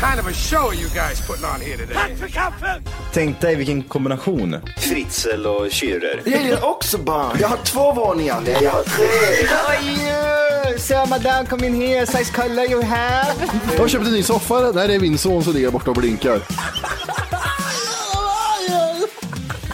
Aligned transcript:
kind 0.00 0.18
of 0.20 0.26
a 0.26 0.32
show 0.32 0.68
are 0.68 0.74
you 0.74 0.88
guys 0.88 1.20
putting 1.26 1.44
on 1.44 1.60
here 1.60 1.76
today? 1.76 2.16
Tänk 3.12 3.40
dig 3.40 3.56
vilken 3.56 3.82
kombination. 3.82 4.56
Fritzl 4.78 5.46
och 5.46 5.66
Schürrer. 5.66 6.22
Jag 6.24 6.42
gillar 6.42 6.64
också 6.64 6.98
barn. 6.98 7.36
Jag 7.40 7.48
har 7.48 7.56
två 7.56 7.92
våningar. 7.92 8.40
Nej, 8.44 8.58
jag 8.62 8.70
har 8.70 8.82
tre. 8.82 9.06
Sir, 10.78 11.06
madame, 11.06 11.46
come 11.48 11.66
in 11.66 11.74
here. 11.74 12.06
Size 12.06 12.32
color 12.32 12.70
you 12.70 12.82
have. 12.82 13.32
Jag 13.72 13.80
har 13.80 13.88
köpt 13.88 14.06
en 14.06 14.12
ny 14.12 14.22
soffa. 14.22 14.72
Där 14.72 14.88
är 14.88 15.00
min 15.00 15.18
son 15.18 15.44
som 15.44 15.52
ligger 15.52 15.70
borta 15.70 15.90
och 15.90 15.96
blinkar. 15.96 16.40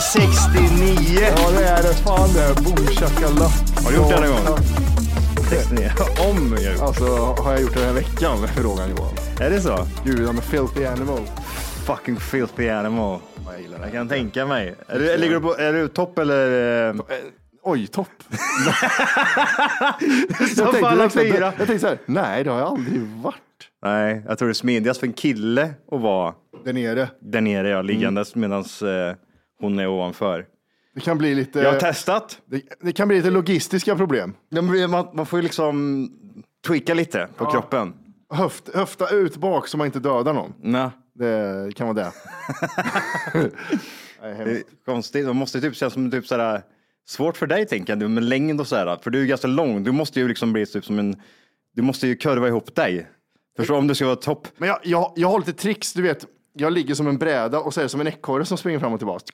Är 0.00 0.02
69. 0.02 1.20
Ja, 1.36 1.50
det 1.50 1.64
är 1.64 1.82
det. 1.82 1.94
Fan 1.94 2.28
det. 2.34 2.40
är 2.42 2.54
Boom 2.54 2.86
shakalaka. 2.86 3.50
Har 3.84 3.90
du 3.90 3.96
gjort 3.96 4.08
det 4.08 4.14
en 4.26 4.44
gång? 4.46 4.58
69. 5.50 5.90
Om 6.30 6.56
jag 6.62 6.72
gjort. 6.72 6.82
Alltså, 6.82 7.04
har 7.42 7.52
jag 7.52 7.60
gjort 7.62 7.74
det 7.74 7.78
den 7.80 7.88
här 7.88 7.94
veckan? 7.94 8.48
Frågan 8.56 8.90
Johan. 8.90 9.12
Är 9.40 9.50
det 9.50 9.60
så? 9.60 9.86
Gud, 10.04 10.20
I'm 10.28 10.38
a 10.38 10.42
filthy 10.50 10.84
animal. 10.86 11.20
Fucking 11.86 12.16
filthy 12.16 12.68
animal. 12.68 13.20
Jag 13.52 13.60
gillar 13.62 13.78
Jag 13.78 13.86
det. 13.86 13.90
kan 13.92 14.08
tänka 14.08 14.46
mig. 14.46 14.74
Är 14.88 14.98
du, 14.98 15.16
ligger 15.16 15.34
du 15.34 15.40
på, 15.40 15.56
är 15.56 15.72
du 15.72 15.88
topp 15.88 16.18
eller? 16.18 16.88
eh, 16.88 16.94
Oj, 17.62 17.86
topp. 17.86 18.08
Jag 20.56 20.80
på 20.80 20.86
alla 20.86 21.04
liksom- 21.04 21.22
fyra. 21.22 21.52
jag 21.58 21.66
tänkte 21.66 21.78
så 21.78 21.86
här, 21.86 21.98
nej 22.06 22.44
det 22.44 22.50
har 22.50 22.58
jag 22.58 22.68
aldrig 22.68 23.00
varit. 23.02 23.36
Nej, 23.82 24.22
jag 24.28 24.38
tror 24.38 24.48
det 24.48 24.52
är 24.52 24.54
smidigast 24.54 25.00
för 25.00 25.06
en 25.06 25.12
kille 25.12 25.70
att 25.92 26.00
vara 26.00 26.34
Där 26.64 26.72
nere. 26.72 27.08
där 27.20 27.40
nere, 27.40 27.68
ja, 27.68 27.82
liggandes 27.82 28.34
medan 28.34 28.60
eh, 28.60 29.16
hon 29.60 29.78
är 29.78 29.86
ovanför. 29.88 30.46
Det 30.94 31.00
kan 31.00 31.18
bli 31.18 31.34
lite, 31.34 31.58
Jag 31.58 31.72
har 31.72 31.80
testat. 31.80 32.38
det, 32.46 32.62
det 32.80 32.92
kan 32.92 33.08
bli 33.08 33.16
lite 33.16 33.30
logistiska 33.30 33.96
problem. 33.96 34.34
Blir- 34.50 34.88
Man, 34.88 35.08
man 35.14 35.26
får 35.26 35.38
ju 35.38 35.42
liksom 35.42 36.08
tweaka 36.66 36.94
lite 36.94 37.28
på 37.36 37.46
kroppen. 37.46 37.94
Höft, 38.32 38.74
höfta 38.74 39.08
ut 39.10 39.36
bak 39.36 39.68
så 39.68 39.76
man 39.76 39.86
inte 39.86 39.98
dödar 40.00 40.32
någon. 40.34 40.52
Nej, 40.62 40.88
Det 41.14 41.72
kan 41.76 41.86
vara 41.94 41.94
det. 42.04 42.12
Nej, 43.34 43.50
det 44.22 44.34
hemskt. 44.34 44.68
är 44.68 44.84
konstigt. 44.84 45.26
Man 45.26 45.36
måste 45.36 45.60
typ 45.60 45.76
kännas 45.76 45.92
som 45.92 46.10
typ 46.10 46.26
sådär, 46.26 46.62
svårt 47.08 47.36
för 47.36 47.46
dig 47.46 47.66
tänker 47.66 47.96
jag, 47.96 48.10
med 48.10 48.24
längd 48.24 48.60
och 48.60 48.66
sådär. 48.66 48.98
För 49.02 49.10
du 49.10 49.22
är 49.22 49.26
ganska 49.26 49.46
lång. 49.48 49.84
Du 49.84 49.92
måste 49.92 50.20
ju 50.20 50.28
liksom 50.28 50.52
bli 50.52 50.66
typ 50.66 50.84
som 50.84 50.98
en, 50.98 51.16
du 51.74 51.82
måste 51.82 52.06
ju 52.06 52.16
kurva 52.16 52.48
ihop 52.48 52.74
dig. 52.74 53.08
Förstår? 53.56 53.76
Om 53.76 53.86
du 53.86 53.94
ska 53.94 54.04
vara 54.06 54.16
topp. 54.16 54.48
Men 54.56 54.68
jag, 54.68 54.78
jag, 54.82 55.12
jag 55.16 55.28
har 55.30 55.38
lite 55.38 55.52
tricks, 55.52 55.92
du 55.92 56.02
vet. 56.02 56.26
Jag 56.52 56.72
ligger 56.72 56.94
som 56.94 57.06
en 57.06 57.18
bräda 57.18 57.60
och 57.60 57.74
så 57.74 57.80
är 57.80 57.82
det 57.82 57.88
som 57.88 58.00
en 58.00 58.06
ekorre 58.06 58.44
som 58.44 58.58
springer 58.58 58.78
fram 58.78 58.92
och 58.92 59.00
tillbaka. 59.00 59.24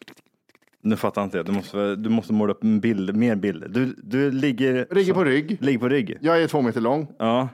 Nu 0.83 0.97
fattar 0.97 1.21
jag 1.23 1.27
inte. 1.27 1.43
Du 1.43 1.53
måste, 1.53 1.97
du 1.97 2.11
måste 2.11 2.33
måla 2.33 2.53
upp 2.53 2.65
en 2.65 2.81
bild, 2.81 3.17
mer 3.17 3.35
bild. 3.37 3.65
Du, 3.71 3.95
du 4.03 4.31
ligger, 4.31 4.87
Ligger 4.91 5.15
på 5.15 5.25
rygg. 5.25 5.59
ligger 5.61 5.79
på 5.79 5.89
rygg. 5.89 6.19
Jag 6.21 6.43
är 6.43 6.49
två 6.49 6.63
meter 6.63 6.81
lång. 6.81 7.09
Ja, 7.19 7.49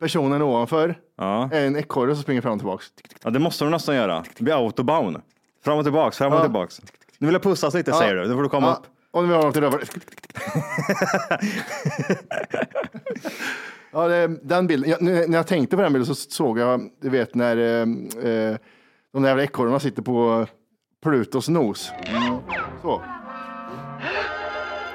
Personen 0.00 0.42
ovanför 0.42 0.98
ja. 1.18 1.48
är 1.52 1.66
en 1.66 1.76
ekorre 1.76 2.14
som 2.14 2.22
springer 2.22 2.40
fram 2.42 2.52
och 2.52 2.58
tillbaka. 2.58 2.84
ja, 3.24 3.30
det 3.30 3.38
måste 3.38 3.64
du 3.64 3.70
nästan 3.70 3.94
göra. 3.96 4.24
Det 4.38 4.44
blir 4.44 4.64
autobound. 4.64 5.16
Fram 5.64 5.78
och 5.78 5.84
tillbaks, 5.84 6.18
fram 6.18 6.32
och 6.32 6.38
Ja. 6.38 6.42
tillbaks. 6.42 6.80
Nu 7.18 7.26
vill 7.26 7.34
jag 7.34 7.42
pussas 7.42 7.74
lite 7.74 7.92
säger 7.92 8.14
du. 8.14 8.28
Nu 8.28 8.34
får 8.34 8.42
du 8.42 8.48
komma 8.48 8.66
Ja, 8.66 8.72
upp. 8.74 8.86
och 9.10 9.22
nu 9.24 9.28
har 9.28 9.36
jag 9.36 9.44
något 9.44 9.56
i 9.56 9.60
rövare. 9.60 9.82
Ja, 13.92 14.08
det, 14.08 14.26
den 14.42 14.66
bilden. 14.66 14.90
Jag, 14.90 15.02
nu, 15.02 15.26
när 15.26 15.38
jag 15.38 15.46
tänkte 15.46 15.76
på 15.76 15.82
den 15.82 15.92
bilden 15.92 16.06
så 16.06 16.14
såg 16.14 16.58
jag, 16.58 16.90
du 17.00 17.10
vet 17.10 17.34
när 17.34 17.56
eh, 17.56 18.30
eh, 18.32 18.56
de 19.12 19.22
där 19.22 19.28
jävla 19.28 19.44
ekorrarna 19.44 19.80
sitter 19.80 20.02
på 20.02 20.46
Plutos 21.02 21.48
nos. 21.48 21.92
Så. 22.82 23.02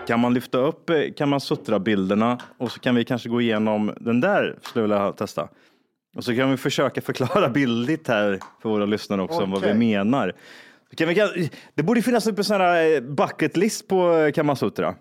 Kan 0.08 0.20
man 0.20 0.34
lyfta 0.34 0.58
upp, 0.58 0.90
eh, 0.90 1.14
kan 1.18 1.30
man 1.30 1.42
suttra 1.42 1.80
bilderna 1.80 2.40
och 2.58 2.72
så 2.72 2.80
kan 2.80 2.96
vi 2.96 3.06
kanske 3.06 3.30
gå 3.30 3.42
igenom 3.42 3.94
den 4.00 4.22
där 4.22 4.60
skulle 4.62 4.84
jag 4.84 4.90
vilja 4.90 5.12
testa. 5.12 5.50
Och 6.16 6.24
så 6.24 6.36
kan 6.36 6.52
vi 6.52 6.58
försöka 6.58 7.02
förklara 7.02 7.50
bildligt 7.50 8.08
här 8.08 8.40
för 8.62 8.70
våra 8.70 8.86
lyssnare 8.86 9.22
också 9.22 9.44
om 9.44 9.52
vad 9.52 9.62
vi 9.62 9.74
menar. 9.74 10.34
Kan 10.98 11.08
vi, 11.08 11.16
kan, 11.16 11.30
det 11.76 11.84
borde 11.84 12.02
finnas 12.02 12.24
typ 12.24 12.38
en 12.38 12.44
sån 12.44 12.62
här 12.62 12.96
eh, 12.96 13.02
bucket 13.02 13.58
list 13.58 13.88
på 13.88 14.14
eh, 14.14 14.32
Kamasutra. 14.32 14.96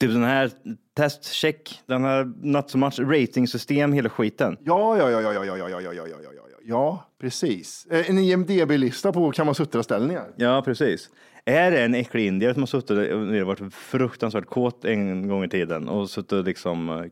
Typ 0.00 0.10
den 0.10 0.24
här 0.24 0.50
test, 0.96 1.24
check, 1.24 1.80
den 1.86 2.04
här 2.04 2.32
not 2.42 2.70
so 2.70 2.78
much, 2.78 2.98
ratingsystem, 2.98 3.92
hela 3.92 4.10
skiten. 4.10 4.56
Ja, 4.60 4.96
ja, 4.98 5.10
ja, 5.10 5.20
ja, 5.20 5.32
ja, 5.32 5.44
ja, 5.44 5.56
ja, 5.58 5.68
ja, 5.68 5.80
ja, 5.80 5.92
ja, 5.92 6.06
ja, 6.06 6.30
ja, 6.32 6.57
ja, 6.68 7.04
precis. 7.20 7.86
Eh, 7.90 8.10
En 8.10 8.18
IMDB-lista 8.18 9.12
på 9.12 9.32
Kamasutra-ställningar. 9.32 10.24
Ja, 10.36 10.62
precis. 10.64 11.10
Är 11.44 11.70
det 11.70 11.82
en 11.84 11.94
äcklig 11.94 12.26
indier 12.26 12.52
som 12.52 12.62
har 12.62 12.66
suttit 12.66 12.90
och 12.90 13.46
varit 13.46 13.74
fruktansvärt 13.74 14.46
kåt 14.46 14.84
en 14.84 15.28
gång 15.28 15.44
i 15.44 15.48
tiden 15.48 15.88
och 15.88 16.10
suttit 16.10 16.44
liksom, 16.46 16.88
eh, 16.88 17.04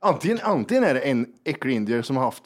Antingen, 0.00 0.38
antingen 0.42 0.84
är 0.84 0.94
det 0.94 1.00
en 1.00 1.26
äcklig 1.44 1.74
indier 1.74 2.02
som 2.02 2.16
har 2.16 2.24
haft 2.24 2.42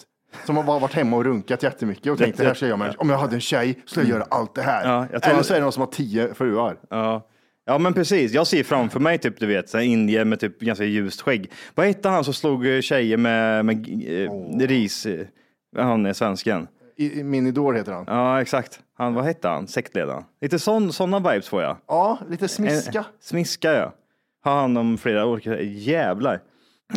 Som 0.46 0.56
har 0.56 0.80
varit 0.80 0.92
hemma 0.94 1.16
och 1.16 1.24
runkat 1.24 1.62
jättemycket 1.62 2.12
och 2.12 2.18
tänkt 2.18 2.38
det 2.38 2.44
här 2.44 2.54
ska 2.54 2.66
jag 2.66 2.78
med- 2.78 2.94
Om 2.98 3.10
jag 3.10 3.18
hade 3.18 3.34
en 3.34 3.40
tjej 3.40 3.82
skulle 3.86 4.06
jag 4.08 4.14
göra 4.18 4.26
allt 4.30 4.54
det 4.54 4.62
här. 4.62 4.88
Ja, 4.88 5.06
jag 5.12 5.22
tror 5.22 5.32
Eller 5.32 5.42
så 5.42 5.54
är 5.54 5.58
det 5.58 5.62
någon 5.62 5.72
som 5.72 5.80
har 5.80 5.86
tio 5.90 6.34
fruar. 6.34 6.76
Ja. 6.90 7.28
ja, 7.66 7.78
men 7.78 7.94
precis. 7.94 8.32
Jag 8.32 8.46
ser 8.46 8.62
framför 8.62 9.00
mig 9.00 9.18
typ, 9.18 9.40
du 9.40 9.46
vet, 9.46 9.72
här 9.72 9.80
indier 9.80 10.24
med 10.24 10.40
typ 10.40 10.60
ganska 10.60 10.84
ljust 10.84 11.20
skägg. 11.20 11.50
Vad 11.74 11.86
hette 11.86 12.08
han 12.08 12.24
som 12.24 12.34
slog 12.34 12.66
eh, 12.66 12.80
tjejer 12.80 13.16
med, 13.16 13.64
med 13.64 13.86
eh, 14.62 14.66
ris? 14.68 15.06
Eh, 15.78 15.84
Han 15.86 16.06
är 16.06 16.12
svensken. 16.12 16.68
I, 16.96 17.20
i 17.20 17.24
min 17.24 17.46
idol 17.46 17.76
heter 17.76 17.92
han. 17.92 18.04
Ja, 18.08 18.40
exakt. 18.40 18.80
Han, 18.98 19.14
vad 19.14 19.24
hette 19.24 19.48
han? 19.48 19.66
Sektledaren. 19.68 20.24
Lite 20.40 20.58
sån, 20.58 20.92
såna 20.92 21.18
vibes 21.18 21.48
får 21.48 21.62
jag. 21.62 21.76
Ja, 21.88 22.18
lite 22.28 22.48
smiska. 22.48 22.98
En, 22.98 23.04
smiska, 23.20 23.72
ja. 23.72 23.92
Har 24.44 24.60
hand 24.60 24.78
om 24.78 24.98
flera 24.98 25.26
olika, 25.26 25.60
jävlar. 25.60 26.40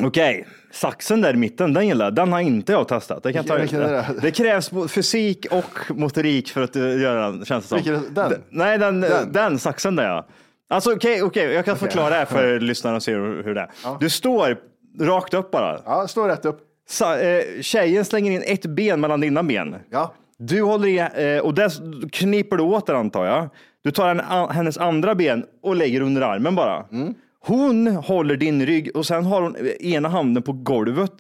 Okej, 0.03 0.47
saxen 0.71 1.21
där 1.21 1.33
i 1.33 1.37
mitten, 1.37 1.73
den 1.73 1.87
gillar. 1.87 2.11
Den 2.11 2.31
har 2.33 2.39
inte 2.39 2.71
jag 2.71 2.87
testat. 2.87 3.23
Det, 3.23 3.33
kan 3.33 3.45
ta, 3.45 3.55
Vilken 3.55 3.79
det? 3.79 4.05
det 4.21 4.31
krävs 4.31 4.71
fysik 4.89 5.45
och 5.51 5.97
motorik 5.97 6.49
för 6.49 6.61
att 6.63 6.75
uh, 6.75 7.01
göra 7.01 7.31
den, 7.31 7.45
känns 7.45 7.63
det 7.63 7.67
som. 7.69 7.75
Vilken 7.77 8.13
den? 8.13 8.29
D- 8.29 8.37
Nej, 8.49 8.77
den, 8.77 9.01
Den? 9.01 9.31
den. 9.31 9.59
saxen 9.59 9.95
där 9.95 10.03
ja. 10.03 10.27
Alltså 10.69 10.93
okej, 10.93 11.23
okej, 11.23 11.51
jag 11.53 11.65
kan 11.65 11.77
förklara 11.77 12.09
det 12.09 12.15
här 12.15 12.25
för 12.25 12.59
lyssnarna 12.59 12.95
och 12.95 13.03
se 13.03 13.13
hur, 13.13 13.55
det 13.55 13.61
är. 13.61 13.69
Du 13.99 14.09
står 14.09 14.57
rakt 14.99 15.33
upp 15.33 15.51
bara. 15.51 15.79
Ja, 15.85 16.07
stå 16.07 16.27
rätt 16.27 16.45
upp. 16.45 16.61
Sa, 16.91 17.17
eh, 17.19 17.61
tjejen 17.61 18.05
slänger 18.05 18.31
in 18.31 18.43
ett 18.45 18.65
ben 18.65 19.01
mellan 19.01 19.21
dina 19.21 19.43
ben. 19.43 19.75
Ja. 19.89 20.13
Du 20.37 20.61
håller 20.63 20.87
i, 20.87 20.97
eh, 21.35 21.45
och 21.45 21.53
där 21.53 21.71
kniper 22.09 22.57
du 22.57 22.63
åt 22.63 22.87
den 22.87 22.95
antar 22.95 23.25
jag. 23.25 23.49
Du 23.83 23.91
tar 23.91 24.09
en, 24.09 24.19
a- 24.29 24.49
hennes 24.51 24.77
andra 24.77 25.15
ben 25.15 25.45
och 25.63 25.75
lägger 25.75 26.01
under 26.01 26.21
armen 26.21 26.55
bara. 26.55 26.85
Mm. 26.91 27.13
Hon 27.45 27.87
håller 27.87 28.35
din 28.35 28.65
rygg 28.65 28.91
och 28.95 29.05
sen 29.05 29.25
har 29.25 29.41
hon 29.41 29.55
ena 29.79 30.09
handen 30.09 30.43
på 30.43 30.51
golvet. 30.53 31.11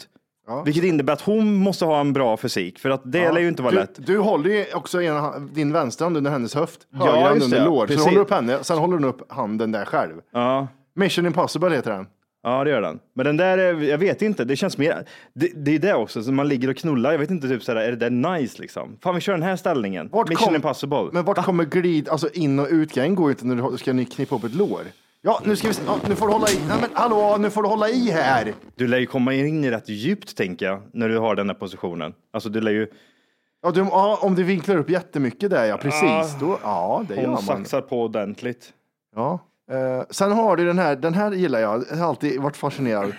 Vilket 0.65 0.83
innebär 0.83 1.13
att 1.13 1.21
hon 1.21 1.53
måste 1.55 1.85
ha 1.85 1.99
en 1.99 2.13
bra 2.13 2.37
fysik 2.37 2.79
för 2.79 2.89
att 2.89 3.01
det 3.11 3.31
lär 3.31 3.39
ju 3.41 3.47
inte 3.47 3.61
vara 3.63 3.71
du, 3.71 3.77
lätt. 3.77 4.05
Du 4.07 4.17
håller 4.17 4.49
ju 4.49 4.65
också 4.73 5.01
ena, 5.01 5.19
hand- 5.19 5.49
din 5.53 5.73
vänstra 5.73 6.05
hand 6.05 6.17
under 6.17 6.31
hennes 6.31 6.55
höft, 6.55 6.79
Ja, 6.93 7.05
höger 7.05 7.21
hand 7.21 7.35
just 7.35 7.45
under 7.53 7.65
lår. 7.65 7.81
Så 7.81 7.87
Precis. 7.87 8.03
håller 8.05 8.15
du 8.17 8.21
upp 8.21 8.31
henne, 8.31 8.57
sen 8.61 8.77
håller 8.77 8.97
du 8.97 9.07
upp 9.07 9.31
handen 9.31 9.71
där 9.71 9.85
själv. 9.85 10.13
Ja. 10.33 10.67
Mission 10.95 11.25
Impossible 11.25 11.75
heter 11.75 11.91
den. 11.91 12.05
Ja, 12.43 12.63
det 12.63 12.69
gör 12.69 12.81
den. 12.81 12.99
Men 13.13 13.25
den 13.25 13.37
där, 13.37 13.57
är- 13.57 13.81
jag 13.83 13.97
vet 13.97 14.21
inte, 14.21 14.43
det 14.45 14.55
känns 14.55 14.77
mer, 14.77 15.05
det, 15.33 15.51
det 15.55 15.75
är 15.75 15.79
det 15.79 15.93
också, 15.93 16.23
så 16.23 16.31
man 16.31 16.47
ligger 16.47 16.69
och 16.69 16.77
knullar, 16.77 17.11
jag 17.11 17.19
vet 17.19 17.29
inte, 17.29 17.47
typ 17.47 17.63
sådär, 17.63 17.81
är 17.81 17.91
det 17.91 18.09
där 18.09 18.09
nice 18.39 18.61
liksom? 18.61 18.97
Fan, 19.03 19.15
vi 19.15 19.21
kör 19.21 19.33
den 19.33 19.43
här 19.43 19.55
ställningen. 19.55 20.05
Mission 20.29 20.35
kom- 20.35 20.55
impossible. 20.55 21.09
Men 21.11 21.25
vart 21.25 21.45
kommer 21.45 21.65
glid, 21.65 22.09
alltså 22.09 22.29
in 22.33 22.59
och 22.59 22.67
utgång 22.69 23.15
går 23.15 23.25
ju 23.29 23.31
inte 23.31 23.45
när 23.45 23.71
du 23.71 23.77
ska 23.77 23.93
ni 23.93 24.05
knippa 24.05 24.35
upp 24.35 24.43
ett 24.43 24.55
lår. 24.55 24.81
Ja, 25.21 25.41
nu 25.45 25.55
ska 25.55 25.67
vi, 25.67 25.73
se- 25.73 25.83
ja, 25.87 25.97
nu 26.09 26.15
får 26.15 26.27
du 26.27 26.33
hålla 26.33 26.47
i, 26.49 26.59
nej 26.67 26.77
men 26.81 26.89
hallå, 26.93 27.37
nu 27.39 27.49
får 27.49 27.63
du 27.63 27.69
hålla 27.69 27.89
i 27.89 28.11
här. 28.11 28.53
Du 28.75 28.87
lär 28.87 28.97
ju 28.97 29.05
komma 29.05 29.33
in 29.33 29.63
i 29.63 29.71
rätt 29.71 29.89
djupt, 29.89 30.37
tänker 30.37 30.65
jag, 30.65 30.81
när 30.93 31.09
du 31.09 31.17
har 31.17 31.35
den 31.35 31.49
här 31.49 31.55
positionen. 31.55 32.13
Alltså, 32.33 32.49
du 32.49 32.61
lär 32.61 32.71
ju, 32.71 32.87
Ja, 33.63 33.71
du, 33.71 33.79
ja, 33.79 34.19
om 34.21 34.35
du 34.35 34.43
vinklar 34.43 34.77
upp 34.77 34.89
jättemycket 34.89 35.49
där, 35.49 35.65
ja 35.65 35.77
precis. 35.77 36.39
Då, 36.39 36.59
ja, 36.63 37.05
det 37.07 37.15
gör 37.15 37.21
hon 37.23 37.31
man. 37.31 37.41
saxar 37.43 37.81
på 37.81 38.01
ordentligt. 38.03 38.73
Ja. 39.15 39.39
Eh, 39.71 40.03
sen 40.09 40.31
har 40.31 40.55
du 40.57 40.65
den 40.65 40.79
här, 40.79 40.95
den 40.95 41.13
här 41.13 41.31
gillar 41.31 41.59
jag, 41.59 41.83
jag 41.89 41.97
har 41.97 42.07
alltid 42.07 42.41
varit 42.41 42.57
fascinerad. 42.57 43.13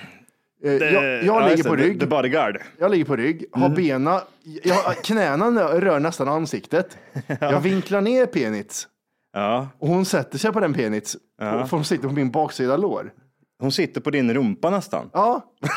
Eh, 0.65 0.73
jag, 0.73 0.93
jag 1.05 1.25
Ja, 1.25 1.41
ligger 1.41 1.57
just 1.57 1.69
på 1.69 1.77
det, 1.77 1.83
rygg. 1.83 2.01
The 2.01 2.07
bodyguard. 2.07 2.59
Jag 2.79 2.91
ligger 2.91 3.05
på 3.05 3.17
rygg, 3.17 3.45
har 3.53 3.67
Mm. 3.67 3.77
bena, 3.77 4.21
jag, 4.63 4.97
knäna 5.05 5.51
rör 5.81 6.01
nästan 6.01 6.29
ansiktet. 6.29 6.99
Jag 7.41 7.61
vinklar 7.61 8.01
ner 8.01 8.27
penits 8.27 8.89
Ja. 9.33 9.69
och 9.79 9.89
hon 9.89 10.05
sätter 10.05 10.39
sig 10.39 10.53
på 10.53 10.61
den 10.61 10.75
penits. 10.75 11.17
Ja. 11.41 11.67
För 11.67 11.77
hon 11.77 11.85
sitter 11.85 12.09
på 12.09 12.15
min 12.15 12.31
baksida 12.31 12.77
lår. 12.77 13.13
Hon 13.59 13.73
sitter 13.73 14.01
på 14.01 14.11
din 14.11 14.35
rumpa 14.35 14.71
nästan. 14.71 15.11
Ja, 15.13 15.41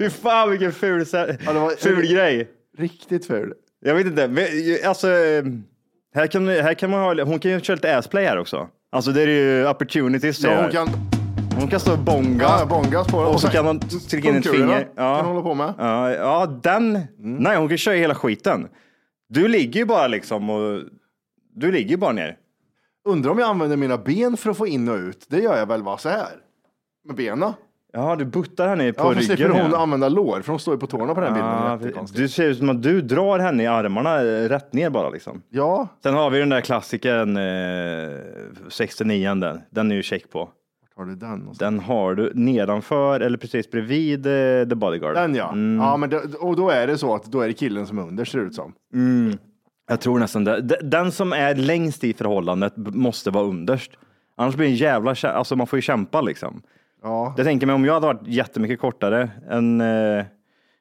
Fy 0.00 0.10
fan 0.10 0.50
vilken 0.50 0.72
ful, 0.72 1.04
Ja, 1.12 1.26
det 1.26 1.52
var- 1.60 1.76
ful 1.76 2.06
grej. 2.12 2.50
riktigt 2.78 3.26
ful. 3.26 3.54
Jag 3.80 3.94
vet 3.94 4.06
inte, 4.06 4.28
men, 4.28 4.46
alltså, 4.86 5.08
eh, 5.10 5.44
här 6.14 6.26
kan, 6.26 6.48
här 6.48 6.74
kan 6.74 6.90
man 6.90 7.00
ha, 7.00 7.24
hon 7.24 7.38
kan 7.38 7.50
ju 7.50 7.60
köra 7.60 7.74
lite 7.74 7.98
assplay 7.98 8.24
här 8.24 8.38
också. 8.38 8.68
Alltså 8.92 9.12
det 9.12 9.22
är 9.22 9.26
ju 9.26 9.68
opportunities. 9.68 10.42
Ja, 10.42 10.62
hon 10.62 10.70
kan 10.70 10.88
hon 11.58 11.68
kan 11.68 11.80
stå 11.80 11.92
och 11.92 11.98
bonga. 11.98 12.42
ja, 12.42 12.66
bongas 12.68 13.06
på 13.06 13.18
Och 13.18 13.40
så 13.40 13.48
kan 13.48 13.66
hon 13.66 13.80
trycka 13.80 14.28
in 14.28 14.36
ett 14.36 14.50
finger. 14.50 14.88
Ja. 14.96 15.16
kan 15.16 15.26
hon 15.26 15.36
hålla 15.36 15.42
på 15.42 15.54
med. 15.54 15.74
Ja, 15.78 16.14
ja 16.14 16.46
den. 16.62 17.00
Nej, 17.18 17.56
hon 17.56 17.68
kan 17.68 17.78
köra 17.78 17.94
hela 17.94 18.14
skiten. 18.14 18.68
Du 19.28 19.48
ligger 19.48 19.80
ju 19.80 19.86
bara 19.86 20.06
liksom 20.06 20.50
och 20.50 20.82
du 21.54 21.72
ligger 21.72 21.90
ju 21.90 21.96
bara 21.96 22.12
ner. 22.12 22.36
Undrar 23.08 23.30
om 23.30 23.38
jag 23.38 23.48
använder 23.48 23.76
mina 23.76 23.98
ben 23.98 24.36
för 24.36 24.50
att 24.50 24.56
få 24.56 24.66
in 24.66 24.88
och 24.88 24.96
ut. 24.96 25.26
Det 25.28 25.38
gör 25.40 25.58
jag 25.58 25.66
väl 25.66 25.82
va, 25.82 25.98
så 25.98 26.08
här. 26.08 26.28
Med 27.04 27.16
benen. 27.16 27.52
Ja, 27.96 28.16
du 28.16 28.24
buttar 28.24 28.68
henne 28.68 28.92
på 28.92 29.04
Ja, 29.04 29.10
ryggen. 29.10 29.22
slipper 29.24 29.48
hon 29.48 29.70
ja. 29.70 29.78
använda 29.82 30.08
lår, 30.08 30.40
för 30.40 30.50
hon 30.52 30.60
står 30.60 30.74
ju 30.74 30.80
på 30.80 30.86
tårna 30.86 31.14
på 31.14 31.20
den 31.20 31.28
här 31.28 31.34
bilden. 31.34 31.52
Ja, 31.52 31.78
Jättekonstigt. 31.80 32.18
du 32.20 32.28
ser 32.28 32.44
ut 32.48 32.58
som 32.58 32.68
att 32.70 32.82
du 32.82 33.00
drar 33.00 33.38
henne 33.38 33.62
i 33.62 33.66
armarna 33.66 34.20
eh, 34.20 34.48
rätt 34.48 34.72
ner 34.72 34.90
bara 34.90 35.10
liksom. 35.10 35.42
Ja, 35.50 35.88
Sen 36.02 36.14
har 36.14 36.30
vi 36.30 36.38
den 36.38 36.48
där 36.48 36.60
klassikern 36.60 37.36
eh, 37.36 38.18
69 38.68 39.34
den. 39.34 39.60
Den 39.70 39.90
är 39.90 39.94
ju 39.94 40.02
check 40.02 40.30
på. 40.30 40.48
har 40.96 41.04
du 41.04 41.14
den? 41.14 41.48
Den 41.58 41.80
har 41.80 42.14
du 42.14 42.32
nedanför 42.34 43.20
eller 43.20 43.38
precis 43.38 43.70
bredvid 43.70 44.26
eh, 44.26 44.68
The 44.68 44.74
Bodyguard. 44.74 45.14
Den 45.14 45.34
ja. 45.34 45.52
Mm. 45.52 45.84
ja 45.84 45.96
men 45.96 46.10
det, 46.10 46.34
och 46.34 46.56
då 46.56 46.70
är 46.70 46.86
det 46.86 46.98
så 46.98 47.14
att 47.14 47.24
då 47.24 47.40
är 47.40 47.46
det 47.48 47.52
killen 47.54 47.86
som 47.86 47.98
är 47.98 48.02
under 48.02 48.24
ser 48.24 48.38
det 48.38 48.44
ut 48.44 48.54
som. 48.54 48.72
Jag 49.88 50.00
tror 50.00 50.18
nästan 50.18 50.44
det. 50.44 50.60
Den 50.82 51.12
som 51.12 51.32
är 51.32 51.54
längst 51.54 52.04
i 52.04 52.12
förhållandet 52.12 52.72
måste 52.76 53.30
vara 53.30 53.44
underst. 53.44 53.90
Annars 54.36 54.54
blir 54.56 54.66
det 54.66 54.72
en 54.72 54.76
jävla, 54.76 55.14
alltså 55.22 55.56
man 55.56 55.66
får 55.66 55.76
ju 55.76 55.82
kämpa 55.82 56.20
liksom. 56.20 56.62
Ja, 57.04 57.34
Jag 57.36 57.46
tänker 57.46 57.66
mig 57.66 57.74
om 57.74 57.84
jag 57.84 57.94
hade 57.94 58.06
varit 58.06 58.26
jättemycket 58.26 58.80
kortare 58.80 59.30
än 59.50 59.80
eh, 59.80 60.24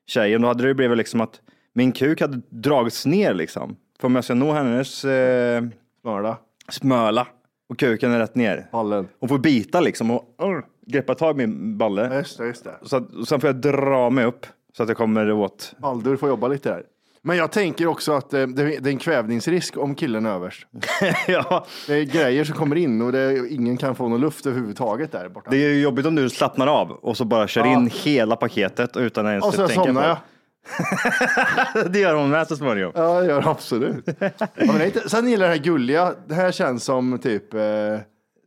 tjejen, 0.07 0.41
då 0.41 0.47
hade 0.47 0.67
det 0.67 0.73
blivit 0.73 0.97
liksom 0.97 1.21
att 1.21 1.41
min 1.73 1.91
kuk 1.91 2.21
hade 2.21 2.41
dragits 2.49 3.05
ner 3.05 3.33
liksom. 3.33 3.75
För 3.99 4.05
om 4.07 4.15
jag 4.15 4.23
ska 4.23 4.33
nå 4.33 4.51
hennes 4.51 5.05
eh, 5.05 5.63
snarare. 6.01 6.35
smöla 6.69 7.27
och 7.69 7.79
kuken 7.79 8.11
är 8.11 8.19
rätt 8.19 8.35
ner. 8.35 8.67
Ballen. 8.71 9.07
Hon 9.19 9.29
får 9.29 9.37
bita 9.37 9.81
liksom 9.81 10.11
och 10.11 10.23
uh, 10.43 10.59
greppa 10.87 11.15
tag 11.15 11.35
i 11.41 11.47
min 11.47 11.77
balle. 11.77 12.15
Just 12.15 12.37
det, 12.37 12.45
just 12.45 12.63
det. 12.63 12.75
Så 12.81 12.97
att, 12.97 13.13
och 13.13 13.27
sen 13.27 13.39
får 13.39 13.47
jag 13.47 13.55
dra 13.55 14.09
mig 14.09 14.25
upp 14.25 14.45
så 14.77 14.83
att 14.83 14.89
jag 14.89 14.97
kommer 14.97 15.31
åt. 15.31 15.75
Baldur 15.77 16.17
får 16.17 16.29
jobba 16.29 16.47
lite 16.47 16.69
där. 16.69 16.83
Men 17.25 17.37
jag 17.37 17.51
tänker 17.51 17.87
också 17.87 18.13
att 18.13 18.33
eh, 18.33 18.47
det, 18.47 18.63
det 18.63 18.89
är 18.89 18.91
en 18.91 18.97
kvävningsrisk 18.97 19.77
om 19.77 19.95
killen 19.95 20.25
är 20.25 20.29
överst. 20.29 20.67
ja, 21.27 21.65
Det 21.87 21.93
är 21.93 22.03
grejer 22.03 22.43
som 22.43 22.55
kommer 22.55 22.75
in 22.75 23.01
och 23.01 23.11
det 23.11 23.19
är, 23.19 23.51
ingen 23.51 23.77
kan 23.77 23.95
få 23.95 24.07
någon 24.07 24.21
luft 24.21 24.45
överhuvudtaget 24.45 25.11
där 25.11 25.29
borta. 25.29 25.49
det 25.51 25.57
är 25.57 25.69
ju 25.69 25.81
jobbigt 25.81 26.05
om 26.05 26.15
du 26.15 26.29
slappnar 26.29 26.67
av 26.67 26.91
och 26.91 27.17
så 27.17 27.25
bara 27.25 27.47
kör 27.47 27.65
in 27.65 27.91
hela 27.93 28.35
paketet 28.35 28.97
utan 28.97 29.25
att 29.25 29.29
ens 29.29 29.45
och 29.45 29.53
så 29.53 29.67
tänka 29.67 29.83
somnar 29.83 30.01
på 30.01 30.07
jag. 30.07 30.17
det. 30.17 31.89
det 31.89 31.99
gör 31.99 32.15
hon 32.15 32.29
med 32.29 32.47
så 32.47 32.55
småningom. 32.55 32.91
Ja, 32.95 33.19
det 33.19 33.25
gör 33.25 33.41
jag 33.41 33.47
absolut. 33.47 34.05
ja, 34.19 34.47
men 34.55 34.77
det 34.77 34.83
är 34.83 34.85
inte, 34.85 35.09
sen 35.09 35.29
gillar 35.29 35.45
jag 35.45 35.53
det 35.53 35.57
här 35.57 35.63
gulliga. 35.63 36.13
Det 36.27 36.35
här 36.35 36.51
känns 36.51 36.83
som 36.83 37.19
typ 37.19 37.53
eh, 37.53 37.61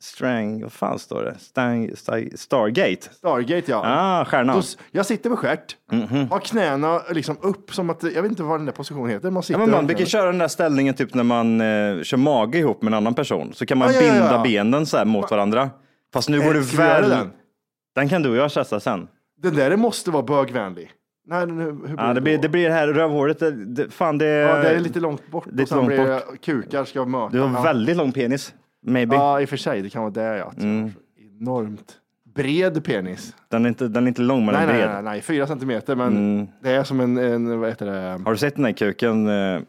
Strang, 0.01 0.63
vad 0.63 0.73
fan 0.73 0.99
står 0.99 1.25
det? 1.25 1.35
Stang, 1.39 1.91
Star- 1.95 2.37
Stargate? 2.37 3.09
Stargate 3.15 3.71
ja. 3.71 3.83
Ah, 3.85 4.25
stjärnan. 4.25 4.57
Då 4.57 4.63
jag 4.91 5.07
sitter 5.07 5.31
med 5.31 5.39
stjärt, 5.39 5.77
har 6.31 6.41
knäna 6.41 7.01
liksom 7.11 7.37
upp 7.41 7.75
som 7.75 7.91
att, 7.91 8.03
jag 8.03 8.23
vet 8.23 8.31
inte 8.31 8.43
vad 8.43 8.59
den 8.59 8.67
där 8.67 8.73
positionen 8.73 9.11
heter. 9.11 9.31
Man 9.31 9.37
Ja, 9.39 9.43
sitter 9.43 9.61
men 9.61 9.71
man 9.71 9.87
brukar 9.87 10.05
köra 10.05 10.27
den 10.27 10.39
där 10.39 10.49
ställningen 10.49 10.95
typ 10.95 11.15
när 11.15 11.23
man 11.23 11.61
eh, 11.61 12.03
kör 12.03 12.17
mage 12.17 12.59
ihop 12.59 12.83
med 12.83 12.91
en 12.91 12.95
annan 12.97 13.15
person. 13.15 13.53
Så 13.55 13.67
kan 13.67 13.79
man 13.79 13.89
Ja, 13.95 14.01
ja, 14.01 14.07
ja, 14.07 14.13
binda 14.13 14.33
ja. 14.35 14.43
benen 14.43 14.87
så 14.87 14.97
här 14.97 15.05
mot 15.05 15.31
varandra. 15.31 15.71
Fast 16.13 16.29
nu 16.29 16.39
Eh, 16.39 16.45
går 16.47 16.55
vi 16.55 16.77
göra 16.77 17.01
väl... 17.01 17.11
den? 17.11 17.31
Den 17.95 18.09
kan 18.09 18.23
du 18.23 18.31
och 18.31 18.37
jag 18.37 18.53
testa 18.53 18.81
sen. 18.81 19.09
Den 19.43 19.55
där 19.55 19.77
måste 19.77 20.11
vara 20.11 20.23
bögvänlig. 20.23 20.91
Nej, 21.29 21.47
nu, 21.47 21.63
hur 21.65 21.73
blir 21.73 21.95
Ja, 21.99 22.15
det, 22.15 22.21
blir, 22.21 22.39
det 22.39 22.49
blir 22.49 22.69
det 22.69 22.75
här 22.75 22.89
rövhålet. 22.89 23.39
Det, 23.39 23.51
det, 23.51 23.91
fan, 23.91 24.19
det, 24.19 24.27
Ja, 24.27 24.57
det 24.57 24.69
är 24.71 24.81
lite 24.81 25.01
långt 25.01 25.31
bort. 25.31 25.47
lite 25.47 25.63
och 25.63 25.69
sen 25.69 25.79
långt 25.79 25.91
det 25.91 26.23
kukar 26.43 26.85
ska 26.85 27.05
möta. 27.05 27.29
Du 27.33 27.41
har 27.41 27.55
ja. 27.55 27.63
väldigt 27.63 27.97
lång 27.97 28.13
penis. 28.13 28.55
Maybe. 28.83 29.15
Ja, 29.17 29.41
i 29.41 29.45
och 29.45 29.49
för 29.49 29.57
sig. 29.57 29.83
Det 29.83 29.91
kan 29.91 30.03
vara 30.03 30.13
det 30.13 30.37
ja. 30.37 30.53
Mm. 30.59 30.91
Enormt 31.41 31.97
bred 32.35 32.85
penis. 32.85 33.35
Den, 33.49 33.65
är 33.65 33.69
inte, 33.69 33.89
den 33.89 34.05
är 34.05 34.09
inte 34.09 34.23
lång 34.23 34.45
men 34.47 34.55
Nej, 34.55 34.67
den 34.67 34.75
är 34.77 34.79
nej, 34.79 34.87
bred. 34.89 34.95
nej, 35.05 35.13
nej, 35.13 35.23
fyra 35.23 35.47
centimeter, 35.47 35.97
men 35.97 36.07
Mm. 36.17 36.47
det 36.63 36.71
är 36.71 36.85
som 36.85 37.01
en, 37.01 37.19
en, 37.19 37.61
vad 37.61 37.69
heter 37.69 37.87
det? 37.87 38.21
Har 38.25 38.33
du 38.33 38.39
sett 38.39 38.55
den 38.55 38.63
där 38.65 38.73
kuken? 38.73 39.29
Eh, 39.29 39.61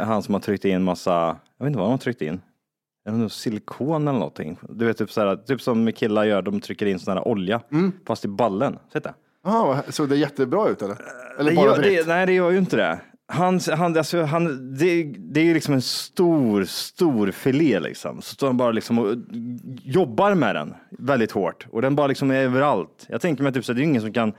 han 0.00 0.22
som 0.22 0.34
har 0.34 0.40
tryckt 0.40 0.64
in 0.64 0.82
massa, 0.82 1.10
jag 1.58 1.64
vet 1.64 1.66
inte 1.66 1.78
vad 1.78 1.86
han 1.86 1.92
har 1.92 1.98
tryckt 1.98 2.22
in. 2.22 2.40
Är 3.08 3.12
det 3.12 3.30
silikon 3.30 4.08
eller 4.08 4.18
någonting? 4.18 4.58
Du 4.68 4.84
vet, 4.86 4.98
typ, 4.98 5.10
såhär, 5.12 5.36
typ 5.36 5.60
som 5.62 5.92
killar 5.92 6.24
gör, 6.24 6.42
de 6.42 6.60
trycker 6.60 6.86
in 6.86 6.98
sån 6.98 7.16
här 7.16 7.28
olja 7.28 7.60
Mm. 7.72 7.92
fast 8.06 8.24
i 8.24 8.28
ballen. 8.28 8.78
Sett 8.92 9.04
det? 9.04 9.14
Jaha, 9.44 9.82
såg 9.88 10.08
det 10.08 10.16
jättebra 10.16 10.68
ut 10.68 10.82
eller? 10.82 10.96
Eller 11.38 11.50
det 11.50 11.56
bara 11.56 11.66
gör, 11.66 11.82
det, 11.82 12.06
nej, 12.08 12.26
det 12.26 12.32
gör 12.32 12.50
ju 12.50 12.58
inte 12.58 12.76
det. 12.76 12.98
Han, 13.32 13.60
han, 13.76 13.96
alltså, 13.98 14.22
han, 14.22 14.74
det, 14.78 15.02
det 15.18 15.40
är 15.40 15.44
ju 15.44 15.54
liksom 15.54 15.74
en 15.74 15.82
stor, 15.82 16.64
stor 16.64 17.30
filé 17.30 17.80
liksom. 17.80 18.22
Så 18.22 18.34
står 18.34 18.46
han 18.46 18.56
bara 18.56 18.72
liksom 18.72 18.98
och 18.98 19.16
jobbar 19.82 20.34
med 20.34 20.54
den 20.54 20.74
väldigt 20.90 21.32
hårt. 21.32 21.66
Och 21.70 21.82
den 21.82 21.96
bara 21.96 22.06
liksom 22.06 22.30
är 22.30 22.34
överallt. 22.34 23.06
Jag 23.08 23.20
tänker 23.20 23.42
mig 23.42 23.52
typ 23.52 23.64
så 23.64 23.72
att 23.72 23.76
det 23.76 23.82
är 23.82 23.84
ingen 23.84 24.02
som 24.02 24.12
kan, 24.12 24.32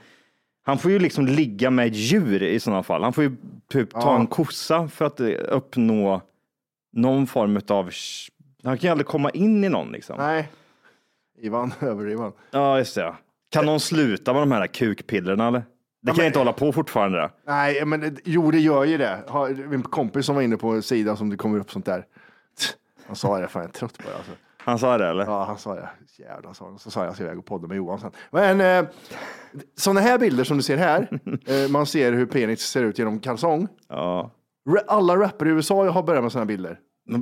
han 0.64 0.78
får 0.78 0.90
ju 0.90 0.98
liksom 0.98 1.26
ligga 1.26 1.70
med 1.70 1.86
ett 1.86 1.94
djur 1.96 2.42
i 2.42 2.60
sådana 2.60 2.82
fall. 2.82 3.02
Han 3.02 3.12
får 3.12 3.24
ju 3.24 3.36
typ 3.72 3.90
ta 3.90 4.00
Ja. 4.00 4.16
en 4.20 4.26
kossa 4.26 4.88
för 4.88 5.04
att 5.04 5.20
eh, 5.20 5.28
uppnå 5.48 6.22
någon 6.92 7.26
form 7.26 7.60
av, 7.68 7.90
han 8.64 8.78
kan 8.78 8.88
ju 8.88 8.90
aldrig 8.92 9.06
komma 9.06 9.30
in 9.30 9.64
i 9.64 9.68
någon 9.68 9.92
liksom. 9.92 10.16
Nej. 10.18 10.48
Ivan, 11.42 11.72
över 11.80 12.10
Ivan. 12.10 12.32
Ja, 12.50 12.78
just 12.78 12.94
det. 12.94 13.14
Kan 13.50 13.66
någon 13.66 13.80
sluta 13.80 14.32
med 14.32 14.42
de 14.42 14.52
här 14.52 14.66
kukpillerna 14.66 15.48
eller? 15.48 15.62
Det 16.04 16.12
kan 16.12 16.24
inte 16.26 16.38
hålla 16.38 16.52
på 16.52 16.72
fortfarande. 16.72 17.30
Nej, 17.46 17.84
men 17.84 18.00
det- 18.00 18.20
jo, 18.24 18.50
det 18.50 18.58
gör 18.58 18.84
ju 18.84 18.98
det. 18.98 19.18
Har- 19.28 19.68
Min 19.68 19.82
kompis 19.82 20.26
som 20.26 20.34
var 20.34 20.42
inne 20.42 20.56
på 20.56 20.68
en 20.68 20.82
sida 20.82 21.16
som 21.16 21.30
det 21.30 21.36
kommer 21.36 21.58
upp 21.58 21.70
sånt 21.72 21.86
där. 21.86 22.04
Han 23.06 23.16
sa 23.16 23.38
det, 23.38 23.48
fan 23.48 23.62
jag 23.62 23.68
är 23.68 23.72
trött 23.72 23.98
på 23.98 24.04
det 24.10 24.16
alltså. 24.16 24.32
Han 24.58 24.78
sa 24.78 24.98
det 24.98 25.06
eller? 25.08 25.24
Ja, 25.24 25.44
han 25.44 25.58
sa 25.58 25.74
det. 25.74 25.88
Jävlar, 26.18 26.52
sa 26.52 26.64
han. 26.64 26.78
Så 26.78 26.90
sa 26.90 27.00
jag, 27.00 27.06
jag 27.08 27.14
ska 27.14 27.24
iväg 27.24 27.38
och 27.38 27.44
podda 27.46 27.68
med 27.68 27.76
Johan 27.76 27.98
sen. 28.00 28.10
Men 28.30 28.60
eh, 28.60 28.84
sådana 29.76 30.00
här 30.00 30.18
bilder 30.18 30.44
som 30.44 30.56
du 30.56 30.62
ser 30.62 30.76
här, 30.76 31.08
eh, 31.46 31.70
man 31.70 31.86
ser 31.86 32.12
hur 32.12 32.26
penis 32.26 32.60
ser 32.60 32.82
ut 32.82 32.98
genom 32.98 33.20
kalsong. 33.20 33.68
Ja. 33.88 34.30
Alla 34.86 35.16
rappare 35.16 35.48
i 35.48 35.52
USA 35.52 35.90
har 35.90 36.02
börjat 36.02 36.22
med 36.22 36.32
sådana 36.32 36.46
bilder. 36.46 36.78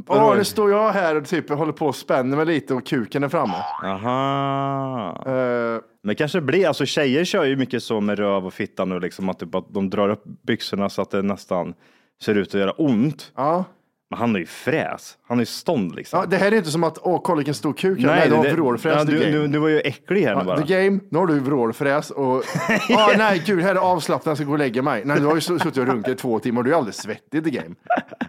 Ja, 0.09 0.35
nu 0.37 0.45
står 0.45 0.71
jag 0.71 0.91
här 0.93 1.17
och 1.17 1.25
typ 1.29 1.51
håller 1.51 1.73
på 1.73 1.87
och 1.87 1.97
spänner 1.97 2.37
mig 2.37 2.47
lite 2.47 2.75
och 2.75 2.87
kuken 2.87 3.25
är 3.25 3.29
framme. 3.29 3.55
Aha. 3.85 5.23
Eh, 5.27 5.81
Men 6.05 6.15
kanske 6.17 6.41
blir, 6.41 6.69
alltså 6.69 6.87
tjejer 6.87 7.25
kör 7.25 7.45
ju 7.45 7.57
mycket 7.57 7.83
så 7.83 8.01
med 8.01 8.19
röv 8.19 8.47
och 8.47 8.55
fitta 8.55 8.85
nu, 8.85 9.01
liksom 9.01 9.29
att, 9.29 9.39
typ 9.39 9.55
att 9.55 9.75
de 9.75 9.91
drar 9.91 10.09
upp 10.09 10.25
byxorna 10.47 10.89
så 10.89 11.03
att 11.03 11.11
det 11.11 11.23
nästan 11.23 11.75
ser 12.23 12.35
ut 12.35 12.49
att 12.55 12.61
göra 12.61 12.73
ont. 12.73 13.33
ja. 13.37 13.65
Men 14.11 14.19
han 14.19 14.35
är 14.35 14.41
ju 14.41 14.47
fräs. 14.47 15.17
Han 15.29 15.39
är 15.39 15.43
ju 15.43 15.47
stånd 15.47 15.95
liksom. 15.95 16.19
ja, 16.21 16.27
det 16.27 16.37
här 16.37 16.53
är 16.53 16.57
inte 16.57 16.71
som 16.71 16.85
att, 16.85 16.99
åh, 17.03 17.21
kolla 17.25 17.37
vilken 17.37 17.55
stor 17.55 17.73
kuk 17.73 17.99
har. 18.01 18.07
Nej, 18.07 18.29
du 18.29 18.35
har 18.35 18.45
det- 18.45 18.53
vrålfräs, 18.53 18.95
ja, 18.99 19.05
du, 19.05 19.19
du, 19.33 19.47
du 19.47 19.59
var 19.59 19.69
ju 19.69 19.81
äcklig 19.81 20.23
här 20.23 20.37
nu 20.37 20.45
bara. 20.45 20.63
the 20.67 20.75
game, 20.75 21.01
nu 21.11 21.19
har 21.19 21.27
du 21.27 21.39
vrålfräs 21.41 22.11
och, 22.11 22.37
ah, 22.91 23.13
nej 23.19 23.43
gud, 23.47 23.61
här 23.63 23.75
är 23.75 23.79
avslappnat, 23.79 24.27
jag 24.27 24.37
ska 24.37 24.47
gå 24.47 24.53
och 24.53 24.59
lägga 24.59 24.83
mig. 24.83 25.03
Nej, 25.05 25.21
du 25.21 25.27
har 25.27 25.35
ju 25.35 25.41
suttit 25.41 25.77
och 25.77 25.87
runkat 25.87 26.13
i 26.13 26.15
två 26.15 26.39
timmar 26.39 26.61
och 26.61 26.65
du 26.65 26.71
är 26.73 26.77
alldeles 26.77 26.97
svettig 27.03 27.39
i 27.39 27.43
the 27.43 27.51
game. 27.51 27.75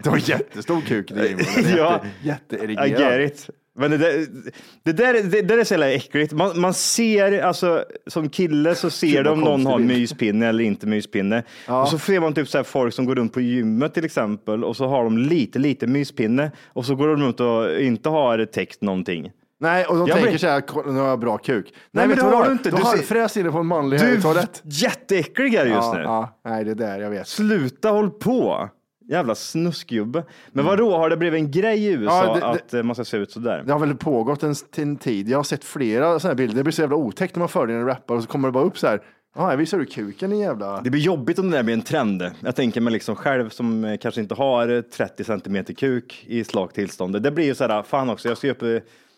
Du 0.04 0.10
har 0.10 0.30
jättestor 0.30 0.82
kuk 0.82 1.12
i 1.12 1.14
the 1.14 1.28
game. 1.28 1.44
Är 1.74 1.78
Ja. 1.78 2.02
jätte, 2.22 2.56
I 2.56 2.60
jätteerigerad. 2.60 3.22
get 3.22 3.34
it. 3.34 3.50
Men 3.76 3.92
det 3.92 3.98
där, 3.98 4.26
det 4.84 4.92
där, 4.92 5.14
det 5.24 5.42
där 5.42 5.58
är 5.58 5.64
så 5.64 5.74
jävla 5.74 5.92
äckligt. 5.92 6.34
Man, 6.34 6.60
man 6.60 6.74
ser, 6.74 7.42
alltså 7.42 7.84
som 8.08 8.30
kille 8.30 8.76
så 8.76 8.90
ser 8.90 9.24
du 9.24 9.30
om 9.30 9.40
någon 9.42 9.66
har 9.66 9.80
myspinne 9.80 10.48
eller 10.48 10.64
inte 10.64 10.88
myspinne. 10.88 11.44
Och 11.68 11.88
så 11.88 11.98
ser 11.98 12.20
man 12.20 12.34
typ 12.34 12.48
så 12.48 12.58
här 12.58 12.64
folk 12.64 12.94
som 12.94 13.06
går 13.06 13.16
runt 13.16 13.34
på 13.34 13.42
gymmet 13.42 13.94
till 13.94 14.06
exempel 14.06 14.64
och 14.64 14.76
så 14.78 14.88
har 14.88 15.04
de 15.04 15.18
lite, 15.18 15.60
lite 15.60 15.88
myspinne 15.88 16.52
och 16.68 16.86
så 16.86 16.96
går 16.96 17.08
de 17.08 17.22
runt 17.22 17.40
och 17.40 17.80
inte 17.82 18.10
har 18.10 18.46
täckt 18.46 18.82
någonting. 18.82 19.32
Nej, 19.60 19.86
och 19.86 19.96
de 19.98 20.08
Jag 20.08 20.16
tänker 20.16 20.30
blir- 20.32 20.40
så 20.40 20.48
här, 20.48 20.62
"Kolla, 20.62 20.92
nu 20.92 21.00
har 21.00 21.08
jag 21.08 21.20
bra 21.20 21.38
kuk. 21.38 21.66
Nej, 21.74 22.08
men 22.08 22.10
vet 22.10 22.18
det 22.20 22.26
du 22.32 22.36
har 22.36 22.44
du 22.44 22.50
du 22.50 22.52
inte. 22.54 22.70
Du 22.70 22.76
Du 22.78 22.82
har 22.84 22.90
halvfräs 22.90 23.38
inne 23.38 23.52
på 23.52 23.58
en 23.58 23.66
manlig 23.66 24.00
Du 24.00 24.06
är 24.06 24.22
toalett. 24.22 24.62
jätteäcklig 24.66 25.50
här 25.50 25.66
just 25.66 25.76
Ja, 25.76 25.94
nu. 25.94 26.02
ja, 26.02 26.40
nej, 26.46 26.64
det 26.64 26.72
är 26.72 26.76
där 26.76 27.00
jag 27.00 27.10
vet. 27.10 27.28
Sluta 27.28 27.90
håll 27.90 28.10
på. 28.10 28.70
Jävla 29.10 29.36
snuskgubbe. 29.36 30.24
Men 30.52 30.66
vadå, 30.66 30.98
har 30.98 31.10
det 31.10 31.18
blivit 31.18 31.38
en 31.40 31.52
grej 31.52 31.84
i 31.86 31.92
USA 31.92 32.26
Ja, 32.26 32.34
det- 32.36 32.46
att 32.46 32.74
eh, 32.74 32.84
man 32.84 32.96
ska 32.96 33.06
se 33.06 33.18
ut 33.18 33.32
sådär? 33.32 33.64
Det 33.66 33.72
har 33.74 33.80
väl 33.80 33.96
pågått 33.96 34.44
en, 34.44 34.56
en 34.78 34.96
tid. 34.98 35.30
Jag 35.30 35.38
har 35.38 35.44
sett 35.44 35.64
flera 35.64 36.20
sådana 36.20 36.32
här 36.32 36.38
bilder. 36.38 36.56
Det 36.56 36.64
blir 36.64 36.72
så 36.74 36.82
jävla 36.82 36.96
otäckt 36.96 37.36
när 37.36 37.40
man 37.40 37.50
följer 37.50 37.78
en 37.78 37.86
rappare 37.86 38.18
och 38.18 38.24
så 38.24 38.30
kommer 38.30 38.48
det 38.48 38.52
bara 38.52 38.64
upp 38.64 38.78
så 38.78 38.88
här. 38.88 39.02
Ja, 39.36 39.50
jag 39.50 39.58
visar 39.58 39.78
du 39.78 39.86
kuken 39.86 40.30
din 40.30 40.40
jävla... 40.40 40.82
Det 40.82 40.90
blir 40.90 41.02
jobbigt 41.02 41.40
om 41.40 41.52
det 41.52 41.58
där 41.58 41.64
blir 41.64 41.74
en 41.74 41.82
trend. 41.82 42.32
Jag 42.40 42.56
tänker 42.56 42.82
mig 42.82 42.94
liksom 42.94 43.16
själv 43.16 43.50
som 43.50 43.86
eh, 43.86 43.98
kanske 43.98 44.22
inte 44.22 44.36
har 44.36 44.68
eh, 44.70 44.82
30 44.82 45.24
centimeter 45.24 45.74
kuk 45.74 46.24
i 46.28 46.44
slakt 46.44 46.76
tillstånd. 46.76 47.22
Det 47.22 47.32
blir 47.32 47.46
ju 47.46 47.56
sådär, 47.56 47.84
fan 47.84 48.10
också, 48.10 48.28
jag 48.28 48.38
ska 48.38 48.52
upp, 48.52 48.62
eh, 48.62 48.70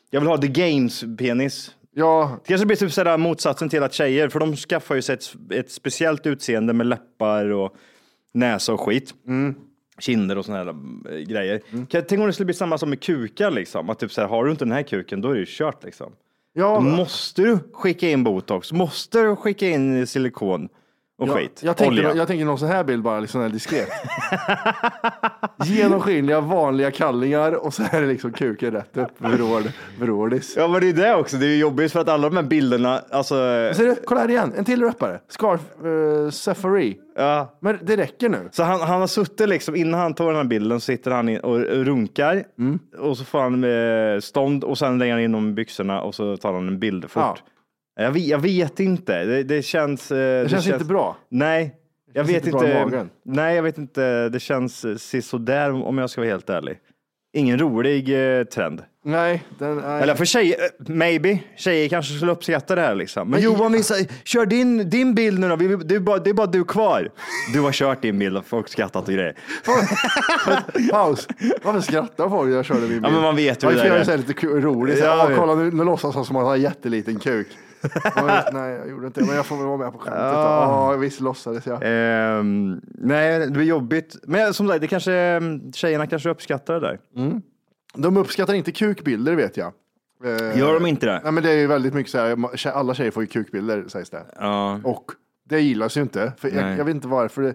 jag 0.10 0.20
vill 0.22 0.28
ha 0.30 0.38
the 0.38 0.48
games 0.48 1.04
penis. 1.18 1.72
Ja, 1.98 2.38
Det 2.44 2.48
kanske 2.48 2.66
blir 2.66 2.78
typ 2.78 2.92
sådär 2.92 3.18
motsatsen 3.18 3.70
till 3.70 3.84
att 3.84 3.94
tjejer, 3.94 4.30
för 4.30 4.40
de 4.40 4.56
skaffar 4.56 4.96
ju 4.96 5.02
sig 5.02 5.14
ett, 5.14 5.34
ett 5.52 5.72
speciellt 5.72 6.28
utseende 6.28 6.74
med 6.74 6.88
läppar 6.88 7.46
och 7.50 7.76
näsa 8.34 8.74
och 8.74 8.80
skit. 8.82 9.14
Kinder 10.00 10.38
och 10.38 10.46
såna 10.46 10.58
här 10.58 10.68
eh, 10.68 11.18
grejer. 11.20 11.62
Kan- 11.90 12.04
Tänk 12.08 12.20
om 12.22 12.28
det 12.28 12.34
skulle 12.34 12.46
bli 12.46 12.54
samma 12.56 12.78
som 12.78 12.90
med 12.90 13.02
kukar 13.02 13.52
liksom. 13.52 13.90
Att 13.90 14.00
typ 14.00 14.12
såhär, 14.12 14.28
har 14.28 14.46
du 14.46 14.52
inte 14.52 14.66
den 14.66 14.72
här 14.72 14.84
kuken, 14.84 15.22
då 15.22 15.30
är 15.30 15.34
det 15.34 15.40
ju 15.40 15.46
kört 15.50 15.84
liksom. 15.84 16.12
ja, 16.54 16.76
Då 16.76 16.82
måste 16.82 17.42
du 17.42 17.60
skicka 17.74 18.10
in 18.10 18.24
botox, 18.24 18.72
måste 18.72 19.22
du 19.24 19.36
skicka 19.36 19.70
in 19.70 20.08
silikon 20.08 20.70
och 21.18 21.28
ja, 21.28 21.34
skit. 21.34 21.62
jag, 21.64 21.78
tänker, 21.78 21.92
Olja. 21.92 22.16
jag 22.16 22.28
tänker 22.28 22.46
någon 22.46 22.60
sån 22.60 22.68
här 22.68 22.84
bild 22.84 23.04
bara, 23.04 23.20
liksom 23.20 23.52
diskret. 23.52 23.90
Genomskinliga 25.66 26.42
vanliga 26.42 26.92
kallingar 26.92 27.52
och 27.66 27.74
så 27.74 27.84
är 27.92 28.02
det 28.02 28.08
liksom 28.08 28.32
kuken 28.32 28.72
rätt 28.72 28.98
upp, 28.98 29.12
vrål, 29.18 29.64
vrålis. 30.00 30.54
Ja 30.58 30.68
men 30.68 30.82
det 30.82 30.90
är 30.90 30.94
det 30.94 31.16
också, 31.16 31.38
det 31.38 31.46
är 31.46 31.50
ju 31.50 31.58
jobbigt 31.58 31.92
för 31.92 32.00
att 32.00 32.10
alla 32.10 32.30
de 32.30 32.36
här 32.36 32.44
bilderna, 32.44 33.02
alltså, 33.12 33.36
Ser 33.76 33.86
du, 33.86 33.96
kolla 34.06 34.22
här 34.22 34.30
igen, 34.30 34.54
en 34.58 34.66
till 34.66 34.82
rappare. 34.84 35.20
Scarf 35.30 35.62
uh, 35.86 36.30
Safari. 36.30 36.98
ja. 37.16 37.58
Men 37.62 37.80
det 37.82 37.98
räcker 37.98 38.30
nu. 38.30 38.50
Så 38.52 38.64
han, 38.64 38.80
han 38.82 39.00
har 39.00 39.08
suttit 39.08 39.50
liksom, 39.50 39.76
innan 39.76 40.00
han 40.00 40.14
tar 40.14 40.28
den 40.28 40.36
här 40.36 40.44
bilden 40.44 40.80
så 40.80 40.86
sitter 40.86 41.12
han 41.12 41.38
och 41.40 41.60
runkar 41.60 42.44
Mm. 42.60 42.80
och 43.00 43.18
så 43.18 43.26
får 43.26 43.40
han 43.40 43.64
eh, 43.64 44.20
stånd 44.20 44.64
och 44.64 44.78
sen 44.78 44.98
lägger 44.98 45.14
han 45.14 45.22
in 45.22 45.32
dem 45.32 45.50
i 45.50 45.54
byxorna 45.54 46.02
och 46.02 46.16
så 46.16 46.38
tar 46.38 46.54
han 46.54 46.68
en 46.68 46.80
bild 46.80 47.10
fort. 47.10 47.44
Jag, 47.96 48.12
vet, 48.12 48.24
jag 48.24 48.40
vet 48.40 48.80
inte, 48.80 49.24
det, 49.26 49.44
det 49.44 49.62
känns... 49.62 50.12
eh, 50.12 50.44
Det, 50.44 50.50
känns 50.50 50.68
inte 50.68 50.86
bra. 50.86 51.18
Nej, 51.30 51.76
jag 52.14 52.26
känns 52.26 52.38
vet 52.38 52.46
inte 52.48 52.58
bra 52.58 52.68
i 52.68 52.72
inte. 52.72 52.86
magen. 52.86 53.10
Nej, 53.26 53.56
jag 53.56 53.64
vet 53.64 53.78
inte. 53.78 54.30
Det 54.30 54.40
känns 54.40 54.86
eh, 54.86 54.96
sisådär 54.96 55.72
om 55.86 55.98
jag 55.98 56.10
ska 56.10 56.22
vara 56.22 56.30
helt 56.32 56.50
ärlig. 56.50 56.78
Ingen 57.34 57.60
rolig 57.60 58.38
eh, 58.40 58.44
trend. 58.44 58.82
Nej, 59.06 59.44
den. 59.60 59.84
Eller 59.84 60.16
för 60.16 60.26
tjejer, 60.26 60.56
eh, 60.64 60.90
maybe. 60.94 61.40
Tjejer 61.58 61.90
kanske 61.90 62.14
skulle 62.14 62.32
uppskatta 62.32 62.76
det 62.76 62.82
här 62.82 62.96
liksom. 62.96 63.30
Men 63.30 63.42
Johan, 63.42 63.72
visa, 63.72 63.96
kör 64.24 64.46
din, 64.46 64.90
din 64.90 65.16
bild 65.16 65.40
nu 65.40 65.50
då. 65.50 65.56
Vi- 65.56 65.76
Det 65.76 65.96
är, 65.96 66.00
bara, 66.00 66.20
det 66.20 66.30
är 66.30 66.34
bara 66.34 66.48
du 66.48 66.64
kvar. 66.64 67.10
Du 67.54 67.62
har 67.62 67.72
kört 67.72 68.02
din 68.02 68.20
bild 68.20 68.38
och 68.38 68.46
folk 68.46 68.68
skrattat 68.70 69.08
och 69.08 69.14
grejer. 69.14 69.36
Paus. 70.92 71.28
Varför 71.64 71.82
skrattar 71.82 72.30
folk 72.30 72.50
när 72.50 72.56
jag 72.56 72.66
körde 72.66 72.80
min 72.82 72.90
bil? 72.90 73.00
Ja, 73.04 73.10
men 73.10 73.22
man 73.22 73.36
vet 73.36 73.64
ju 73.64 73.68
hur 73.68 73.76
det 73.76 73.82
det 73.82 73.88
är. 73.90 74.10
är. 74.14 74.18
Lite 74.18 74.34
ku- 74.34 74.62
roligt. 74.62 75.00
Ja, 75.00 75.06
Ja, 75.06 75.18
jag 75.20 75.28
vet. 75.28 75.38
kolla 75.38 75.56
nu, 75.56 75.72
nu 75.72 75.84
låtsas 75.84 76.16
han 76.16 76.26
som 76.26 76.36
att 76.36 76.42
han 76.42 76.50
har 76.50 76.56
jätteliten 76.56 77.20
kuk. 77.20 77.48
Ja, 78.16 78.50
nej, 78.54 78.72
jag 78.74 78.90
gjorde 78.90 79.08
inte 79.08 79.20
det, 79.20 79.26
men 79.26 79.36
jag 79.36 79.46
får 79.46 79.58
väl 79.58 79.66
vara 79.66 79.78
med 79.78 79.92
på 79.92 79.98
skämtet. 79.98 80.22
Ja, 80.24 80.92
visst 81.00 81.20
låtsades 81.20 81.66
jag. 81.66 81.80
Ehm, 81.84 82.82
nej, 82.88 83.40
det 83.40 83.52
blir 83.52 83.64
jobbigt. 83.66 84.16
Men 84.24 84.54
som 84.54 84.68
sagt, 84.68 84.82
det 84.82 84.88
kanske, 84.88 85.14
mm, 85.14 85.74
tjejerna 85.74 86.08
kanske 86.08 86.30
uppskattar 86.30 86.74
det 86.74 86.80
där. 86.80 87.00
De 87.98 88.18
uppskattar 88.18 88.54
inte 88.54 88.72
kukbilder 88.72 89.36
vet 89.36 89.58
jag. 89.58 89.74
Eh, 90.26 90.60
Gör 90.60 90.74
de 90.74 90.86
inte 90.86 91.06
det? 91.06 91.22
Nej, 91.24 91.32
men 91.32 91.44
det 91.44 91.52
är 91.52 91.58
ju 91.58 91.68
väldigt 91.68 91.94
mycket 91.94 92.12
så 92.12 92.18
här, 92.18 92.68
alla 92.72 92.94
tjejer 92.94 93.12
får 93.12 93.24
ju 93.24 93.28
kukbilder 93.28 93.86
sägs 93.88 94.10
det. 94.10 94.26
Ja. 94.40 94.80
Och 94.84 95.06
det 95.50 95.60
gillas 95.60 95.98
ju 95.98 96.02
inte. 96.02 96.34
För 96.38 96.50
jag, 96.56 96.78
jag 96.80 96.86
vet 96.86 96.96
inte 96.96 97.08
varför. 97.08 97.42
Det, 97.42 97.54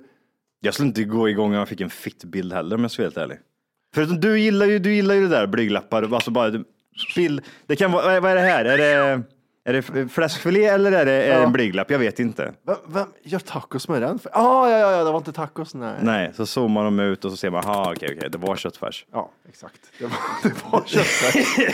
Jag 0.60 0.75
skulle 0.75 0.87
inte 0.88 1.04
gå 1.04 1.28
igång 1.28 1.46
om 1.46 1.52
jag 1.58 1.68
fick 1.68 1.80
en 1.80 1.90
fittbild 1.90 2.52
heller 2.52 2.76
om 2.76 2.82
jag 2.82 2.90
ska 2.90 3.02
vara 3.02 3.06
helt 3.08 3.18
ärlig. 3.18 3.38
Förutom 3.94 4.20
du 4.20 4.38
gillar 4.38 4.66
ju, 4.66 4.78
du 4.78 4.94
gillar 4.94 5.14
ju 5.14 5.20
det 5.22 5.28
där 5.28 5.46
blygdläppar, 5.46 6.14
alltså 6.14 6.30
bara 6.30 6.64
bild. 7.16 7.42
Det 7.66 7.76
kan 7.76 7.92
vara, 7.92 8.20
vad 8.20 8.30
är 8.30 8.34
det 8.34 8.40
här? 8.40 8.64
Är 8.64 8.78
det, 8.78 9.22
är 9.64 9.72
det 9.72 10.08
fläskfilé 10.08 10.64
eller 10.64 10.92
är 10.92 11.04
det, 11.04 11.12
är 11.12 11.38
det 11.38 11.44
en 11.44 11.52
blygdläpp? 11.52 11.90
Jag 11.90 11.98
vet 11.98 12.18
inte. 12.20 12.52
vem, 12.66 12.76
vem 12.86 13.06
gör 13.22 13.38
tacos 13.38 13.88
med 13.88 14.02
den? 14.02 14.18
för? 14.18 14.30
Ah, 14.34 14.70
ja, 14.70 14.78
ja, 14.78 14.92
ja, 14.92 15.04
det 15.04 15.10
var 15.10 15.18
inte 15.18 15.32
tacos. 15.32 15.74
Nej. 15.74 15.94
Nej, 16.02 16.32
så 16.36 16.46
zoomar 16.46 16.84
de 16.84 17.00
ut 17.00 17.24
och 17.24 17.30
så 17.30 17.36
ser 17.36 17.50
man, 17.50 17.64
aha 17.64 17.92
okej 17.96 18.16
okej, 18.18 18.30
det 18.30 18.38
var 18.38 18.56
köttfärs. 18.56 19.06
Ja, 19.12 19.30
exakt. 19.48 19.80
Det 19.98 20.04
var, 20.04 20.12
det 20.42 20.54
var 20.70 20.82
köttfärs. 20.86 21.66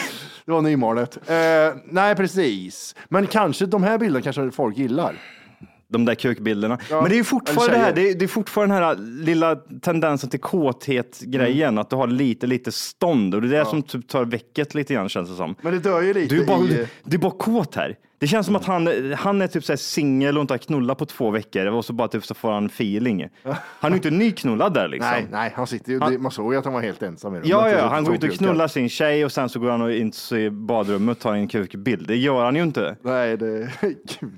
Det 0.44 0.52
var 0.52 0.62
nymalet. 0.62 1.16
Eh, 1.30 1.74
nej, 1.84 2.16
precis. 2.16 2.94
Men 3.08 3.26
kanske 3.26 3.66
de 3.66 3.82
här 3.82 3.98
bilderna 3.98 4.22
kanske 4.22 4.50
folk 4.50 4.76
gillar. 4.76 5.14
De 5.88 6.04
där 6.04 6.14
kukbilderna. 6.14 6.78
Ja, 6.90 7.00
Men 7.00 7.10
det 7.10 7.14
är 7.14 7.18
ju 7.18 7.24
fortfarande 7.24 7.72
det 7.74 7.78
här, 7.78 7.92
det 7.92 8.10
är, 8.10 8.14
det 8.14 8.24
är 8.24 8.28
fortfarande 8.28 8.74
den 8.74 8.84
här 8.84 8.96
lilla 9.24 9.56
tendensen 9.56 10.30
till 10.30 10.40
kåthet-grejen, 10.40 11.68
Mm. 11.68 11.78
att 11.78 11.90
du 11.90 11.96
har 11.96 12.06
lite, 12.06 12.46
lite 12.46 12.72
stånd 12.72 13.34
och 13.34 13.42
det 13.42 13.48
är 13.48 13.58
det 13.58 13.66
som 13.70 13.82
typ 13.82 14.08
tar 14.08 14.24
väcket 14.24 14.74
lite 14.74 14.94
grann 14.94 15.08
känns 15.08 15.30
det 15.30 15.36
som. 15.36 15.54
Men 15.62 15.72
det 15.72 15.78
dör 15.78 16.02
ju 16.02 16.14
lite 16.14 16.34
Du 16.34 16.42
är 16.42 16.46
bara, 16.46 16.64
i... 16.64 16.86
du 17.04 17.16
är 17.16 17.20
bara 17.20 17.32
kåt 17.32 17.74
här. 17.74 17.96
Det 18.18 18.26
känns 18.26 18.46
som 18.46 18.56
att 18.56 18.64
han, 18.64 19.12
han 19.18 19.42
är 19.42 19.46
typ 19.46 19.64
så 19.64 19.76
singel 19.76 20.36
och 20.36 20.40
inte 20.40 20.52
har 20.54 20.58
knullat 20.58 20.98
på 20.98 21.06
två 21.06 21.30
veckor 21.30 21.66
och 21.66 21.84
så 21.84 21.92
bara 21.92 22.08
typ 22.08 22.24
så 22.24 22.34
får 22.34 22.52
han 22.52 22.66
feeling. 22.66 23.28
Han 23.80 23.92
är 23.92 23.96
inte 23.96 24.10
nyknullad 24.10 24.74
där 24.74 24.88
liksom. 24.88 25.10
Nej, 25.10 25.26
nej, 25.30 25.52
han 25.56 25.66
sitter 25.66 25.92
ju, 25.92 25.98
det, 25.98 26.18
man 26.18 26.32
såg 26.32 26.52
ju 26.52 26.58
att 26.58 26.64
han 26.64 26.74
var 26.74 26.80
helt 26.80 27.02
ensam 27.02 27.34
i 27.34 27.36
rummet. 27.36 27.48
Ja, 27.48 27.70
ja, 27.70 27.86
han 27.88 28.04
går 28.04 28.14
ut 28.14 28.24
och 28.24 28.30
knullar 28.30 28.68
sin 28.68 28.88
tjej 28.88 29.24
och 29.24 29.32
sen 29.32 29.48
så 29.48 29.58
går 29.58 29.70
han 29.70 29.82
och 29.82 29.92
in 29.92 30.12
i 30.32 30.50
badrummet 30.50 31.16
och 31.16 31.22
tar 31.22 31.34
en 31.34 31.48
kukbild. 31.48 32.06
Det 32.08 32.16
gör 32.16 32.44
han 32.44 32.56
ju 32.56 32.62
inte. 32.62 32.96
ja. 33.02 33.10
Nej, 33.10 33.36
det... 33.36 33.70
Gud. 34.20 34.32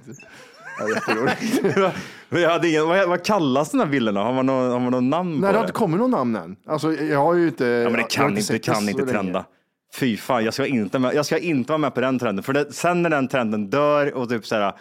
Ja, 0.79 0.89
jätteroligt. 0.89 1.77
Men 2.29 2.43
jag 2.43 2.51
hade 2.51 2.69
ingen, 2.69 2.89
vad, 2.89 3.09
vad 3.09 3.25
kallas 3.25 3.71
den 3.71 3.81
här 3.81 3.87
bilderna? 3.87 4.23
Har 4.23 4.33
man 4.33 4.47
någon, 4.47 4.71
har 4.71 4.81
man 4.81 4.93
någon 4.93 5.11
namn 5.11 5.31
Nej, 5.31 5.41
på 5.41 5.47
det 5.47 5.53
det? 5.53 5.59
har 5.59 5.65
inte 5.65 5.73
kommit 5.73 6.01
någon 6.01 6.11
namn 6.11 6.37
än. 6.37 6.57
Alltså, 6.67 6.93
jag 6.93 7.19
har 7.19 7.35
ju 7.35 7.47
inte... 7.49 7.65
Ja, 7.65 7.91
men 7.91 8.01
det 8.01 8.11
kan 8.11 8.39
inte, 8.39 8.53
det 8.53 8.59
kan 8.59 8.75
så 8.75 8.91
inte 8.91 9.07
trenda. 9.07 9.45
Fy 9.95 10.17
fan, 10.17 10.45
jag 10.45 10.55
ska, 10.55 10.67
inte 10.67 10.99
med, 10.99 11.15
jag 11.15 11.27
ska 11.27 11.39
inte 11.39 11.73
vara 11.73 11.79
med 11.79 11.95
på 11.95 12.01
den 12.01 12.19
trenden. 12.19 12.43
För 12.43 12.53
det, 12.53 12.73
sen 12.73 13.03
när 13.03 13.11
den 13.11 13.29
trenden 13.29 13.71
dör 13.71 14.15
och 14.15 14.29
typ 14.29 14.47
såhär, 14.47 14.73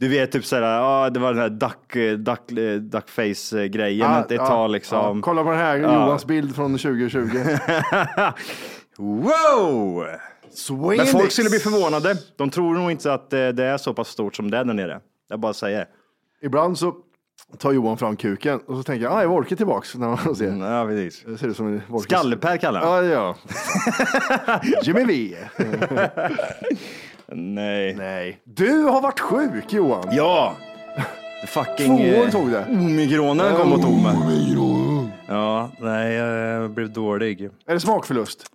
du 0.00 0.08
vet 0.08 0.32
typ 0.32 0.44
såhär, 0.44 0.62
ja 0.62 1.10
det 1.10 1.20
var 1.20 1.32
den 1.32 1.42
här 1.42 1.48
duck, 1.48 1.94
duck, 2.18 2.40
duckface-grejen 2.80 4.10
Ja, 4.10 4.20
ett, 4.20 4.30
ja, 4.30 4.46
tag 4.46 4.70
liksom. 4.70 5.16
Ja, 5.16 5.22
kolla 5.22 5.44
på 5.44 5.50
den 5.50 5.58
här, 5.58 5.76
Johans 5.76 6.24
bild 6.24 6.54
från 6.54 6.78
2020. 6.78 7.18
wow! 8.98 10.06
Sweenix. 10.54 10.96
Men 11.12 11.20
folk 11.20 11.32
skulle 11.32 11.50
bli 11.50 11.58
förvånade. 11.58 12.16
De 12.36 12.50
tror 12.50 12.74
nog 12.74 12.90
inte 12.90 13.12
att 13.12 13.32
eh, 13.32 13.48
det 13.48 13.64
är 13.64 13.76
så 13.76 13.94
pass 13.94 14.08
stort 14.08 14.36
som 14.36 14.50
det 14.50 14.58
är 14.58 14.64
där 14.64 14.74
nere. 14.74 15.00
Jag 15.28 15.40
bara 15.40 15.52
säger. 15.54 15.86
Ibland 16.42 16.78
så 16.78 16.94
tar 17.58 17.72
Johan 17.72 17.96
fram 17.98 18.16
kuken 18.16 18.60
och 18.60 18.76
så 18.76 18.82
tänker 18.82 19.04
jag, 19.04 19.12
ah, 19.12 19.22
är 19.22 19.26
Wolke 19.26 19.56
tillbaks? 19.56 19.94
När 19.94 20.08
man 20.08 20.36
ser. 20.36 20.48
Mm, 20.48 20.60
Ja, 20.72 20.86
precis. 20.86 21.22
Det 21.26 21.38
ser 21.38 21.48
ut 21.48 21.56
som 21.56 21.66
en 21.66 21.82
Wolke. 21.88 22.04
Skallepär 22.14 22.56
kallar 22.56 22.80
han. 22.80 23.06
Ja, 23.06 23.36
ja. 24.54 24.60
Jimmy 24.82 25.04
V. 25.04 25.36
Nej. 27.26 27.94
Nej. 27.94 28.40
Du 28.44 28.82
har 28.82 29.00
varit 29.00 29.20
sjuk 29.20 29.72
Johan. 29.72 30.04
Ja! 30.12 30.56
Fucking... 31.46 31.86
Två 31.86 32.04
år 32.20 32.24
eh, 32.24 32.30
tog 32.30 32.50
det. 32.50 32.66
Omikronen 32.70 33.56
kom 33.56 33.72
och 33.72 33.82
tog 33.82 34.02
mig. 34.02 34.14
Ja, 35.28 35.70
nej, 35.80 36.12
jag 36.14 36.70
blev 36.70 36.92
dålig. 36.92 37.50
Är 37.66 37.74
det 37.74 37.80
smakförlust? 37.80 38.46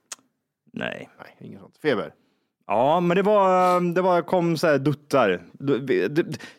Nej. 0.74 1.10
Nej, 1.20 1.36
inget 1.50 1.60
sånt. 1.62 1.78
Feber? 1.82 2.14
Ja, 2.70 3.00
men 3.00 3.18
det 3.18 3.24
var, 3.24 3.82
det 3.94 4.02
var, 4.02 4.22
kom 4.22 4.58
så 4.58 4.68
här 4.68 4.78
duttar. 4.78 5.42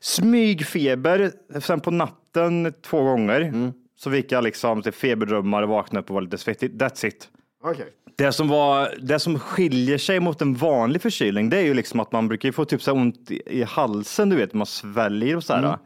Smygfeber, 0.01 1.33
sen 1.61 1.81
på 1.81 1.91
natten 1.91 2.73
två 2.83 3.03
gånger. 3.03 3.73
Så 3.99 4.11
fick 4.11 4.33
jag 4.33 4.45
liksom 4.45 4.83
feberdrömmar 4.83 5.63
och 5.63 5.69
vaknade 5.69 6.03
upp 6.03 6.11
och 6.11 6.15
var 6.15 6.23
lite 6.23 6.39
svettig. 6.39 6.71
That's 6.71 7.07
it. 7.07 7.29
Okej. 7.65 7.87
Det 8.17 8.33
som, 8.33 8.49
var, 8.49 8.95
det 9.03 9.19
som 9.19 9.39
skiljer 9.39 9.99
sig 9.99 10.21
mot 10.21 10.43
en 10.43 10.55
vanlig 10.55 11.03
förkylning, 11.03 11.51
det 11.51 11.57
är 11.57 11.63
ju 11.63 11.75
liksom 11.75 12.01
att 12.01 12.13
man 12.13 12.29
brukar 12.29 12.53
få 12.53 12.65
typ 12.65 12.83
så 12.83 12.95
här 12.95 13.01
ont 13.01 13.31
i, 13.31 13.63
halsen, 13.63 14.29
du 14.29 14.37
vet, 14.37 14.55
man 14.55 14.67
sväljer 14.67 15.37
och 15.37 15.45
så 15.45 15.53
här. 15.55 15.79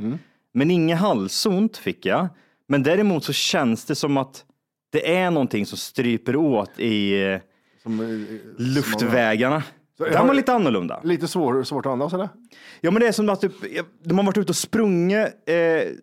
Men 0.54 0.70
ingen 0.70 0.98
halsont 0.98 1.76
fick 1.76 2.06
jag. 2.06 2.28
Men 2.68 2.82
däremot 2.82 3.24
så 3.24 3.32
känns 3.32 3.84
det 3.84 3.94
som 3.94 4.16
att 4.16 4.44
det 4.92 5.16
är 5.16 5.30
någonting 5.30 5.66
som 5.66 5.78
stryper 5.78 6.36
åt 6.36 6.78
i 6.78 7.22
eh, 7.22 7.38
Som, 7.82 8.00
eh, 8.00 8.06
luftvägarna. 8.58 9.62
Så 9.98 10.04
Den 10.04 10.26
var 10.26 10.34
lite 10.34 10.52
annorlunda. 10.52 11.00
Lite 11.04 11.28
svår, 11.28 11.62
svårt 11.62 11.86
att 11.86 11.92
andas 11.92 12.12
eller? 12.14 12.28
Ja, 12.80 12.90
men 12.90 13.00
det 13.00 13.08
är 13.08 13.12
som 13.12 13.28
att 13.28 13.40
typ, 13.40 13.52
de 14.04 14.18
har 14.18 14.24
varit 14.24 14.38
ute 14.38 14.50
och 14.52 14.56
sprungit. 14.56 15.18
Eh, 15.46 15.54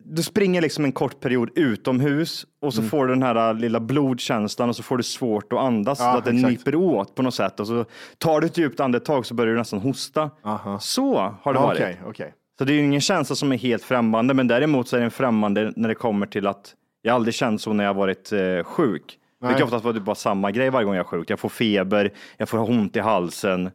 du 0.03 0.24
springer 0.24 0.62
liksom 0.62 0.86
en 0.86 0.91
kort 0.91 1.19
period 1.19 1.50
utomhus 1.55 2.45
och 2.62 2.74
så 2.74 2.83
får 2.83 3.07
du 3.07 3.13
den 3.13 3.24
här 3.24 3.53
lilla 3.53 3.79
blodkänslan 3.79 4.69
och 4.69 4.75
så 4.75 4.83
får 4.83 4.98
du 4.98 5.03
svårt 5.03 5.53
att 5.53 5.60
andas 5.60 6.00
Ja, 6.00 6.12
så 6.12 6.17
att 6.17 6.25
det 6.25 6.31
exakt. 6.31 6.51
nyper 6.51 6.75
åt 6.75 7.15
på 7.15 7.21
något 7.21 7.33
sätt 7.33 7.60
och 7.60 7.67
så 7.67 7.86
tar 8.17 8.41
du 8.41 8.48
ett 8.48 8.57
djupt 8.57 8.79
andetag 8.79 9.25
så 9.25 9.33
börjar 9.33 9.53
du 9.53 9.57
nästan 9.60 9.79
hosta. 9.79 10.29
Aha. 10.43 10.79
Så 10.79 11.15
har 11.41 11.53
det 11.53 11.60
Ja, 11.60 11.65
varit. 11.65 11.79
Okej, 11.81 12.01
okej. 12.05 12.33
Så 12.57 12.65
det 12.65 12.74
är 12.74 12.75
ju 12.75 12.83
ingen 12.83 13.01
känsla 13.01 13.36
som 13.36 13.51
är 13.51 13.57
helt 13.57 13.83
främmande, 13.83 14.33
men 14.33 14.48
däremot 14.48 14.88
så 14.88 14.98
är 14.98 15.01
den 15.01 15.12
främmande 15.12 15.74
när 15.75 15.89
det 15.89 15.95
kommer 15.95 16.25
till 16.25 16.48
att 16.48 16.74
jag 17.01 17.15
aldrig 17.15 17.33
känt 17.33 17.62
så 17.62 17.74
när 17.74 17.83
jag 17.83 17.93
varit 17.93 18.31
eh, 18.31 18.63
sjuk. 18.63 19.17
Det 19.41 19.48
Nej. 19.48 19.55
kan 19.55 19.63
oftast 19.63 19.86
vara 19.86 20.00
bara 20.00 20.15
samma 20.15 20.51
grej 20.51 20.69
varje 20.69 20.86
gång 20.86 20.95
jag 20.95 21.03
är 21.03 21.07
sjuk. 21.07 21.29
Jag 21.29 21.39
får 21.39 21.50
feber, 21.50 22.13
jag 22.38 22.50
får 22.50 22.69
ont 22.69 22.95
i 22.95 23.00
halsen 23.00 23.65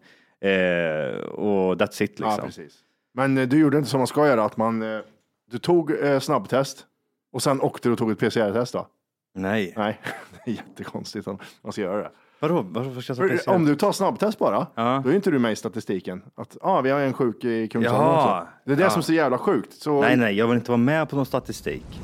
eh, 0.40 1.18
och 1.28 1.74
that's 1.76 2.02
it 2.02 2.16
Ja, 2.20 2.26
liksom. 2.26 2.44
precis. 2.46 2.74
Men 3.14 3.38
eh, 3.38 3.48
du 3.48 3.58
gjorde 3.58 3.78
inte 3.78 3.90
som 3.90 4.00
man 4.00 4.06
ska 4.06 4.26
göra, 4.26 4.44
att 4.44 4.56
man, 4.56 4.82
eh, 4.82 5.00
du 5.50 5.58
tog 5.58 6.04
eh, 6.04 6.18
snabbtest 6.20 6.86
och 7.32 7.42
sen 7.42 7.60
åkte 7.60 7.88
du 7.88 7.92
och 7.92 7.98
tog 7.98 8.10
ett 8.10 8.18
PCR-test 8.18 8.72
då? 8.72 8.86
Nej. 9.34 9.72
Nej, 9.76 10.00
det 10.44 10.50
är 10.50 10.54
jättekonstigt 10.54 11.28
om 11.28 11.38
man 11.62 11.72
ska 11.72 11.82
göra 11.82 12.02
det. 12.02 12.10
Vadå? 12.40 12.66
Varför 12.68 13.00
ska 13.00 13.10
jag 13.10 13.30
ta 13.30 13.36
PCR? 13.36 13.50
om 13.54 13.64
du 13.64 13.76
tar 13.76 13.92
snabbtest 13.92 14.38
bara, 14.38 14.66
Ja. 14.74 15.00
då 15.04 15.10
är 15.10 15.14
inte 15.14 15.30
du 15.30 15.38
med 15.38 15.52
i 15.52 15.56
statistiken. 15.56 16.22
Att 16.34 16.56
ah, 16.60 16.80
vi 16.80 16.90
har 16.90 17.00
en 17.00 17.12
sjuk 17.12 17.44
i 17.44 17.68
Kungsholmen. 17.68 18.46
Det 18.64 18.72
är 18.72 18.76
det 18.76 18.82
Ja. 18.82 18.90
som 18.90 18.98
är 18.98 19.02
så 19.02 19.12
jävla 19.12 19.38
sjukt. 19.38 19.72
Så... 19.72 20.00
Nej, 20.00 20.16
nej, 20.16 20.34
jag 20.34 20.46
vill 20.48 20.56
inte 20.56 20.70
vara 20.70 20.78
med 20.78 21.08
på 21.08 21.16
någon 21.16 21.26
statistik. 21.26 22.00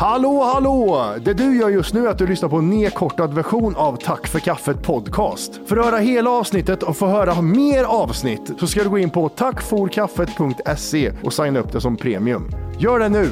Hallå, 0.00 0.42
hallå! 0.54 1.14
Det 1.24 1.34
du 1.34 1.58
gör 1.58 1.68
just 1.68 1.94
nu 1.94 2.06
är 2.06 2.10
att 2.10 2.18
du 2.18 2.26
lyssnar 2.26 2.48
på 2.48 2.56
en 2.56 2.70
nedkortad 2.70 3.34
version 3.34 3.76
av 3.76 3.96
Tack 3.96 4.26
för 4.26 4.38
kaffet 4.38 4.82
podcast. 4.82 5.60
För 5.66 5.76
att 5.76 5.84
höra 5.84 5.96
hela 5.96 6.30
avsnittet 6.30 6.82
och 6.82 6.96
få 6.96 7.06
höra 7.06 7.42
mer 7.42 7.84
avsnitt 7.84 8.52
så 8.58 8.66
ska 8.66 8.82
du 8.82 8.88
gå 8.88 8.98
in 8.98 9.10
på 9.10 9.28
tackforkaffet.se 9.28 11.12
och 11.22 11.32
signa 11.32 11.60
upp 11.60 11.72
det 11.72 11.80
som 11.80 11.96
premium. 11.96 12.50
Gör 12.78 12.98
det 12.98 13.08
nu! 13.08 13.26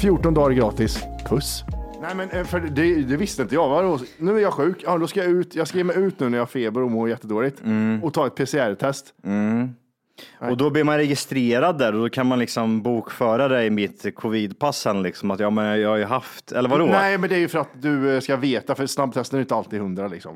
14 0.00 0.34
dagar 0.34 0.50
gratis. 0.50 1.02
Puss! 1.28 1.64
Nej 2.02 2.14
men 2.14 2.30
eh, 2.30 2.44
för 2.44 2.60
det, 2.60 3.02
det 3.02 3.16
visste 3.16 3.42
inte 3.42 3.54
jag. 3.54 3.68
Vadå? 3.68 3.98
Nu 4.18 4.36
är 4.36 4.42
jag 4.42 4.52
sjuk. 4.52 4.82
Ja, 4.86 4.98
då 4.98 5.06
ska 5.06 5.20
jag 5.22 5.30
ut. 5.30 5.54
Jag 5.54 5.68
ska 5.68 5.78
ge 5.78 5.84
mig 5.84 5.96
ut 5.96 6.20
nu 6.20 6.28
när 6.28 6.38
jag 6.38 6.42
har 6.42 6.46
feber 6.46 6.82
och 6.82 6.90
mår 6.90 7.08
jättedåligt. 7.08 7.62
Och 8.02 8.14
ta 8.14 8.26
ett 8.26 8.34
PCR-test. 8.34 9.14
Och 10.40 10.56
då 10.56 10.70
blir 10.70 10.84
man 10.84 10.96
registrerad 10.96 11.78
där 11.78 11.92
och 11.94 12.00
då 12.00 12.08
kan 12.08 12.26
man 12.26 12.38
liksom 12.38 12.82
bokföra 12.82 13.48
det 13.48 13.64
i 13.64 13.70
mitt 13.70 14.14
covidpass 14.14 14.78
sen 14.80 15.02
liksom 15.02 15.30
att 15.30 15.40
ja, 15.40 15.50
men 15.50 15.80
jag 15.80 15.88
har 15.88 15.96
ju 15.96 16.04
haft, 16.04 16.52
eller 16.52 16.68
vadå? 16.68 16.86
Nej, 16.86 17.18
men 17.18 17.28
det 17.28 17.34
är 17.36 17.38
ju 17.38 17.48
för 17.48 17.58
att 17.58 17.68
du 17.82 18.14
eh, 18.14 18.20
ska 18.20 18.36
veta, 18.36 18.74
för 18.74 18.86
snabbtesten 18.86 19.36
är 19.38 19.40
inte 19.40 19.54
alltid 19.54 19.80
hundra 19.80 20.08
liksom. 20.08 20.32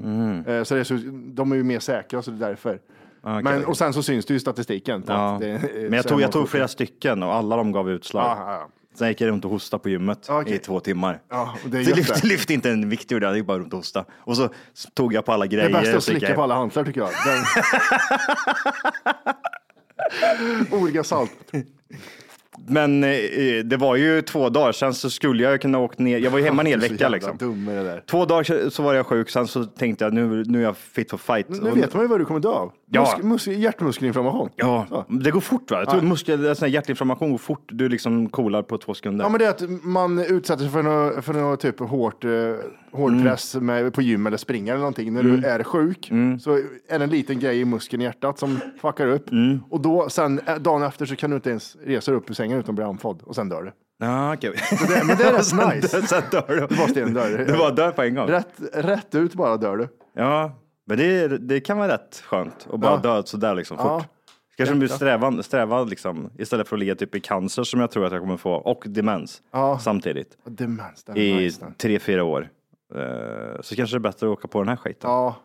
Eh, 0.47 0.63
Så, 0.63 0.75
det 0.75 0.81
är 0.81 0.85
så 0.85 0.99
de 1.15 1.53
är 1.53 1.57
ju 1.57 1.63
mer 1.65 1.81
säkra, 1.81 2.23
så 2.23 2.31
det 2.31 2.45
är 2.47 2.49
därför. 2.49 2.79
Okej. 3.23 3.43
Men, 3.43 3.65
och 3.65 3.77
sen 3.77 3.93
så 3.93 4.03
syns 4.03 4.27
det 4.27 4.33
ju 4.33 4.37
i 4.37 4.41
statistiken. 4.41 5.05
Ja. 5.07 5.39
det, 5.41 5.61
Men 5.75 5.93
jag 5.93 6.09
tog, 6.09 6.21
jag 6.21 6.33
tog 6.33 6.49
flera 6.49 6.69
stycken 6.69 7.23
och 7.23 7.35
alla 7.35 7.57
de 7.57 7.73
gav 7.73 7.91
utslag. 7.91 8.25
Ja, 8.39 8.53
ja. 8.53 8.69
Sen 8.95 9.09
gick 9.09 9.21
jag 9.21 9.29
runt 9.29 9.45
och 9.45 9.51
hostade 9.51 9.83
på 9.83 9.89
gymmet 9.89 10.27
Okej. 10.31 10.55
i 10.55 10.59
två 10.59 10.81
timmar. 10.81 11.21
Ja, 11.29 11.55
det 11.65 11.85
Så 11.85 11.95
lyfte, 11.97 12.15
det. 12.23 12.27
lyfte 12.29 12.55
inte 12.55 12.71
en 12.71 12.89
vikt 12.89 13.11
gjorde 13.11 13.27
jag, 13.27 13.31
jag 13.33 13.37
gick 13.37 13.47
bara 13.47 13.59
runt 13.59 13.73
och 13.73 13.79
hostade. 13.79 14.07
Och 14.19 14.37
så 14.37 14.49
tog 14.95 15.15
jag 15.15 15.25
på 15.25 15.33
alla 15.33 15.45
Det 15.45 15.49
grejer. 15.57 15.69
är 15.69 15.73
bäst 15.83 15.95
att 15.97 16.03
slicka 16.05 16.27
jag 16.27 16.35
på 16.37 16.43
alla 16.43 16.55
hantlar 16.55 16.85
tycker 16.85 17.01
jag. 17.01 17.11
Den... 17.27 17.45
Olika 20.71 21.05
salt. 21.05 21.31
Men 22.71 23.05
eh, 23.05 23.11
det 23.65 23.77
var 23.77 23.97
ju 23.97 24.23
två 24.23 24.49
dagar, 24.49 24.73
sen 24.73 24.95
så 24.95 25.11
skulle 25.11 25.43
jag 25.43 25.61
kunna 25.63 25.79
åka 25.79 26.03
ner. 26.03 26.19
Jag 26.19 26.31
var 26.31 26.39
ju 26.39 26.45
hemma 26.45 26.63
en 26.63 26.67
hel 26.67 26.81
vecka 26.91 27.09
liksom. 27.09 27.39
Två 28.11 28.25
dagar 28.25 28.71
så 28.71 28.83
var 28.83 28.95
jag 28.95 29.07
sjuk, 29.07 29.31
sen 29.31 29.47
så 29.47 29.65
tänkte 29.65 30.05
jag 30.05 30.15
nu, 30.15 30.45
nu 30.47 30.59
är 30.59 30.63
jag 30.63 30.77
fit 30.77 31.11
for 31.11 31.19
fight. 31.19 31.49
Nu 31.49 31.71
Och- 31.71 31.77
vet 31.77 31.95
man 31.95 32.03
ju 32.03 32.09
vad 32.09 32.21
du 32.21 32.25
kommer 32.25 32.41
dö 32.41 32.49
av. 32.49 32.73
Ja. 32.91 33.01
Musk, 33.01 33.23
mus, 33.25 33.47
hjärtmuskelinflammation. 33.47 34.49
Ja, 34.57 34.87
Så. 34.89 35.05
det 35.09 35.31
går 35.31 35.41
fort 35.41 35.71
va? 35.71 35.79
Jag 35.79 35.91
tror 35.91 36.01
muskel, 36.03 36.57
sån 36.57 36.71
hjärtinflammation 36.71 37.31
går 37.31 37.39
fort. 37.39 37.65
Du 37.73 37.89
liksom 37.89 38.29
coolar 38.29 38.63
på 38.63 38.79
två 38.79 38.95
sekunder. 38.95 39.25
Ja, 39.25 39.29
men 39.29 39.39
det 39.39 39.45
är 39.47 39.51
att 39.51 39.63
man 39.83 40.19
utsätter 40.19 40.63
sig 40.63 40.73
för 40.73 40.83
något, 40.83 41.25
för 41.25 41.33
något 41.33 41.61
typ 41.61 41.81
hårt, 41.81 42.25
eh, 42.25 42.31
hård 42.93 43.13
Mm. 43.13 43.25
press 43.25 43.55
med, 43.55 43.95
på 43.95 44.03
gym 44.03 44.27
eller 44.27 44.37
springa 44.37 44.73
eller 44.73 44.79
någonting. 44.81 45.13
När 45.15 45.23
du 45.23 45.45
är 45.47 45.63
sjuk 45.63 46.11
Mm. 46.11 46.41
så 46.41 46.51
är 46.89 46.99
det 46.99 47.05
en 47.05 47.11
liten 47.11 47.41
grej 47.41 47.61
i 47.61 47.65
muskeln 47.65 48.03
i 48.03 48.05
hjärtat 48.05 48.39
som 48.39 48.61
fuckar 48.81 49.07
upp. 49.07 49.31
Mm. 49.31 49.61
Och 49.71 49.81
då 49.81 50.09
sen 50.11 50.41
eh, 50.47 50.57
dagen 50.57 50.83
efter 50.83 51.07
så 51.07 51.17
kan 51.17 51.31
du 51.31 51.37
inte 51.37 51.51
ens 51.51 51.77
resa 51.85 52.11
dig 52.11 52.19
upp 52.19 52.31
ur 52.31 52.35
sängen 52.35 52.59
utan 52.59 52.75
bli 52.75 52.85
andfådd 52.85 53.23
och 53.23 53.35
sen 53.35 53.49
dör 53.49 53.63
du. 53.63 53.73
Ja, 54.07 54.35
okej. 54.35 54.53
det- 54.89 55.05
men 55.07 55.17
det 55.17 55.25
är 55.25 55.33
rätt 55.69 55.75
nice. 55.83 56.03
Sen 56.07 56.23
dör 56.31 56.45
du. 56.49 56.67
Du 56.67 56.77
bara 56.77 56.89
stendör. 56.89 57.45
Du 57.47 57.59
bara 57.59 57.71
dör 57.71 57.91
på 57.91 58.03
en 58.03 58.15
gång. 58.15 58.29
Rätt, 58.29 58.53
rätt 58.75 59.15
ut 59.15 59.35
bara 59.35 59.57
dör 59.57 59.77
du. 59.77 59.89
Ja, 60.15 60.53
men 60.87 60.97
det, 60.99 61.29
det 61.29 61.61
kan 61.61 61.79
vara 61.79 61.93
rätt 61.93 62.23
skönt 62.27 62.67
att 62.73 62.81
bara 62.81 63.01
Ja. 63.03 63.15
dö 63.17 63.23
sådär 63.25 63.55
liksom 63.55 63.77
Ja. 63.81 63.99
fort. 64.01 64.09
Kanske 64.57 64.75
blir 64.75 64.89
strävan, 64.89 65.43
sträva 65.43 65.85
liksom 65.85 66.31
istället 66.39 66.69
för 66.69 66.77
att 66.77 66.81
ligga 66.81 66.95
typ 66.95 67.15
i 67.15 67.21
cancer 67.21 67.63
som 67.63 67.81
jag 67.81 67.91
tror 67.91 68.05
att 68.07 68.13
jag 68.13 68.21
kommer 68.21 68.37
få 68.37 68.53
och 68.53 68.85
demens 68.87 69.43
Ja. 69.53 69.79
samtidigt 69.79 70.29
Demens, 70.45 71.05
den 71.05 71.17
i 71.17 71.35
nice 71.35 71.67
tre, 71.79 71.99
fyra 71.99 72.25
år. 72.25 72.49
Eh, 72.95 73.61
Så 73.63 73.77
kanske 73.77 73.97
det 73.97 73.99
är 73.99 74.01
bättre 74.01 74.27
att 74.27 74.33
åka 74.33 74.49
på 74.49 74.59
den 74.59 74.69
här 74.69 74.77
skiten. 74.77 75.11
Ja, 75.11 75.37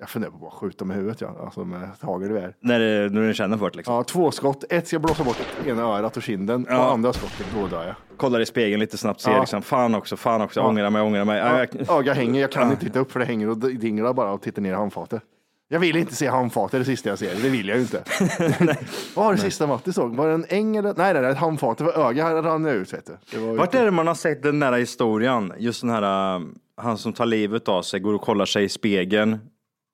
jag 0.00 0.08
funderar 0.08 0.30
på 0.30 0.36
att 0.36 0.40
bara 0.42 0.50
skjuta 0.50 0.84
med 0.84 0.96
huvudet 0.96 1.20
ja. 1.20 1.36
Alltså 1.44 1.64
med 1.64 1.88
hagelgevär. 2.00 2.54
När, 2.60 2.78
det- 2.78 3.10
när 3.14 3.28
du 3.28 3.34
känner 3.34 3.56
för 3.58 3.70
det 3.70 3.76
liksom. 3.76 3.94
Ja, 3.94 4.04
två 4.04 4.30
skott. 4.30 4.64
Ett 4.70 4.88
ska 4.88 4.98
blåsa 4.98 5.24
bort 5.24 5.36
ena 5.66 5.82
örat 5.82 6.16
och 6.16 6.22
kinden 6.22 6.66
Ja. 6.70 6.86
och 6.86 6.92
andra 6.92 7.12
skottet, 7.12 7.46
då 7.60 7.66
dör 7.66 7.86
jag. 7.86 7.94
Kollar 8.16 8.40
i 8.40 8.46
spegeln 8.46 8.80
lite 8.80 8.98
snabbt, 8.98 9.20
ser 9.20 9.32
Ja. 9.32 9.40
liksom 9.40 9.62
fan 9.62 9.94
också, 9.94 10.16
fan 10.16 10.42
också, 10.42 10.60
Ja. 10.60 10.66
ångrar 10.66 10.90
mig, 10.90 11.02
ångrar 11.02 11.24
mig. 11.24 11.38
Ja, 11.38 11.58
jag- 11.58 11.98
Öga 11.98 12.12
hänger, 12.12 12.40
jag 12.40 12.52
kan 12.52 12.70
inte 12.70 12.84
titta 12.84 12.98
upp 12.98 13.12
för 13.12 13.20
det 13.20 13.26
hänger 13.26 13.48
och 13.50 13.56
dinglar 13.58 14.12
bara 14.12 14.32
och 14.32 14.42
tittar 14.42 14.62
ner 14.62 14.70
i 14.72 14.74
handfatet. 14.74 15.22
Jag 15.68 15.80
vill 15.80 15.96
inte 15.96 16.14
se 16.14 16.26
handfatet 16.28 16.80
det 16.80 16.84
sista 16.84 17.08
jag 17.08 17.18
ser, 17.18 17.34
det 17.42 17.48
vill 17.48 17.68
jag 17.68 17.76
ju 17.76 17.82
inte. 17.82 18.02
Vad 19.14 19.24
var 19.24 19.32
det 19.32 19.38
sista 19.38 19.66
Matti 19.66 19.92
såg? 19.92 20.14
Var 20.16 20.28
det 20.28 20.34
en 20.34 20.44
äng 20.48 20.76
eller? 20.76 20.94
Nej, 20.96 21.12
nej, 21.14 21.22
nej, 21.22 21.34
handfatet 21.34 21.86
var 21.86 22.08
öga 22.10 22.42
rann 22.42 22.66
ut 22.66 22.92
vet 22.92 23.06
du. 23.06 23.16
Det 23.38 23.46
var 23.46 23.54
Vart 23.54 23.74
är 23.74 23.84
det 23.84 23.90
man 23.90 24.06
har 24.06 24.14
sett 24.14 24.42
den 24.42 24.60
där 24.60 24.72
historien? 24.72 25.52
Just 25.58 25.80
den 25.80 25.90
här, 25.90 26.34
äh, 26.36 26.42
han 26.82 26.98
som 26.98 27.12
tar 27.12 27.26
livet 27.26 27.68
av 27.68 27.82
sig, 27.82 28.00
går 28.00 28.14
och 28.14 28.20
kollar 28.22 28.46
sig 28.46 28.64
i 28.64 28.68
spegeln. 28.68 29.38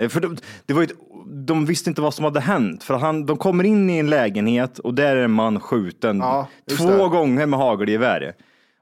Eh, 0.02 0.08
För 0.08 0.20
de, 0.20 0.36
det 0.66 0.74
var 0.74 0.82
ett, 0.82 0.92
de 1.46 1.66
visste 1.66 1.90
inte 1.90 2.02
vad 2.02 2.14
som 2.14 2.24
hade 2.24 2.40
hänt. 2.40 2.82
För 2.82 2.94
han, 2.94 3.26
de 3.26 3.36
kommer 3.36 3.64
in 3.64 3.90
i 3.90 3.98
en 3.98 4.10
lägenhet 4.10 4.78
och 4.78 4.94
där 4.94 5.16
är 5.16 5.24
en 5.24 5.30
man 5.30 5.60
skjuten 5.60 6.18
Ja, 6.18 6.48
två 6.78 6.88
det. 7.02 7.08
gånger 7.08 7.46
med 7.46 7.58
hagelgevär. 7.58 8.32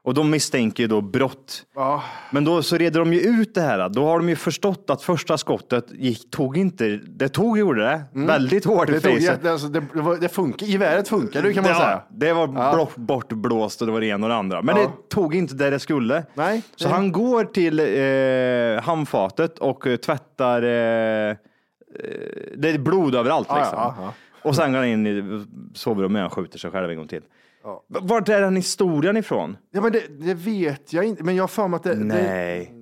Och 0.03 0.13
de 0.13 0.29
misstänker 0.29 0.83
ju 0.83 0.87
då 0.87 1.01
brott. 1.01 1.63
Ja. 1.75 2.03
Men 2.31 2.43
då 2.45 2.63
så 2.63 2.77
reder 2.77 2.99
de 2.99 3.13
ju 3.13 3.19
ut 3.19 3.53
det 3.55 3.61
här. 3.61 3.89
Då 3.89 4.05
har 4.05 4.19
de 4.19 4.29
ju 4.29 4.35
förstått 4.35 4.89
att 4.89 5.01
första 5.01 5.37
skottet 5.37 5.85
gick, 5.91 6.31
tog 6.31 6.57
inte, 6.57 6.99
det 7.07 7.29
tog 7.29 7.57
gjorde 7.59 7.81
det. 7.83 8.01
Väldigt 8.13 8.65
hårt 8.65 8.89
i 8.89 8.91
Mm. 8.91 9.01
Det, 9.03 9.09
facet. 9.09 9.23
jätte- 9.23 9.51
alltså, 9.51 9.67
det, 9.67 9.83
det, 9.93 10.01
var, 10.01 10.17
det 10.17 10.29
funkar, 10.29 10.65
geväret 10.67 11.07
funkar 11.07 11.41
det 11.41 11.53
kan 11.53 11.63
man 11.63 11.71
ja, 11.71 11.79
säga. 11.79 12.01
Det 12.09 12.33
var 12.33 12.53
Ja. 12.55 12.75
bort, 12.77 12.95
bortblåst 12.95 13.81
och 13.81 13.87
det 13.87 13.93
var 13.93 13.99
det 13.99 14.07
ena 14.07 14.25
och 14.25 14.29
det 14.29 14.35
andra. 14.35 14.61
Men 14.61 14.75
Ja. 14.77 14.81
det 14.83 15.09
tog 15.15 15.35
inte 15.35 15.53
där 15.55 15.71
det 15.71 15.79
skulle. 15.79 16.23
Nej, 16.33 16.61
Så 16.75 16.87
det- 16.87 16.93
han 16.93 17.11
går 17.11 17.43
till 17.43 17.79
eh, 17.79 18.83
handfatet 18.83 19.59
och 19.59 19.87
eh, 19.87 19.95
tvättar. 19.95 20.61
Eh, 20.63 20.69
eh, 21.29 21.35
det 22.57 22.69
är 22.69 22.77
blod 22.79 23.15
överallt 23.15 23.47
liksom. 23.57 23.93
Och 24.43 24.55
sen 24.55 24.71
går 24.71 24.79
han 24.79 24.87
in 24.87 25.07
i 25.07 25.45
sovrummet 25.73 26.25
och 26.25 26.33
skjuter 26.33 26.59
sig 26.59 26.71
själv 26.71 26.89
en 26.89 26.97
gång 26.97 27.07
till. 27.07 27.21
V- 27.89 27.99
Vart 28.01 28.29
är 28.29 28.41
den 28.41 28.55
historien 28.55 29.17
ifrån? 29.17 29.57
Ja, 29.71 29.81
men 29.81 29.91
det, 29.91 30.03
det 30.19 30.33
vet 30.33 30.93
jag 30.93 31.03
inte, 31.05 31.23
men 31.23 31.35
jag 31.35 31.43
har 31.43 31.47
för 31.47 31.67
mig 31.67 31.77
att 31.77 31.83
det, 31.83 31.95
det, 31.95 32.03
Nej. 32.03 32.73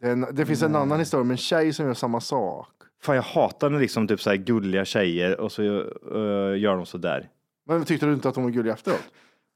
det, 0.00 0.10
en- 0.10 0.26
det 0.32 0.46
finns 0.46 0.62
en 0.62 0.76
annan 0.76 0.98
historia 0.98 1.24
med 1.24 1.34
en 1.34 1.38
tjej 1.38 1.72
som 1.72 1.86
gör 1.86 1.94
samma 1.94 2.20
sak. 2.20 2.68
Fan, 3.02 3.16
jag 3.16 3.22
hatar 3.22 3.70
när 3.70 3.78
liksom 3.80 4.08
typ 4.08 4.20
så 4.20 4.30
här 4.30 4.36
gulliga 4.36 4.84
tjejer 4.84 5.40
och 5.40 5.52
så 5.52 5.62
eh, 5.62 6.58
gör 6.60 6.76
de 6.76 6.86
så 6.86 6.98
där. 6.98 7.28
Men 7.68 7.84
tyckte 7.84 8.06
du 8.06 8.12
inte 8.12 8.28
att 8.28 8.34
hon 8.36 8.44
var 8.44 8.50
gullig 8.50 8.70
efteråt? 8.72 9.02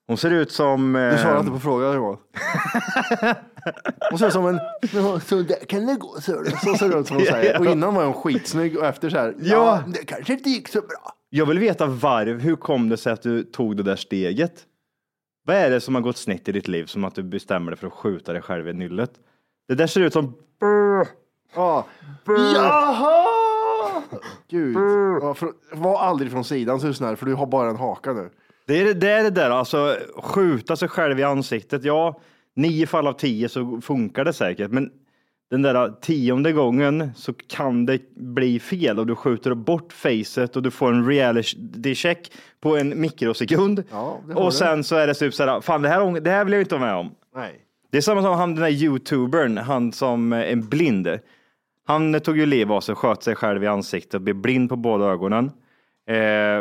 Hon 0.07 0.17
ser 0.17 0.31
ut 0.31 0.53
som... 0.53 0.97
eh, 0.97 1.11
Du 1.13 1.19
svarade 1.19 1.41
inte 1.41 1.53
på 1.53 1.61
frågan 1.61 1.95
Johan. 1.95 2.17
Hon 4.11 4.19
ser 4.19 4.27
ut 4.27 4.33
som 4.33 4.47
en, 4.47 4.61
"Ja, 4.93 5.21
så 5.21 5.37
där 5.37 5.57
kan 5.67 5.87
det 5.87 5.95
gå, 5.95 6.09
så, 6.15 6.21
så 6.65 6.75
ser 6.75 6.89
det 6.89 6.99
ut 6.99 7.07
som 7.07 7.17
hon 7.17 7.27
säger. 7.27 7.59
Och 7.61 7.67
innan 7.67 7.95
var 7.95 8.05
hon 8.05 8.15
skitsnygg 8.15 8.79
och 8.79 8.85
efter 8.87 9.11
så 9.11 9.17
här, 9.19 9.35
ja, 9.39 9.45
Ja. 9.57 9.83
det 9.87 10.05
kanske 10.05 10.33
inte 10.33 10.51
gick 10.51 10.69
så 10.69 10.81
bra. 10.81 11.15
Jag 11.31 11.47
vill 11.47 11.59
veta 11.59 11.87
varv. 11.87 12.41
Hur 12.41 12.57
kom 12.57 12.89
det 12.89 12.97
sig 12.97 13.13
att 13.13 13.23
du 13.23 13.43
tog 13.43 13.77
det 13.77 13.83
där 13.83 13.97
steget? 13.97 14.63
Vad 15.47 15.57
är 15.57 15.71
det 15.71 15.81
som 15.81 15.95
har 15.95 16.03
gått 16.03 16.17
snett 16.17 16.49
i 16.49 16.53
ditt 16.53 16.69
liv 16.69 16.85
som 16.87 17.05
att 17.05 17.15
du 17.15 17.23
bestämmer 17.23 17.71
dig 17.71 17.79
för 17.79 17.87
att 17.87 17.93
skjuta 17.93 18.33
dig 18.33 18.43
själv 18.43 18.69
i 18.69 18.73
nyllet? 18.73 19.11
Det 19.69 19.75
där 19.75 19.87
ser 19.87 20.01
ut 20.01 20.13
som... 20.13 20.35
Ja. 21.55 21.87
Jaha! 22.27 24.03
Gud. 24.51 24.77
Ja, 25.23 25.35
för, 25.35 25.53
var 25.73 25.99
aldrig 25.99 26.31
från 26.33 26.45
sidan 26.45 26.81
så 26.81 26.95
snäll, 26.95 27.17
för 27.17 27.27
du 27.27 27.35
har 27.35 27.47
bara 27.47 27.71
en 27.71 27.77
haka 27.77 28.13
nu. 28.13 28.31
Det 28.67 28.81
är 28.81 28.85
det, 28.85 28.95
det, 28.95 29.11
är 29.11 29.23
det 29.23 29.31
där, 29.31 29.51
alltså 29.51 29.97
skjuta 30.17 30.77
sig 30.77 30.89
själv 30.89 31.21
i 31.21 31.23
ansiktet. 31.23 31.85
Ja, 31.85 32.21
nio 32.55 32.87
fall 32.87 33.07
av 33.07 33.13
tio 33.13 33.49
så 33.49 33.81
funkar 33.81 34.25
det 34.25 34.33
säkert, 34.33 34.71
men 34.71 34.91
den 35.51 35.63
där 35.63 35.89
tionde 36.01 36.53
gången 36.53 37.11
så 37.17 37.33
kan 37.33 37.87
det 37.87 38.15
bli 38.17 38.61
fel 38.61 38.99
och 38.99 39.07
du 39.07 39.15
skjuter 39.15 39.55
bort 39.55 39.93
facet 39.93 40.57
och 40.57 40.63
du 40.63 40.71
får 40.71 40.93
en 40.93 41.07
reality 41.07 41.95
check 41.95 42.33
på 42.61 42.77
en 42.77 43.01
mikrosekund. 43.01 43.85
Ja, 43.91 44.21
och 44.35 44.55
sen 44.55 44.85
så 44.85 44.97
är 44.97 45.07
det 45.07 45.15
typ 45.15 45.35
så 45.35 45.45
här, 45.45 45.61
fan 45.61 45.83
det 45.83 45.89
här, 45.89 46.21
det 46.21 46.31
här 46.31 46.45
vill 46.45 46.53
jag 46.53 46.63
inte 46.63 46.75
vara 46.75 46.87
med 46.87 46.95
om. 46.95 47.15
Nej. 47.35 47.61
Det 47.91 47.99
är 47.99 48.03
samma 48.03 48.23
som 48.23 48.33
han 48.33 48.55
den 48.55 48.65
där 48.65 48.71
youtubern, 48.71 49.59
han 49.59 49.93
som 49.93 50.33
är 50.33 50.57
blind. 50.57 51.09
Han 51.87 52.21
tog 52.21 52.39
ju 52.39 52.47
liv 52.47 52.73
av 52.73 52.81
sig, 52.81 52.95
sköt 52.95 53.23
sig 53.23 53.35
själv 53.35 53.65
i 53.65 53.67
ansiktet 53.67 54.15
och 54.15 54.21
blev 54.21 54.37
blind 54.37 54.69
på 54.69 54.77
båda 54.77 55.05
ögonen. 55.05 55.51
Eh, 56.07 56.61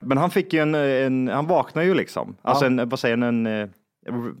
Men 0.00 0.18
han 0.18 0.30
fick 0.30 0.52
ju 0.52 0.60
en, 0.60 0.74
en 0.74 1.28
han 1.28 1.46
vaknar 1.46 1.82
ju 1.82 1.94
liksom. 1.94 2.36
Alltså 2.42 2.64
en, 2.64 2.88
vad 2.88 2.98
säger 2.98 3.12
en, 3.16 3.22
en, 3.22 3.46
eh, 3.46 3.68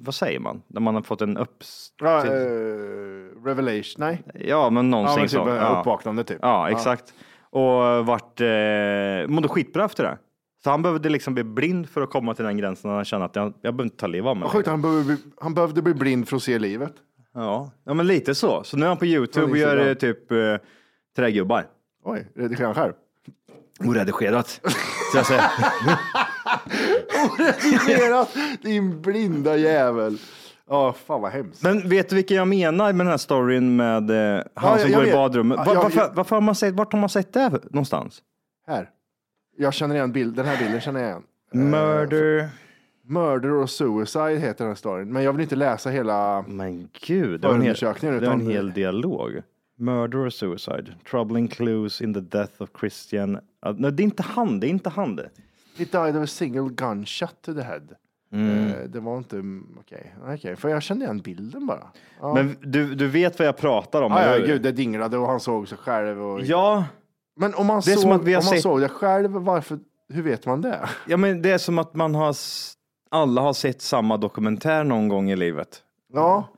vad 0.00 0.14
säger 0.14 0.40
man? 0.40 0.62
När 0.66 0.80
man 0.80 0.94
har 0.94 1.02
fått 1.02 1.22
en 1.22 1.36
upps... 1.36 1.88
Ja, 2.00 2.26
eh, 2.26 2.30
revelation, 3.44 3.94
nej. 3.98 4.22
ja 4.34 4.70
men 4.70 4.90
någonting 4.90 5.14
Ja, 5.32 5.44
men 5.44 5.54
typ, 5.56 5.62
så. 5.62 5.80
uppvaknande 5.80 6.24
typ. 6.24 6.38
Ja, 6.42 6.70
exakt. 6.70 7.14
Och 7.50 8.06
vart, 8.06 8.40
eh, 8.40 8.46
mådde 9.28 9.48
skitbra 9.48 9.84
efter 9.84 10.04
det. 10.04 10.18
Så 10.64 10.70
han 10.70 10.82
behövde 10.82 11.08
liksom 11.08 11.34
bli 11.34 11.44
blind 11.44 11.88
för 11.88 12.02
att 12.02 12.10
komma 12.10 12.34
till 12.34 12.44
den 12.44 12.56
gränsen 12.56 12.88
när 12.90 12.96
han 12.96 13.04
kände 13.04 13.26
att 13.26 13.36
jag, 13.36 13.44
jag 13.44 13.74
behöver 13.74 13.84
inte 13.84 13.96
ta 13.96 14.06
livet 14.06 14.28
av 14.28 14.36
mig. 14.36 14.48
Sjukt, 14.48 14.68
han, 14.68 14.82
behövde, 14.82 15.04
bli- 15.04 15.32
han 15.40 15.54
behövde 15.54 15.82
bli 15.82 15.94
blind 15.94 16.28
för 16.28 16.36
att 16.36 16.42
se 16.42 16.58
livet. 16.58 16.92
Ja. 17.34 17.70
ja, 17.84 17.94
men 17.94 18.06
lite 18.06 18.34
så. 18.34 18.62
Så 18.64 18.76
nu 18.76 18.84
är 18.84 18.88
han 18.88 18.96
på 18.98 19.06
Youtube 19.06 19.46
och 19.50 19.56
gör 19.56 19.88
eh, 19.88 19.94
typ 19.94 20.32
eh, 20.32 20.38
trägubbar. 21.16 21.66
Oj, 22.04 22.28
redigerar 22.36 22.66
han 22.66 22.74
själv? 22.74 22.92
Oredigerat. 23.88 24.60
Jag 25.14 25.26
säger. 25.26 25.42
Oredigerat, 27.24 28.28
din 28.62 29.02
blinda 29.02 29.56
jävel. 29.56 30.18
Ja, 30.68 30.92
fan 31.06 31.20
vad 31.22 31.32
hemskt. 31.32 31.62
Men 31.62 31.88
vet 31.88 32.08
du 32.08 32.16
vilken 32.16 32.36
jag 32.36 32.48
menar 32.48 32.92
med 32.92 33.06
den 33.06 33.10
här 33.10 33.16
storyn 33.16 33.76
med 33.76 34.10
eh, 34.10 34.42
han 34.54 34.72
Ja, 34.72 34.78
som 34.78 34.90
jag 34.90 34.98
går 34.98 35.02
i 35.02 35.06
vet. 35.06 35.14
badrummet? 35.14 35.58
Var, 35.58 35.74
jag- 35.74 35.82
varför, 35.82 36.00
jag- 36.00 36.14
varför 36.14 36.36
har 36.36 36.40
man 36.40 36.54
sett, 36.54 36.74
vart 36.74 36.92
har 36.92 37.00
man 37.00 37.08
sett 37.08 37.32
det 37.32 37.50
någonstans? 37.70 38.22
Här. 38.66 38.88
Jag 39.56 39.74
känner 39.74 39.94
igen 39.94 40.12
bild, 40.12 40.34
den 40.36 40.46
här 40.46 40.56
bilden 40.58 40.80
känner 40.80 41.00
jag 41.00 41.08
igen. 41.10 41.22
Murder. 41.70 42.48
Murder 43.06 43.52
och 43.52 43.70
suicide 43.70 44.36
heter 44.38 44.64
den 44.64 44.76
storyn. 44.76 45.12
Men 45.12 45.22
jag 45.22 45.32
vill 45.32 45.42
inte 45.42 45.56
läsa 45.56 45.90
hela... 45.90 46.44
Men 46.48 46.88
gud, 47.06 47.40
det 47.40 47.48
var 47.48 47.54
en 47.54 47.62
hel, 47.62 47.74
det 48.00 48.26
var 48.26 48.32
en 48.32 48.50
hel 48.50 48.72
dialog. 48.72 49.42
Murder 49.78 50.18
or 50.18 50.30
suicide. 50.30 50.94
Troubling 51.10 51.48
clues 51.48 52.00
in 52.00 52.14
the 52.14 52.20
death 52.20 52.62
of 52.62 52.68
Christian. 52.80 53.38
Ja, 53.62 53.74
nej, 53.78 53.92
det 53.92 54.02
är 54.02 54.04
inte 54.04 54.22
han, 54.22 54.60
det 54.60 54.66
är 54.66 54.70
inte 54.70 54.90
han 54.90 55.16
det. 55.16 55.30
He 55.76 55.84
died 55.84 56.16
of 56.16 56.22
a 56.22 56.26
single 56.26 56.68
gunshot 56.70 57.42
to 57.42 57.54
the 57.54 57.62
head. 57.62 57.82
Mm. 58.32 58.66
Eh, 58.66 58.88
det 58.88 59.00
var 59.00 59.18
inte... 59.18 59.42
Okej, 59.80 60.14
okej. 60.34 60.56
för 60.56 60.68
jag 60.68 60.82
kände 60.82 61.04
igen 61.04 61.18
bilden 61.18 61.66
bara. 61.66 61.86
Ja. 62.20 62.34
Men 62.34 62.56
du, 62.60 62.94
du 62.94 63.08
vet 63.08 63.38
vad 63.38 63.48
jag 63.48 63.56
pratar 63.56 64.02
om? 64.02 64.12
ja, 64.12 64.18
eller 64.18 64.40
ja, 64.40 64.46
gud, 64.46 64.62
det 64.62 64.72
dinglade 64.72 65.18
och 65.18 65.26
han 65.26 65.40
såg 65.40 65.68
sig 65.68 65.78
själv. 65.78 66.22
Och... 66.22 66.40
Ja, 66.40 66.84
Men 67.36 67.54
om 67.54 67.66
man, 67.66 67.82
såg, 67.82 68.04
om 68.04 68.24
man 68.32 68.42
sett- 68.42 68.62
såg 68.62 68.80
det 68.80 68.88
själv, 68.88 69.30
varför, 69.30 69.78
hur 70.08 70.22
vet 70.22 70.46
man 70.46 70.60
det? 70.60 70.88
ja, 71.06 71.16
men 71.16 71.42
det 71.42 71.50
är 71.50 71.58
som 71.58 71.78
att 71.78 71.94
man 71.94 72.14
har, 72.14 72.34
alla 73.10 73.40
har 73.40 73.52
sett 73.52 73.82
samma 73.82 74.16
dokumentär 74.16 74.84
någon 74.84 75.08
gång 75.08 75.30
i 75.30 75.36
livet. 75.36 75.82
Ja, 76.12 76.48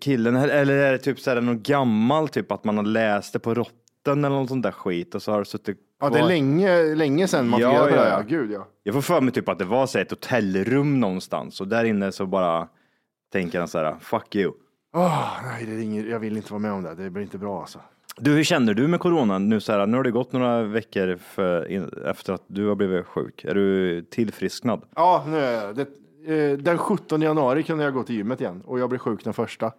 Killen, 0.00 0.36
eller 0.36 0.74
är 0.76 0.92
det 0.92 0.98
typ 0.98 1.20
så 1.20 1.30
här 1.30 1.40
något 1.40 1.62
gammalt, 1.62 2.32
typ 2.32 2.52
att 2.52 2.64
man 2.64 2.76
har 2.76 2.84
läst 2.84 3.32
det 3.32 3.38
på 3.38 3.54
rotten 3.54 4.24
eller 4.24 4.28
något 4.36 4.48
sånt 4.48 4.62
där 4.62 4.70
skit 4.70 5.14
och 5.14 5.22
så 5.22 5.32
har 5.32 5.38
det 5.38 5.44
suttit 5.44 5.78
ja 6.00 6.08
det 6.10 6.14
är 6.16 6.18
kvar. 6.18 6.28
länge, 6.28 6.94
länge 6.94 7.28
sedan 7.28 7.48
man 7.48 7.58
fick 7.60 7.64
Ja, 7.66 7.78
på 7.78 7.86
det. 7.86 7.96
ja, 7.96 8.04
Ja, 8.04 8.10
ja. 8.10 8.22
gud 8.28 8.50
ja. 8.52 8.68
Jag 8.82 8.94
får 8.94 9.02
för 9.02 9.20
mig 9.20 9.32
typ 9.34 9.48
att 9.48 9.58
det 9.58 9.64
var 9.64 9.86
så 9.86 9.98
här 9.98 10.04
ett 10.04 10.10
hotellrum 10.10 11.00
någonstans 11.00 11.60
och 11.60 11.68
där 11.68 11.84
inne 11.84 12.12
så 12.12 12.26
bara 12.26 12.68
tänker 13.32 13.58
han 13.58 13.68
så 13.68 13.78
här, 13.78 13.96
fuck 14.00 14.34
you. 14.36 14.52
Åh, 14.96 15.30
nej, 15.44 15.66
det 15.66 15.72
är 15.72 15.78
inget, 15.78 16.06
jag 16.08 16.18
vill 16.18 16.36
inte 16.36 16.52
vara 16.52 16.60
med 16.60 16.72
om 16.72 16.82
det. 16.82 16.94
Det 16.94 17.10
blir 17.10 17.22
inte 17.22 17.38
bra 17.38 17.60
alltså. 17.60 17.78
Du, 18.16 18.30
hur 18.34 18.44
känner 18.44 18.74
du 18.74 18.88
med 18.88 19.00
coronan 19.00 19.48
nu 19.48 19.60
så 19.60 19.72
här? 19.72 19.86
Nu 19.86 19.96
har 19.96 20.04
det 20.04 20.10
gått 20.10 20.32
några 20.32 20.62
veckor 20.62 21.16
för, 21.16 21.70
in, 21.70 21.90
efter 22.06 22.32
att 22.32 22.42
du 22.46 22.66
har 22.68 22.74
blivit 22.74 23.06
sjuk. 23.06 23.44
Är 23.44 23.54
du 23.54 24.02
tillfrisknad? 24.02 24.82
Ja, 24.96 25.24
nu 25.28 25.36
är 25.38 25.64
jag 25.66 25.76
det. 25.76 25.86
Eh, 26.26 26.58
Den 26.58 26.78
17 26.78 27.20
januari 27.22 27.62
kunde 27.62 27.84
jag 27.84 27.94
gå 27.94 28.02
till 28.02 28.16
gymmet 28.16 28.40
igen 28.40 28.62
och 28.66 28.78
jag 28.78 28.88
blev 28.88 28.98
sjuk 28.98 29.24
den 29.24 29.32
första. 29.34 29.72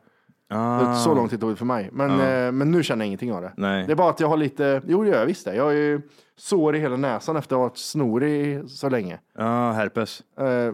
Ah, 0.49 0.93
Så 0.95 1.15
lång 1.15 1.29
tid 1.29 1.39
tog 1.41 1.49
det 1.49 1.55
för 1.55 1.65
mig. 1.65 1.89
Men, 1.91 2.11
eh, 2.11 2.51
men 2.51 2.71
nu 2.71 2.83
känner 2.83 3.05
jag 3.05 3.07
ingenting 3.07 3.33
av 3.33 3.41
det. 3.41 3.53
Nej. 3.57 3.85
Det 3.85 3.91
är 3.91 3.95
bara 3.95 4.09
att 4.09 4.19
jag 4.19 4.27
har 4.27 4.37
lite, 4.37 4.81
jo 4.87 5.03
det 5.03 5.09
gör 5.09 5.19
jag 5.19 5.25
visst 5.25 5.45
det. 5.45 5.55
Jag 5.55 5.63
har 5.63 5.71
ju 5.71 6.01
sår 6.37 6.75
i 6.75 6.79
hela 6.79 6.97
näsan 6.97 7.35
efter 7.35 7.55
att 7.55 7.59
ha 7.59 7.63
varit 7.67 7.77
snorig 7.77 8.69
så 8.69 8.89
länge. 8.89 9.19
Ja, 9.37 9.71
herpes. 9.71 10.23
Eh, 10.39 10.73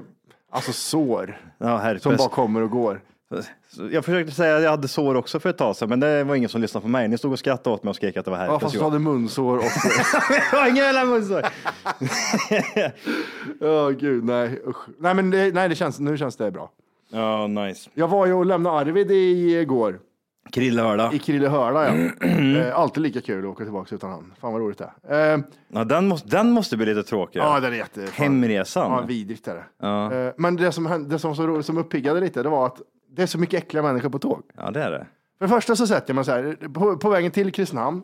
alltså 0.51 0.71
sår 0.73 1.37
Ja, 1.57 1.77
herpes. 1.77 2.03
som 2.03 2.15
bara 2.17 2.29
kommer 2.29 2.61
och 2.61 2.69
går. 2.69 3.01
Jag 3.91 4.05
försökte 4.05 4.33
säga 4.35 4.55
att 4.57 4.63
jag 4.63 4.69
hade 4.71 4.87
sår 4.87 5.15
också 5.15 5.39
för 5.39 5.49
ett 5.49 5.57
tag 5.57 5.75
sedan, 5.75 5.89
men 5.89 5.99
det 5.99 6.23
var 6.23 6.35
ingen 6.35 6.49
som 6.49 6.61
lyssnade 6.61 6.81
på 6.81 6.87
mig. 6.89 7.07
Ni 7.07 7.17
stod 7.17 7.31
och 7.31 7.39
skrattade 7.39 7.73
åt 7.75 7.83
mig 7.83 7.89
och 7.89 7.95
skrek 7.95 8.17
att 8.17 8.25
det 8.25 8.31
var 8.31 8.37
Ja, 8.37 8.43
herpes. 8.43 8.61
fast 8.61 8.75
du 8.75 8.83
hade 8.83 8.99
munsår 8.99 9.57
och... 9.57 9.63
Jag 10.51 10.59
har 10.59 10.65
ingen 10.69 10.83
jävla 10.83 11.05
munsår. 11.05 11.41
Ja, 13.59 13.89
gud, 13.89 14.23
nej 14.23 14.61
usch. 14.67 14.77
Nej, 14.99 15.13
men 15.15 15.29
det, 15.29 15.53
nej, 15.53 15.69
det 15.69 15.75
känns, 15.75 15.99
nu 15.99 16.17
känns 16.17 16.35
det 16.35 16.51
bra. 16.51 16.71
Ja, 17.11 17.47
nice. 17.47 17.89
Jag 17.93 18.07
var 18.07 18.25
ju 18.25 18.33
och 18.33 18.45
lämnade 18.45 18.77
Arvid 18.77 19.11
igår. 19.11 19.99
Krillehörda. 20.51 21.11
I 21.13 21.19
Krillehörda, 21.19 21.85
ja. 21.87 22.27
eh, 22.67 22.79
alltid 22.79 23.03
lika 23.03 23.21
kul 23.21 23.45
att 23.45 23.51
åka 23.51 23.63
tillbaka 23.63 23.95
utan 23.95 24.09
han. 24.11 24.33
Fan 24.41 24.53
vad 24.53 24.61
roligt 24.61 24.77
det 24.77 24.91
är. 25.07 25.33
Eh, 25.37 25.39
Ja, 25.73 25.83
den, 25.83 26.07
måste, 26.07 26.27
den 26.29 26.51
måste 26.51 26.77
bli 26.77 26.85
lite 26.85 27.03
tråkig. 27.09 27.39
ja, 27.39 27.59
den 27.59 27.73
är 27.73 27.77
jätte... 27.77 28.07
Hemresan. 28.13 28.91
Ja, 28.91 29.01
vidrigt 29.07 29.47
är 29.47 29.55
det. 29.55 29.63
Ja. 29.81 30.13
Eh, 30.13 30.33
men 30.37 30.55
det 30.55 30.71
som, 30.71 30.85
hände- 30.85 31.09
det 31.09 31.19
som, 31.19 31.35
så 31.35 31.63
som 31.63 31.77
uppiggade 31.77 32.19
lite, 32.19 32.43
det 32.43 32.49
var 32.49 32.65
att 32.65 32.77
det 33.11 33.21
är 33.21 33.27
så 33.27 33.37
mycket 33.39 33.63
äckliga 33.63 33.83
människor 33.83 34.09
på 34.09 34.19
tåg. 34.19 34.41
ja, 34.57 34.71
det 34.71 34.83
är 34.83 34.91
det. 34.91 35.07
För 35.39 35.45
det 35.47 35.49
första 35.53 35.75
så 35.75 35.87
sätter 35.87 36.13
mig 36.13 36.25
så 36.25 36.31
här, 36.31 36.57
på, 36.73 36.97
på 36.97 37.09
vägen 37.09 37.31
till 37.31 37.51
Kristinehamn, 37.51 38.01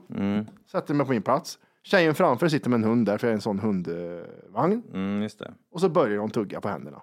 sätter 0.71 0.93
mig 0.93 1.05
på 1.05 1.11
min 1.11 1.21
plats. 1.21 1.59
Tjejen 1.83 2.15
framför 2.15 2.47
sitter 2.47 2.69
med 2.69 2.77
en 2.77 2.83
hund 2.83 3.05
där, 3.05 3.17
för 3.17 3.27
jag 3.27 3.31
är 3.31 3.35
en 3.35 3.41
sån 3.41 3.59
hundvagn. 3.59 4.83
Mm, 4.93 5.21
just 5.21 5.39
det. 5.39 5.53
Och 5.73 5.81
så 5.81 5.89
börjar 5.89 6.17
hon 6.17 6.29
tugga 6.29 6.61
på 6.61 6.67
händerna. 6.69 7.01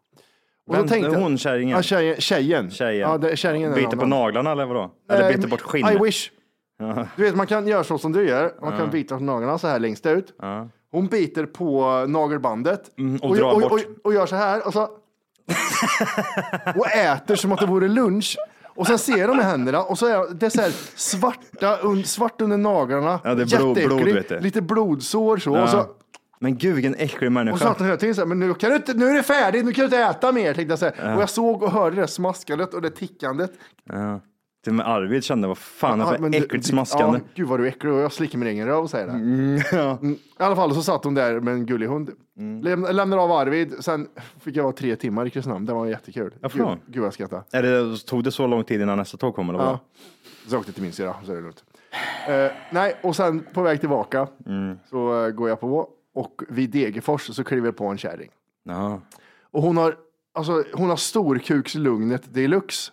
Och 0.67 0.77
då 0.77 0.83
tänkte 0.89 1.17
hon 1.21 1.39
kärringen? 1.39 1.77
Ja, 1.77 1.83
tjejen. 1.83 2.17
Tjejen. 2.21 2.71
Tjejen. 2.71 3.11
Ja, 3.11 3.19
det, 3.19 3.37
kärringen 3.37 3.73
är 3.73 3.77
en 3.77 3.85
Biter 3.85 3.97
på 3.97 4.07
naglarna 4.07 4.53
eller 4.53 4.67
vadå? 4.67 4.91
Eller 5.11 5.31
Eh, 5.31 5.37
biter 5.37 5.49
bort 5.49 5.61
skinnet? 5.61 5.95
I 5.95 5.99
wish. 5.99 6.31
Du 7.17 7.23
vet, 7.23 7.37
man 7.37 7.47
kan 7.47 7.67
göra 7.67 7.85
så 7.85 7.99
som 7.99 8.13
du 8.13 8.29
gör. 8.29 8.53
Man 8.61 8.79
kan 8.79 8.91
bita 8.91 9.17
på 9.19 9.23
naglarna 9.25 9.59
så 9.59 9.67
här 9.67 9.79
längst 9.79 10.07
ut. 10.07 10.35
Hon 10.91 11.07
biter 11.07 11.47
på 11.47 12.05
nagelbandet 12.09 12.99
Mm, 12.99 13.17
och 13.17 13.31
och, 13.31 13.37
drar 13.37 13.55
och, 13.55 13.61
bort. 13.61 13.73
och, 13.73 14.07
och 14.07 14.15
gör 14.15 14.27
så 14.27 14.37
här 14.37 14.67
och 14.67 14.73
så 14.73 14.89
och 16.77 16.87
äter 16.87 17.37
som 17.37 17.53
att 17.53 17.61
det 17.61 17.67
vore 17.67 17.89
lunch. 17.89 18.37
Och 18.77 18.87
sen 18.87 18.99
ser 18.99 19.29
de 19.29 19.37
med 19.37 19.47
händerna 19.47 19.83
och 19.83 19.99
så 19.99 20.07
är 20.07 20.35
det 20.35 20.51
så 20.51 20.61
här 20.61 20.73
svarta, 20.97 21.77
un, 21.77 22.05
svart 22.05 22.41
under 22.41 22.57
naglarna. 22.57 23.21
Ja, 23.25 23.35
det 23.35 23.43
är 23.43 23.47
blod- 23.47 23.87
blod, 23.87 24.05
vet 24.05 24.29
du. 24.29 24.41
Lite 24.41 24.63
blodsår 24.63 25.37
så. 25.37 25.57
Ja. 25.57 25.63
Och 25.63 25.69
så 25.69 25.87
Men 26.39 26.59
gud 26.59 26.75
vilken 26.75 26.95
äcklig 26.95 27.29
Och 27.29 27.33
människa. 27.33 27.59
så 27.59 27.65
satt 27.65 27.79
han 27.79 27.87
hela 27.87 27.99
tiden 27.99 28.15
så 28.15 28.21
här, 28.21 28.27
men 28.27 28.39
nu, 28.41 28.55
kan 28.55 28.71
du 28.71 28.77
inte, 28.77 28.95
nu 28.95 29.09
är 29.09 29.15
det 29.15 29.23
färdigt, 29.23 29.65
nu 29.65 29.73
kan 29.73 29.83
du 29.83 29.85
inte 29.85 29.99
äta 29.99 30.33
mer, 30.33 30.55
tänkte 30.55 30.73
jag 30.73 30.79
säga. 30.79 30.93
Ja. 31.03 31.15
Och 31.17 31.23
jag 31.23 31.31
såg 31.31 31.63
och 31.63 31.71
hörde 31.73 31.97
det 32.01 32.07
smaskandet 32.09 32.75
och 32.75 32.83
det 32.83 32.91
tickandet. 32.91 33.51
Ja. 33.85 34.21
Till 34.65 34.71
och 34.71 34.77
med 34.77 34.89
Arvid 34.89 35.25
kände, 35.25 35.49
vad 35.49 35.59
fan 35.59 36.01
är 36.01 36.05
Ja, 36.05 36.13
det 36.13 36.19
men 36.19 36.33
för 36.33 36.41
äckligt 36.45 36.67
smaskande. 36.67 37.19
Ja, 37.19 37.25
gud 37.35 37.49
vad 37.49 37.61
du 37.61 37.65
är 37.65 37.69
äcklig 37.69 37.93
och 37.93 37.99
jag 38.01 38.13
slickar 38.13 38.39
min 38.39 38.49
egen 38.49 38.67
röv 38.67 38.87
säger 38.87 39.07
det. 39.07 39.13
Mm, 39.13 39.61
ja. 39.73 39.99
Mm. 40.03 40.13
I 40.15 40.19
alla 40.37 40.57
fall 40.57 40.75
så 40.75 40.83
satt 40.83 41.05
hon 41.05 41.15
där 41.15 41.41
med 41.41 41.55
en 41.55 41.67
gullig 41.67 41.87
hund. 41.87 42.11
Mm. 42.39 42.63
Läm, 42.63 42.87
lämnade 42.97 43.23
av 43.23 43.33
Arvid, 43.33 43.75
sen 43.81 44.09
fick 44.41 44.57
jag 44.57 44.63
vara 44.63 44.73
tre 44.73 44.97
timmar 44.97 45.27
i 45.27 45.31
Kristinehamn. 45.31 45.67
Det 45.67 45.73
var 45.73 45.87
jättekul. 45.87 46.35
Varför 46.41 46.59
Gud, 46.59 46.69
gud 46.87 46.97
vad 47.01 47.07
jag 47.07 47.15
skrattade. 47.15 47.43
Är 47.53 47.63
det, 47.63 47.97
tog 48.07 48.25
det 48.25 48.33
så 48.33 48.47
lång 48.47 48.65
tid 48.65 48.81
innan 48.81 48.99
nästa 48.99 49.17
tåg 49.17 49.35
kom? 49.35 49.49
Eller 49.49 49.59
vad? 49.59 49.69
Ja. 49.69 49.81
Så 50.47 50.55
jag 50.55 50.61
åkte 50.61 50.73
till 50.73 50.83
min 50.83 50.93
syrra, 50.93 51.15
så 51.25 51.33
är 51.33 51.37
det 51.37 51.43
lugnt. 51.43 51.65
Eh, 52.29 52.53
nej, 52.71 52.97
och 53.03 53.17
sen 53.17 53.47
på 53.55 53.63
väg 53.63 53.81
tillbaka 53.81 54.29
Mm. 54.47 54.79
så 54.91 55.25
eh, 55.25 55.31
går 55.31 55.49
jag 55.49 55.61
på 55.61 55.89
och 56.15 56.43
vid 56.49 56.71
Degerfors 56.71 57.35
så 57.35 57.45
kliver 57.45 57.67
jag 57.69 57.77
på 57.77 57.87
en 57.87 57.99
kärring. 57.99 58.31
Ja. 58.65 59.01
Och 59.51 59.63
hon 59.63 59.77
har, 59.77 59.97
alltså, 60.35 60.65
hon 60.73 60.89
har 60.89 60.97
storkukslugnet 60.97 62.35
deluxe. 62.35 62.93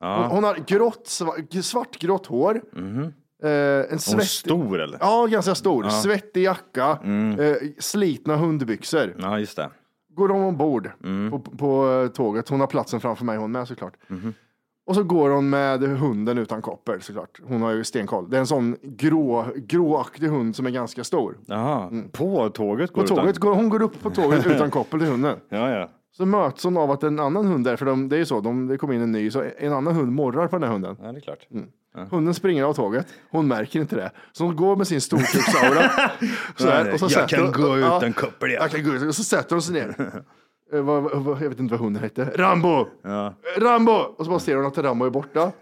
Ja. 0.00 0.16
Hon, 0.22 0.30
hon 0.30 0.44
har 0.44 0.54
grått, 0.66 1.04
sva- 1.06 1.62
svartgrått 1.62 2.26
hår. 2.26 2.60
Mhm. 2.72 3.12
Eh, 3.42 3.50
en 3.50 3.84
Hon 3.88 3.92
är 3.94 3.98
svett... 3.98 4.26
stor 4.28 4.80
eller? 4.80 4.98
Ja, 5.00 5.26
ganska 5.26 5.54
stor. 5.54 5.84
Ja. 5.84 5.90
Svettig 5.90 6.42
jacka, 6.42 6.98
Mm. 7.04 7.40
eh, 7.40 7.54
slitna 7.78 8.36
hundbyxor. 8.36 9.14
Ja, 9.18 9.38
just 9.38 9.56
det. 9.56 9.70
Går 10.14 10.28
de 10.28 10.42
ombord 10.44 10.90
Mm. 11.04 11.30
på, 11.30 11.38
på 11.50 11.90
eh, 11.90 12.08
tåget. 12.08 12.48
Hon 12.48 12.60
har 12.60 12.66
platsen 12.66 13.00
framför 13.00 13.24
mig, 13.24 13.36
hon 13.38 13.52
med 13.52 13.68
såklart. 13.68 13.92
Mhm. 14.08 14.34
Och 14.86 14.94
så 14.94 15.02
går 15.02 15.30
hon 15.30 15.50
med 15.50 15.80
hunden 15.82 16.38
utan 16.38 16.62
koppel 16.62 17.02
såklart. 17.02 17.40
Hon 17.44 17.62
har 17.62 17.70
ju 17.72 17.84
stenkoll. 17.84 18.30
Det 18.30 18.36
är 18.36 18.40
en 18.40 18.46
sån 18.46 18.76
grå, 18.82 19.46
gråaktig 19.56 20.26
hund 20.28 20.56
som 20.56 20.66
är 20.66 20.70
ganska 20.70 21.04
stor. 21.04 21.38
Jaha, 21.46 21.90
på 22.12 22.48
tåget 22.48 22.92
På 22.92 23.00
går 23.00 23.06
tåget 23.06 23.24
utan- 23.36 23.40
går, 23.40 23.54
hon 23.54 23.68
går 23.68 23.82
upp 23.82 24.02
på 24.02 24.10
tåget 24.10 24.46
utan 24.56 24.70
koppel 24.70 25.00
till 25.00 25.08
hunden. 25.08 25.36
Ja, 25.48 25.70
ja. 25.70 25.88
Så 26.18 26.26
möts 26.26 26.64
hon 26.64 26.76
av 26.76 26.90
att 26.90 27.02
en 27.02 27.20
annan 27.20 27.46
hund 27.46 27.64
där, 27.64 27.76
för 27.76 27.86
de, 27.86 28.08
det 28.08 28.16
är 28.16 28.18
ju 28.18 28.26
så, 28.26 28.40
de, 28.40 28.66
det 28.66 28.78
kommer 28.78 28.94
in 28.94 29.00
en 29.02 29.12
ny, 29.12 29.30
så 29.30 29.44
en 29.58 29.72
annan 29.72 29.94
hund 29.94 30.12
morrar 30.12 30.48
på 30.48 30.56
den 30.56 30.62
här 30.62 30.72
hunden. 30.72 30.96
Ja, 31.02 31.12
det 31.12 31.18
är 31.18 31.20
klart. 31.20 31.46
Hunden 32.10 32.34
springer 32.34 32.64
av 32.64 32.74
tåget, 32.74 33.06
hon 33.30 33.48
märker 33.48 33.80
inte 33.80 33.96
det. 33.96 34.10
Så 34.32 34.44
hon 34.44 34.56
går 34.56 34.76
med 34.76 34.86
sin 34.86 35.00
storkuksaura. 35.00 35.90
jag 37.10 37.28
kan 37.28 37.42
hon- 37.42 37.52
gå 37.52 37.78
ja, 37.78 37.98
utan 37.98 38.12
koppel, 38.12 38.50
ja. 38.50 38.60
Jag 38.60 38.70
kan 38.70 38.84
gå 38.84 39.06
och 39.08 39.14
så 39.14 39.24
sätter 39.24 39.54
hon 39.54 39.62
sig 39.62 39.74
ner. 39.74 39.94
Eh, 40.72 40.78
jag 40.78 41.48
vet 41.48 41.60
inte 41.60 41.74
vad 41.74 41.80
hunden 41.80 42.02
hette. 42.02 42.24
Rambo! 42.34 42.86
Ja. 43.02 43.34
Rambo! 43.58 43.92
Och 43.92 44.24
så 44.24 44.30
bara 44.30 44.40
ser 44.40 44.56
hon 44.56 44.66
att 44.66 44.78
Rambo 44.78 45.06
är 45.06 45.10
borta. 45.10 45.52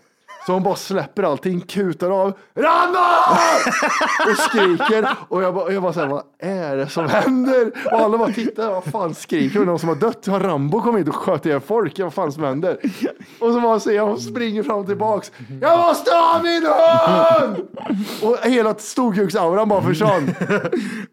Så 0.46 0.52
hon 0.52 0.62
bara 0.62 0.76
släpper 0.76 1.22
allting, 1.22 1.60
kutar 1.60 2.10
av. 2.10 2.32
Rambo! 2.54 2.98
Och 4.30 4.36
skriker. 4.38 5.08
Och 5.28 5.42
jag 5.42 5.54
bara, 5.54 5.72
jag 5.72 5.82
bara 5.82 5.92
säger, 5.92 6.06
vad 6.08 6.22
är 6.38 6.76
det 6.76 6.88
som 6.88 7.08
händer? 7.08 7.72
Och 7.84 7.92
alla 8.00 8.18
bara 8.18 8.32
tittar, 8.32 8.70
vad 8.70 8.84
fan 8.84 9.14
skriker 9.14 9.58
hon? 9.58 9.66
Någon 9.66 9.78
som 9.78 9.88
har 9.88 9.96
dött? 9.96 10.26
Har 10.26 10.40
Rambo 10.40 10.80
kommit 10.80 11.00
hit 11.00 11.08
och 11.08 11.14
sköt 11.14 11.46
ihjäl 11.46 11.60
folk? 11.60 11.98
Vad 11.98 12.14
fan 12.14 12.32
som 12.32 12.42
händer? 12.44 12.78
Och 13.40 13.52
så 13.52 13.60
bara 13.60 13.80
ser 13.80 13.92
jag, 13.92 14.06
hon 14.06 14.20
springer 14.20 14.62
fram 14.62 14.78
och 14.78 14.86
tillbaks. 14.86 15.32
Jag 15.60 15.78
måste 15.78 16.10
ha 16.10 16.40
min 16.42 16.66
hund! 16.66 17.68
Och 18.22 18.38
hela 18.50 18.74
storkuksauran 18.74 19.68
bara 19.68 19.82
försvann. 19.82 20.30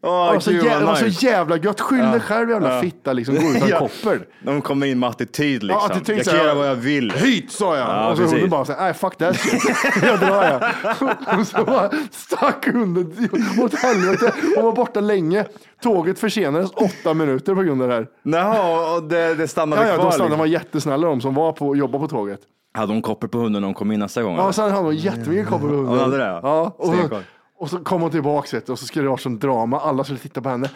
Åh, 0.01 0.27
det 0.27 0.33
var 0.33 0.39
så 0.39 0.51
gud, 0.51 0.63
jävla, 0.65 0.79
det 0.79 0.85
var 0.85 0.95
så 0.95 1.05
nice. 1.05 1.25
jävla 1.25 1.57
gött. 1.57 1.81
Skyll 1.81 1.99
dig 1.99 2.09
Ja. 2.13 2.19
själv 2.19 2.49
jävla 2.49 2.75
Ja. 2.75 2.81
fitta, 2.81 3.13
liksom. 3.13 3.35
Gå 3.35 3.41
utan 3.41 3.67
Ja. 3.69 3.79
koppel. 3.79 4.19
De 4.45 4.61
kommer 4.61 4.87
in 4.87 4.99
med 4.99 5.09
attityd 5.09 5.63
liksom. 5.63 5.81
Ja, 5.89 5.95
attityd, 5.95 6.17
jag 6.17 6.25
så 6.25 6.31
kan 6.31 6.39
här, 6.39 6.45
göra 6.45 6.55
vad 6.57 6.67
jag 6.69 6.75
vill. 6.75 7.11
Hit 7.11 7.51
sa 7.51 7.77
jag. 7.77 7.87
Ja, 7.89 8.09
och 8.09 8.17
så 8.17 8.21
precis. 8.23 8.33
hunden 8.33 8.49
bara, 8.49 8.65
så 8.65 8.73
här, 8.73 8.81
nej 8.81 8.93
fuck 8.93 9.17
that 9.17 9.22
shit. 9.33 9.61
jag 10.01 10.19
drar 10.19 10.43
jag. 10.43 11.39
och 11.39 11.47
så 11.47 11.63
bara 11.65 11.89
stack 12.11 12.67
hunden 12.67 13.29
åt 13.61 13.73
helvete. 13.75 14.33
Hon 14.55 14.65
var 14.65 14.71
borta 14.73 14.99
länge. 14.99 15.45
Tåget 15.81 16.19
försenades 16.19 16.71
åtta 16.71 17.13
minuter 17.13 17.55
på 17.55 17.61
grund 17.61 17.81
av 17.81 17.87
det 17.87 17.93
här. 17.93 18.07
Jaha, 18.23 18.95
och 18.95 19.03
det, 19.03 19.35
det 19.35 19.47
stannade 19.47 19.81
Ja, 19.81 19.87
ja, 19.87 19.95
kvar. 19.95 20.03
de 20.05 20.11
stannade, 20.11 20.29
liksom. 20.29 20.39
var 20.39 20.45
jättesnälla 20.45 21.07
de 21.07 21.21
som 21.21 21.33
var 21.33 21.51
på, 21.51 21.75
jobbade 21.75 22.01
på 22.01 22.07
tåget. 22.07 22.39
Hade 22.73 22.93
hon 22.93 23.01
koppel 23.01 23.29
på 23.29 23.37
hunden 23.37 23.61
när 23.61 23.67
hon 23.67 23.73
kom 23.75 23.91
in 23.91 23.99
nästa 23.99 24.23
gång? 24.23 24.35
Ja, 24.35 24.53
sen 24.53 24.71
hade 24.71 24.83
hon 24.85 24.95
jättemycket 24.95 25.47
koppel 25.47 25.69
på 25.69 25.75
hunden. 25.75 25.99
Hade 25.99 26.17
det? 26.17 26.39
Ja, 26.43 26.75
och, 26.77 26.93
Stenkoll. 26.93 27.23
och 27.59 27.69
så 27.69 27.77
kom 27.79 28.01
hon 28.01 28.11
tillbaka 28.11 28.61
och 28.67 28.79
så 28.79 28.85
skulle 28.85 29.05
det 29.05 29.09
vara 29.09 29.17
sån 29.17 29.39
drama. 29.39 29.79
Alla 29.79 30.03
skulle 30.03 30.19
titta 30.19 30.41
på 30.41 30.49
henne. 30.49 30.69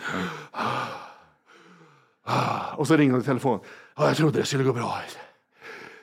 Och 2.76 2.88
så 2.88 2.98
ringde 2.98 3.14
hon 3.14 3.22
i 3.22 3.26
telefon. 3.26 3.60
Ja, 3.98 4.08
jag 4.08 4.18
trodde 4.18 4.40
det 4.40 4.46
skulle 4.46 4.64
gå 4.64 4.74
bra. 4.74 4.98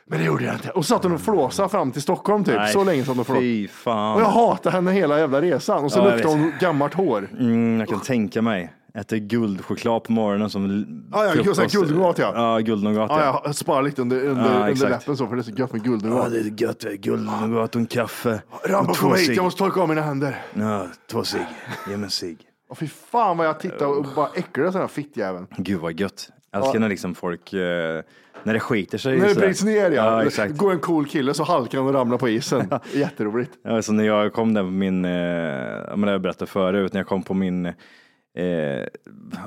Men 0.06 0.18
det 0.18 0.24
gjorde 0.24 0.44
jag 0.44 0.54
inte. 0.54 0.70
Och 0.70 0.84
så 0.86 0.94
satt 0.94 1.02
hon 1.02 1.12
och 1.12 1.20
flåsade 1.20 1.68
fram 1.68 1.92
till 1.92 2.02
Stockholm 2.02 2.44
typ. 2.44 2.54
Nej, 2.56 2.72
så 2.72 2.84
länge 2.84 3.04
som 3.04 3.16
hon 3.16 3.24
flåsade. 3.24 4.14
Och 4.14 4.20
jag 4.20 4.24
hatar 4.30 4.70
henne 4.70 4.92
hela 4.92 5.18
jävla 5.18 5.40
resan. 5.42 5.84
Och 5.84 5.92
så 5.92 5.98
Ja, 5.98 6.10
luktade 6.10 6.34
hon 6.34 6.52
gammalt 6.60 6.94
hår. 6.94 7.28
Mm, 7.38 7.80
jag 7.80 7.88
kan 7.88 8.00
tänka 8.00 8.42
mig. 8.42 8.72
Äter 8.98 9.16
guldchoklad 9.16 10.02
på 10.04 10.12
morgonen 10.12 10.50
som 10.50 10.86
Ja, 11.12 11.24
ja, 11.24 11.30
frukost. 11.32 11.72
guldnougat, 11.72 12.18
ja. 12.18 12.32
Ja, 12.34 12.58
guldnougat. 12.58 13.10
Ja, 13.10 13.42
jag 13.44 13.54
sparar 13.54 13.82
lite 13.82 14.02
under, 14.02 14.24
under, 14.24 14.44
Ja, 14.60 14.70
under 14.70 14.88
läppen 14.90 15.16
så 15.16 15.26
för 15.26 15.36
det 15.36 15.40
är 15.40 15.42
så 15.42 15.50
gött 15.50 15.72
med 15.72 15.80
Ja, 15.84 15.90
guldnougat. 15.90 16.30
det 16.30 16.38
är 16.38 16.62
gött. 16.62 16.84
är 16.84 16.94
Guldnougat 16.96 17.74
och 17.74 17.80
en 17.80 17.86
kaffe. 17.86 18.42
Rambo 18.64 18.94
kom 18.94 19.14
hit, 19.14 19.36
jag 19.36 19.42
måste 19.44 19.58
torka 19.58 19.80
av 19.80 19.88
mina 19.88 20.02
händer. 20.02 20.42
Ja, 20.54 20.86
två 21.10 21.24
cigg. 21.24 21.40
Ge 21.88 21.96
mig 21.96 22.04
en 22.04 22.10
cigg. 22.10 22.38
Och 22.70 22.78
fy 22.78 22.88
fan 22.88 23.36
vad 23.36 23.46
jag 23.46 23.60
tittar 23.60 23.86
och 23.86 24.06
bara 24.16 24.28
äcklades 24.34 24.72
den 24.72 24.80
här 24.80 24.88
fittjäveln. 24.88 25.46
Gud 25.56 25.80
vad 25.80 26.00
gött. 26.00 26.28
Jag 26.54 26.64
älskar 26.64 26.80
när 26.80 26.88
liksom 26.88 27.14
folk, 27.14 27.52
eh, 27.52 28.02
när 28.42 28.52
det 28.52 28.60
skiter 28.60 28.98
sig. 28.98 29.18
När 29.18 29.28
det 29.28 29.34
bryts 29.34 29.64
ner 29.64 29.90
ja. 29.90 29.90
Ja, 29.90 30.26
exakt. 30.26 30.56
Går 30.56 30.72
en 30.72 30.78
cool 30.78 31.06
kille 31.06 31.34
så 31.34 31.44
halkar 31.44 31.78
han 31.78 31.86
och 31.86 31.94
ramlar 31.94 32.18
på 32.18 32.28
isen. 32.28 32.68
Jätteroligt. 32.92 33.50
Ja, 33.62 33.82
så 33.82 33.92
när 33.92 34.04
jag 34.04 34.32
kom 34.32 34.54
där 34.54 34.62
på 34.62 34.70
min, 34.70 35.04
eh, 35.04 35.12
ja, 35.12 35.96
men 35.96 36.00
det 36.00 36.06
har 36.06 36.12
jag 36.12 36.22
berättat 36.22 36.48
förut, 36.48 36.92
när 36.92 37.00
jag 37.00 37.06
kom 37.06 37.22
på 37.22 37.34
min 37.34 37.66
eh, 37.66 37.72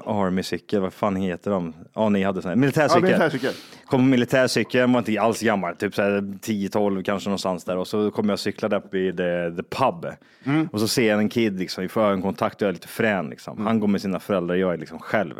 Army-cykel, 0.06 0.82
vad 0.82 0.94
fan 0.94 1.16
heter 1.16 1.52
de? 1.52 1.74
Ja, 1.94 2.10
ni 2.10 2.24
hade 2.24 2.42
sån 2.42 2.50
här, 2.50 2.56
militärcykel. 2.56 3.04
Ja, 3.04 3.08
militärcykel. 3.08 3.54
Kom 3.86 4.00
på 4.00 4.06
militärcykel, 4.06 4.82
jag 4.82 4.88
var 4.88 5.00
inte 5.00 5.22
alls 5.22 5.42
gammal, 5.42 5.76
typ 5.76 5.96
så 5.96 6.02
här 6.02 6.22
10-12 6.22 7.04
kanske 7.04 7.30
någonstans 7.30 7.64
där. 7.64 7.78
Och 7.78 7.88
så 7.88 8.12
kom 8.12 8.30
jag 8.30 8.34
och 8.34 8.40
cyklade 8.40 8.76
upp 8.78 8.94
i 8.94 9.12
the, 9.12 9.52
the 9.52 9.64
pub. 9.64 10.06
Mm. 10.44 10.70
Och 10.72 10.80
så 10.80 10.88
ser 10.88 11.10
jag 11.10 11.20
en 11.20 11.30
kid, 11.30 11.60
liksom, 11.60 11.90
får 11.90 12.02
ögonkontakt 12.02 12.56
och 12.56 12.62
jag 12.62 12.70
är 12.70 12.74
lite 12.74 12.88
frän. 12.88 13.30
Liksom. 13.30 13.66
Han 13.66 13.80
går 13.80 13.88
med 13.88 14.02
sina 14.02 14.20
föräldrar, 14.20 14.56
jag 14.56 14.74
är 14.74 14.78
liksom 14.78 15.00
själv. 15.00 15.36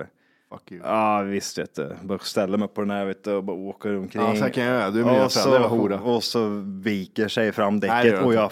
Fuck 0.50 0.72
you. 0.72 0.82
Ja 0.84 1.22
visst 1.22 1.58
vet 1.58 1.76
du. 1.76 1.96
Bara 2.02 2.20
ställa 2.20 2.58
mig 2.58 2.68
på 2.68 2.82
den 2.82 2.90
här 2.90 3.06
vet 3.06 3.24
du, 3.24 3.32
och 3.34 3.44
bara 3.44 3.58
åker 3.58 3.98
omkring. 3.98 4.24
Ja, 4.24 4.36
så 4.36 4.44
här 4.44 4.50
kan 4.50 4.64
jag 4.64 4.74
göra. 4.74 4.92
Du 4.92 5.00
är 5.00 5.06
med 5.06 5.26
och, 5.26 5.32
så, 5.32 5.58
hora. 5.58 6.00
och 6.00 6.24
så 6.24 6.48
viker 6.66 7.28
sig 7.28 7.52
fram 7.52 7.76
Nej, 7.76 7.90
däcket 7.90 8.12
gör 8.12 8.24
och 8.24 8.34
jag 8.34 8.52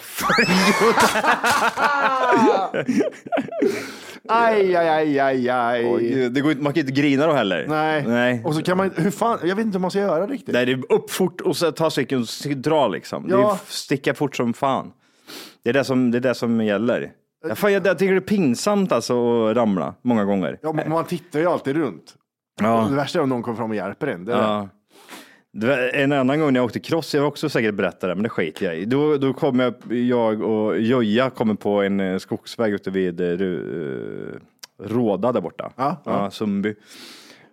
Aj, 4.28 4.76
aj, 4.76 4.88
aj, 4.88 5.18
aj, 5.20 5.48
aj. 5.48 5.86
Oj, 5.94 6.08
gud, 6.08 6.32
det 6.32 6.40
går 6.40 6.50
inte, 6.50 6.62
man 6.62 6.72
kan 6.72 6.80
inte 6.80 6.92
grina 6.92 7.26
då 7.26 7.32
heller. 7.32 7.66
Nej. 7.68 8.04
Nej. 8.06 8.42
Och 8.44 8.54
så 8.54 8.62
kan 8.62 8.76
man, 8.76 8.90
hur 8.96 9.10
fan, 9.10 9.38
jag 9.42 9.56
vet 9.56 9.66
inte 9.66 9.78
hur 9.78 9.80
man 9.80 9.90
ska 9.90 10.00
göra 10.00 10.26
riktigt. 10.26 10.54
Nej, 10.54 10.66
det 10.66 10.72
är 10.72 10.92
upp 10.92 11.10
fort 11.10 11.40
och 11.40 11.56
så 11.56 11.72
ta 11.72 11.90
cykeln 11.90 12.22
och 12.22 12.56
dra 12.56 12.88
liksom. 12.88 13.28
Det 13.28 13.34
är 13.34 13.38
Ja. 13.38 13.58
sticka 13.66 14.14
fort 14.14 14.36
som 14.36 14.52
fan. 14.52 14.92
Det 15.62 15.70
är 15.70 15.74
det 15.74 15.84
som, 15.84 16.10
det 16.10 16.18
är 16.18 16.20
det 16.20 16.34
som 16.34 16.64
gäller. 16.64 17.12
Jag, 17.48 17.58
fan, 17.58 17.72
jag, 17.72 17.86
jag 17.86 17.98
tycker 17.98 18.12
det 18.12 18.18
är 18.18 18.20
pinsamt 18.20 18.92
alltså 18.92 19.46
att 19.46 19.56
ramla 19.56 19.94
många 20.02 20.24
gånger. 20.24 20.58
Ja, 20.62 20.72
man 20.72 21.04
tittar 21.04 21.40
ju 21.40 21.46
alltid 21.46 21.76
runt. 21.76 22.14
Ja. 22.60 22.86
Det 22.90 22.96
värsta 22.96 23.18
är 23.18 23.22
om 23.22 23.28
någon 23.28 23.42
kommer 23.42 23.56
fram 23.56 23.70
och 23.70 23.76
hjälper 23.76 24.06
en. 24.06 24.24
Det 24.24 24.32
är. 24.32 24.38
Ja. 24.38 24.68
Det 25.52 25.90
en 25.90 26.12
annan 26.12 26.40
gång 26.40 26.52
när 26.52 26.60
jag 26.60 26.64
åkte 26.64 26.80
cross, 26.80 27.14
jag 27.14 27.22
har 27.22 27.28
också 27.28 27.48
säkert 27.48 27.74
berättat 27.74 28.00
det, 28.00 28.14
men 28.14 28.22
det 28.22 28.28
skiter 28.28 28.66
jag 28.66 28.78
i. 28.78 28.84
Då, 28.84 29.16
då 29.16 29.32
kom 29.32 29.60
jag, 29.60 29.74
jag 29.88 30.42
och 30.42 30.80
Joja 30.80 31.30
kommer 31.30 31.54
på 31.54 31.82
en 31.82 32.00
eh, 32.00 32.18
skogsväg 32.18 32.72
ute 32.72 32.90
vid 32.90 33.20
eh, 33.20 33.38
Råda 34.82 35.32
där 35.32 35.40
borta. 35.40 35.72
Ja, 35.76 36.02
ja. 36.04 36.30
Sundby. 36.30 36.74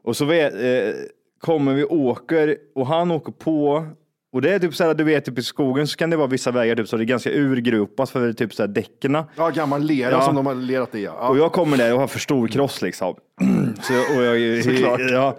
Och 0.03 0.17
så 0.17 0.25
vet, 0.25 0.53
eh, 0.53 0.95
kommer 1.39 1.73
vi 1.73 1.83
åker 1.83 2.57
och 2.75 2.87
han 2.87 3.11
åker 3.11 3.31
på 3.31 3.87
och 4.33 4.41
det 4.41 4.53
är 4.53 4.59
typ 4.59 4.75
så 4.75 4.83
här, 4.83 4.93
du 4.93 5.03
vet, 5.03 5.25
typ 5.25 5.39
i 5.39 5.43
skogen 5.43 5.87
så 5.87 5.97
kan 5.97 6.09
det 6.09 6.17
vara 6.17 6.27
vissa 6.27 6.51
vägar 6.51 6.75
typ 6.75 6.87
så 6.87 6.97
det 6.97 7.03
är 7.03 7.05
ganska 7.05 7.29
urgropat 7.31 8.09
för 8.09 8.33
typ 8.33 8.53
så 8.53 8.63
här 8.63 8.67
däckena. 8.67 9.25
Ja, 9.35 9.49
gammal 9.49 9.81
lera 9.83 10.11
Ja. 10.11 10.21
som 10.21 10.35
de 10.35 10.45
har 10.45 10.55
lerat 10.55 10.95
i. 10.95 11.03
Ja. 11.03 11.11
Och 11.29 11.37
jag 11.37 11.51
kommer 11.51 11.77
där 11.77 11.93
och 11.93 11.99
har 11.99 12.07
för 12.07 12.19
stor 12.19 12.47
cross 12.47 12.81
liksom. 12.81 13.15
Så, 13.81 13.93
och 14.17 14.23
jag, 14.23 14.63
Såklart. 14.63 14.99
Ja. 15.11 15.37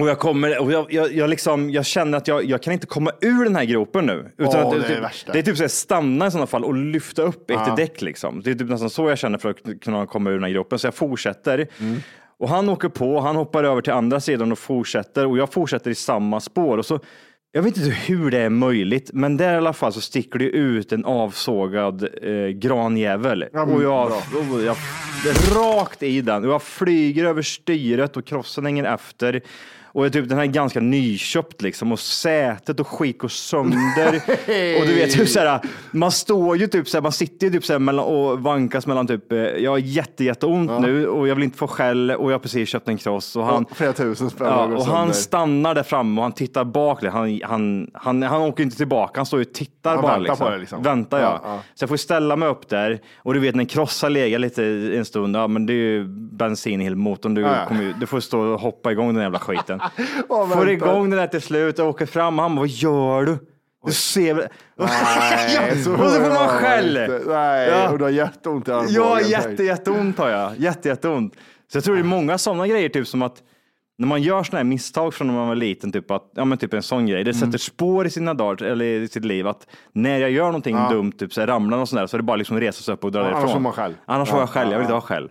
Och 0.00 0.08
jag 0.08 0.18
kommer 0.18 0.58
och 0.62 0.72
jag, 0.72 0.86
jag, 0.92 1.12
jag, 1.12 1.30
liksom, 1.30 1.70
jag 1.70 1.86
känner 1.86 2.18
att 2.18 2.28
jag, 2.28 2.44
jag 2.44 2.62
kan 2.62 2.72
inte 2.72 2.86
komma 2.86 3.10
ur 3.20 3.44
den 3.44 3.56
här 3.56 3.64
gropen 3.64 4.06
nu. 4.06 4.32
Utan 4.38 4.52
Ja, 4.60 4.66
att 4.66 4.70
det 4.70 4.86
är 4.86 4.94
typ, 4.94 5.02
värsta. 5.04 5.32
det 5.32 5.38
är 5.38 5.42
typ 5.42 5.56
så 5.56 5.62
här, 5.62 5.68
stanna 5.68 6.26
i 6.26 6.30
sådana 6.30 6.46
fall 6.46 6.64
och 6.64 6.74
lyfta 6.74 7.22
upp 7.22 7.50
ett 7.50 7.56
Ja. 7.66 7.74
däck 7.76 8.02
liksom. 8.02 8.42
Det 8.42 8.50
är 8.50 8.54
typ 8.54 8.68
nästan 8.68 8.90
så 8.90 9.08
jag 9.08 9.18
känner 9.18 9.38
för 9.38 9.50
att 9.50 9.80
kunna 9.80 10.06
komma 10.06 10.30
ur 10.30 10.34
den 10.34 10.42
här 10.44 10.50
gropen. 10.50 10.78
Så 10.78 10.86
jag 10.86 10.94
fortsätter. 10.94 11.66
Mm. 11.80 12.00
Och 12.38 12.48
han 12.48 12.68
åker 12.68 12.88
på, 12.88 13.20
han 13.20 13.36
hoppar 13.36 13.64
över 13.64 13.82
till 13.82 13.92
andra 13.92 14.20
sidan 14.20 14.52
och 14.52 14.58
fortsätter 14.58 15.26
och 15.26 15.38
jag 15.38 15.52
fortsätter 15.52 15.90
i 15.90 15.94
samma 15.94 16.40
spår. 16.40 16.78
Och 16.78 16.86
så, 16.86 17.00
jag 17.54 17.62
vet 17.62 17.76
inte 17.76 17.90
hur 17.90 18.30
det 18.30 18.38
är 18.38 18.50
möjligt, 18.50 19.10
men 19.12 19.36
där 19.36 19.54
i 19.54 19.56
alla 19.56 19.72
fall 19.72 19.92
så 19.92 20.00
sticker 20.00 20.38
det 20.38 20.44
ut 20.44 20.92
en 20.92 21.04
avsågad 21.04 22.08
eh, 22.22 22.48
granjävel. 22.48 23.44
Ja, 23.52 23.66
men 23.66 23.74
och 23.74 23.82
jag, 23.82 24.12
och 24.52 24.62
jag 24.62 24.76
rakt 25.56 26.02
i 26.02 26.20
den 26.20 26.44
och 26.44 26.50
jag 26.50 26.62
flyger 26.62 27.24
över 27.24 27.42
styret 27.42 28.16
och 28.16 28.24
krossen 28.24 28.64
hänger 28.64 28.84
efter. 28.84 29.40
Och 29.94 30.12
typ, 30.12 30.28
den 30.28 30.38
här 30.38 30.44
är 30.44 30.48
ganska 30.50 30.80
nyköpt 30.80 31.62
liksom 31.62 31.92
och 31.92 32.00
sätet 32.00 32.80
och 32.80 32.86
skit 32.88 33.18
går 33.18 33.28
sönder. 33.28 34.14
och 34.80 34.86
du 34.86 34.94
vet, 34.94 35.10
typ, 35.12 35.28
så 35.28 35.40
här, 35.40 35.60
man 35.90 36.10
står 36.12 36.56
ju 36.56 36.66
typ 36.66 36.88
så 36.88 36.96
här, 36.96 37.02
man 37.02 37.12
sitter 37.12 37.46
ju 37.46 37.52
typ 37.52 37.64
så 37.64 37.72
här, 37.72 37.80
mellan, 37.80 38.04
och 38.04 38.40
vankas 38.40 38.86
mellan 38.86 39.06
typ, 39.06 39.32
eh, 39.32 39.38
jag 39.38 39.70
har 39.70 39.78
jätte, 39.78 40.24
jätteont 40.24 40.70
Ja. 40.70 40.78
nu 40.78 41.08
och 41.08 41.28
jag 41.28 41.34
vill 41.34 41.44
inte 41.44 41.58
få 41.58 41.66
skäll 41.68 42.10
och 42.10 42.30
jag 42.30 42.34
har 42.34 42.38
precis 42.38 42.68
köpt 42.68 42.88
en 42.88 42.96
cross. 42.98 43.36
Och 43.36 43.44
han, 43.44 43.64
Och 43.64 43.76
flera 43.76 43.92
tusen 43.92 44.30
spänn 44.30 44.46
Ja, 44.46 44.64
och 44.64 44.84
han 44.84 45.14
stannar 45.14 45.74
där 45.74 45.82
framme 45.82 46.20
och 46.20 46.22
han 46.22 46.32
tittar 46.32 46.64
bak. 46.64 47.04
Han, 47.04 47.40
han, 47.44 47.90
han, 47.94 48.22
han 48.22 48.42
åker 48.42 48.62
inte 48.62 48.76
tillbaka, 48.76 49.18
han 49.18 49.26
står 49.26 49.40
ju 49.40 49.46
och 49.46 49.52
tittar 49.54 49.90
Han 49.94 50.02
bara. 50.02 50.12
väntar 50.12 50.22
liksom. 50.28 50.46
på 50.46 50.50
det, 50.52 50.58
liksom. 50.58 50.82
Väntar 50.82 51.20
ja. 51.20 51.40
Ja, 51.44 51.50
ja. 51.54 51.60
Så 51.74 51.82
jag 51.82 51.88
får 51.88 51.96
ställa 51.96 52.36
mig 52.36 52.48
upp 52.48 52.68
där 52.68 53.00
och 53.16 53.34
du 53.34 53.40
vet 53.40 53.54
när 53.54 53.62
en 53.62 53.66
kross 53.66 54.02
har 54.02 54.10
legat 54.10 54.40
lite 54.40 54.64
en 54.96 55.04
stund, 55.04 55.36
ja 55.36 55.46
men 55.46 55.66
det 55.66 55.72
är 55.72 55.76
ju 55.76 56.04
bensin 56.32 56.80
i 56.80 56.84
hela 56.84 56.96
motorn. 56.96 57.34
Du, 57.34 57.40
Ja, 57.40 57.56
ja. 57.56 57.66
kommer 57.68 57.94
du 58.00 58.06
får 58.06 58.20
stå 58.20 58.40
och 58.40 58.60
hoppa 58.60 58.92
igång 58.92 59.14
den 59.14 59.22
jävla 59.22 59.38
skiten. 59.38 59.80
Och 60.28 60.48
får 60.52 60.70
igång 60.70 61.10
den 61.10 61.18
där 61.18 61.26
till 61.26 61.42
slut 61.42 61.78
och 61.78 61.86
åker 61.88 62.06
fram 62.06 62.38
och 62.38 62.42
han 62.42 62.54
bara, 62.54 62.60
vad 62.60 62.68
gör 62.68 63.24
du? 63.24 63.38
Du 63.86 63.92
ser 63.92 64.34
väl... 64.34 64.48
Nej, 64.76 65.72
och 65.72 65.76
så 65.84 65.96
får 65.96 66.28
man 66.34 66.48
skäll. 66.48 66.94
Nej, 67.26 67.68
Ja. 67.68 67.88
och 67.90 67.98
du 67.98 68.04
har 68.04 68.10
jätteont 68.10 68.68
i 68.68 68.72
armbågen. 68.72 68.94
Ja, 68.94 69.20
jätte, 69.20 69.62
jätteont 69.64 70.18
har 70.18 70.28
jag. 70.28 70.52
Jätte, 70.58 70.88
jätteont. 70.88 71.34
Så 71.72 71.76
jag 71.76 71.84
tror 71.84 71.94
det 71.94 72.00
är 72.00 72.04
många 72.04 72.38
sådana 72.38 72.66
grejer, 72.66 72.88
typ 72.88 73.06
som 73.06 73.22
att 73.22 73.42
när 73.98 74.06
man 74.06 74.22
gör 74.22 74.42
sådana 74.42 74.58
här 74.58 74.64
misstag 74.64 75.14
från 75.14 75.26
när 75.26 75.34
man 75.34 75.48
var 75.48 75.54
liten, 75.54 75.92
typ, 75.92 76.10
att, 76.10 76.30
ja, 76.34 76.44
men 76.44 76.58
typ 76.58 76.74
en 76.74 76.82
sån 76.82 77.06
grej, 77.06 77.24
det 77.24 77.34
sätter 77.34 77.58
spår 77.58 78.06
i 78.06 78.10
sina 78.10 78.34
dagar, 78.34 78.66
eller 78.66 78.84
i 78.84 79.08
sitt 79.08 79.24
liv, 79.24 79.46
att 79.48 79.66
när 79.92 80.18
jag 80.18 80.30
gör 80.30 80.44
någonting 80.46 80.76
Ja. 80.76 80.88
dumt, 80.90 81.12
typ 81.12 81.32
så 81.34 81.40
här, 81.40 81.48
ramlar 81.48 81.78
och 81.78 81.88
sådär, 81.88 82.06
så 82.06 82.16
är 82.16 82.18
det 82.18 82.22
bara 82.24 82.36
liksom 82.36 82.60
resa 82.60 82.82
sig 82.82 82.94
upp 82.94 83.04
och 83.04 83.12
dra 83.12 83.20
Ja, 83.20 83.24
därifrån. 83.24 83.40
annars 83.42 83.52
får 83.52 83.60
man 83.60 83.72
skäll. 83.72 83.94
Annars 84.06 84.28
får 84.28 84.38
Ja, 84.38 84.42
jag 84.42 84.50
skäll, 84.50 84.70
jag 84.70 84.78
vill 84.78 84.84
inte 84.84 84.94
ha 84.94 85.00
skäll. 85.00 85.30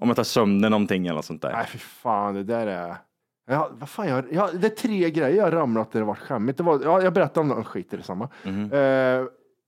Om 0.00 0.08
jag 0.08 0.16
tar 0.16 0.24
sönder 0.24 0.70
någonting 0.70 1.06
eller 1.06 1.14
något 1.16 1.24
sånt 1.24 1.42
där. 1.42 1.52
Nej, 1.52 1.66
fy 1.68 1.78
fan, 1.78 2.34
det 2.34 2.44
där 2.44 2.66
är... 2.66 2.96
Ja, 3.46 3.70
vad 3.72 3.88
fan, 3.88 4.08
jag, 4.08 4.24
ja, 4.32 4.50
det 4.54 4.66
är 4.66 4.70
tre 4.70 5.10
grejer 5.10 5.36
jag 5.36 5.44
har 5.44 5.50
ramlat 5.50 5.92
där 5.92 6.00
det 6.00 6.06
varit 6.06 6.18
skämmigt. 6.18 6.58
Det 6.58 6.62
var, 6.64 6.80
ja, 6.84 7.02
jag 7.02 7.12
berättade 7.12 7.40
om 7.40 7.58
det, 7.58 7.64
skit 7.64 7.94
i 7.94 7.96
det 7.96 8.02
samma. 8.02 8.28
Mhm. 8.42 8.72
Eh, 8.72 9.24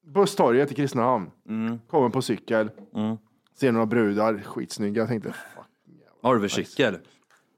busstorget 0.07 0.73
i 0.73 0.75
Kristinehamn. 0.75 1.31
Mm. 1.49 1.79
Kommer 1.91 2.09
på 2.09 2.23
cykel. 2.23 2.71
Ser 3.61 3.73
några 3.73 3.87
brudar, 3.87 4.39
skitsnygga. 4.45 5.03
Jag 5.03 5.09
tänkte, 5.09 5.33
Vad 6.21 6.31
har 6.33 6.41
du 6.41 6.49
för 6.49 6.63
cykel? 6.63 6.99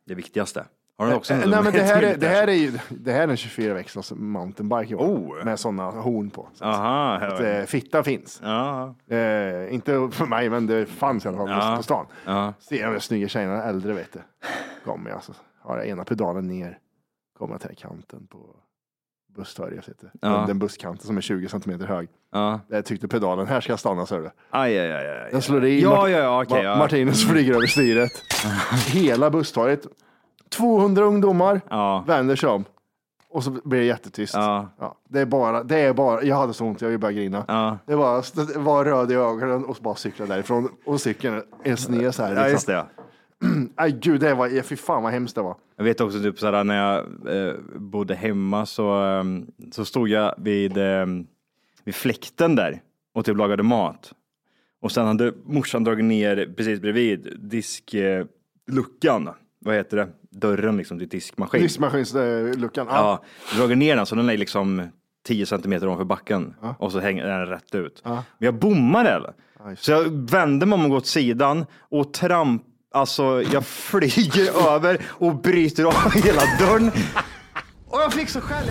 Det 0.07 0.15
viktigaste. 0.15 0.65
Har 0.99 1.07
du 1.07 1.15
också 1.15 1.35
en 1.35 1.41
Eh, 1.43 1.49
Nej, 1.49 1.63
men 1.63 1.73
det 1.73 1.83
här, 1.83 2.03
är, 2.03 2.17
det 2.17 2.29
här 2.29 2.49
är 2.49 2.53
ju 2.53 2.73
det 2.89 3.13
här 3.13 3.21
är 3.23 3.29
en 3.29 3.37
24 3.37 3.75
växlars 3.75 4.13
mountainbike 4.17 4.95
Oh. 4.97 5.45
med 5.45 5.61
sådana 5.61 5.91
horn 5.91 6.31
på. 6.31 6.49
Så 6.55 6.65
att, 6.65 6.75
Aha, 6.77 7.15
att, 7.15 7.41
eh, 7.41 7.63
fitta 7.63 8.03
finns. 8.03 8.41
ja. 8.45 8.95
Eh, 9.09 9.75
inte 9.75 10.09
för 10.13 10.27
mig, 10.27 10.51
men 10.51 10.67
det 10.67 10.87
fanns 10.87 11.25
i 11.25 11.29
alla 11.29 11.37
fall 11.39 11.49
Ja. 11.51 11.75
på 11.77 11.83
stan. 11.83 12.07
Ja. 12.25 12.55
Ser 12.59 12.93
de 12.93 13.01
snygga 13.01 13.29
tjejerna, 13.29 13.63
äldre 13.63 13.93
vet 13.93 14.13
du. 14.13 14.19
Kommer 14.85 15.11
jag, 15.11 15.23
så 15.23 15.33
har 15.61 15.79
ena 15.85 16.05
pedalen 16.05 16.47
ner. 16.49 16.79
Kommer 17.39 17.59
till 17.59 17.77
kanten 17.77 18.27
på 18.27 18.39
busstorget. 19.37 19.89
Ja. 20.21 20.45
Den 20.47 20.59
busskanten 20.59 21.07
som 21.07 21.17
är 21.17 21.21
20 21.21 21.49
centimeter 21.49 21.87
hög. 21.87 22.09
Ja. 22.33 22.61
Jag 22.69 22.85
tyckte 22.85 23.09
pedalen, 23.09 23.47
här 23.47 23.61
ska 23.61 23.73
jag 23.73 23.81
stanna, 23.81 24.07
så 24.07 24.17
du. 24.19 24.31
Aj, 24.51 24.79
aj, 24.79 24.93
aj, 24.93 25.09
aj. 25.09 25.29
Jag 25.33 25.43
slår 25.45 25.65
i. 25.65 25.83
Ja, 25.83 25.91
Mart- 25.91 26.11
ja, 26.11 26.19
ja. 26.19 26.45
Ma- 26.45 26.63
ja. 26.63 26.77
Martinez 26.79 27.29
flyger 27.29 27.55
över 27.55 27.67
styret. 27.67 28.11
Hela 28.87 29.31
busstorget. 29.31 29.87
200 30.51 31.05
ungdomar 31.05 31.61
Ja. 31.71 32.05
vänder 32.07 32.37
sig 32.37 32.49
om. 32.49 32.65
Och 33.31 33.45
så 33.45 33.51
blir 33.51 33.79
det 33.81 33.85
jättetyst. 33.87 34.35
Ja. 34.35 34.69
Ja, 34.79 34.95
det 35.09 35.21
är 35.21 35.27
bara, 35.27 35.63
det 35.63 35.79
är 35.79 35.93
bara, 35.93 36.23
jag 36.23 36.37
hade 36.37 36.55
så 36.55 36.65
ont, 36.65 36.81
jag 36.81 37.01
började 37.01 37.19
grina. 37.21 37.45
Ja. 37.49 37.79
Det 37.87 37.97
var, 37.97 38.47
det 38.53 38.59
var 38.59 38.85
röd 38.85 39.13
i 39.13 39.15
ögonen 39.15 39.65
och 39.65 39.77
så 39.77 39.83
bara 39.83 39.95
cykla 39.95 40.27
därifrån. 40.27 40.69
Och 40.87 41.01
cykeln 41.01 41.43
är 41.65 41.77
sned 41.77 42.15
så 42.15 42.23
här. 42.23 42.35
Ja, 42.35 42.49
just 42.49 42.67
det. 42.67 42.87
Ja. 43.79 43.85
Nej 43.85 43.99
gud, 44.03 44.21
det 44.21 44.35
var, 44.35 44.63
fy 44.63 44.77
fan 44.77 45.03
vad 45.03 45.13
hemskt 45.13 45.35
det 45.35 45.43
var. 45.43 45.57
Jag 45.77 45.85
vet 45.85 46.01
också 46.01 46.23
typ 46.23 46.39
såhär 46.39 46.65
när 46.65 46.77
jag 46.77 46.99
eh, 47.47 47.55
bodde 47.75 48.15
hemma 48.15 48.67
så, 48.67 49.05
eh, 49.05 49.25
så 49.73 49.85
stod 49.85 50.09
jag 50.09 50.35
vid, 50.39 50.77
eh, 50.77 51.07
vid 51.85 51.95
fläkten 51.95 52.57
där 52.57 52.81
och 53.15 53.25
typ 53.25 53.37
lagade 53.37 53.63
mat. 53.63 54.13
Och 54.81 54.93
sen 54.93 55.07
hade 55.07 55.33
morsan 55.45 55.85
dragit 55.85 56.05
ner 56.05 56.55
precis 56.57 56.81
bredvid 56.81 57.37
diskluckan. 57.39 58.29
Luckan. 58.71 59.31
Vad 59.61 59.75
heter 59.75 59.97
det? 59.97 60.09
Dörren 60.31 60.77
liksom 60.77 60.99
till 60.99 61.09
diskmaskin. 61.09 61.63
Diskmaskinsluckan. 61.63 62.87
Ja, 62.91 63.25
dragit 63.57 63.79
ner 63.79 63.97
den 63.97 64.07
så 64.07 64.15
den 64.15 64.31
är 64.31 64.37
liksom 64.37 64.89
10 65.27 65.47
centimeter 65.47 65.87
ovanför 65.87 66.05
backen 66.05 66.55
och 66.79 66.93
så 66.93 66.99
hänger 67.01 67.27
den 67.27 67.47
rätt 67.47 67.75
ut. 67.75 68.03
Men 68.05 68.23
jag 68.39 68.55
bommade? 68.55 69.33
Så 69.77 69.91
jag 69.91 70.31
vände 70.31 70.67
mig 70.67 70.77
om 70.77 70.85
och 70.85 70.91
går 70.91 70.97
åt 70.97 71.07
sidan 71.07 71.67
och 71.73 72.13
tramp, 72.13 72.63
alltså 72.95 73.43
jag 73.43 73.67
flyger 73.67 74.69
över 74.75 75.01
och 75.09 75.35
bryter 75.35 75.85
av 75.85 76.13
hela 76.13 76.43
dörren. 76.59 76.91
Och 77.89 78.01
jag 78.01 78.13
fick 78.13 78.29
så 78.29 78.41
skäll. 78.41 78.71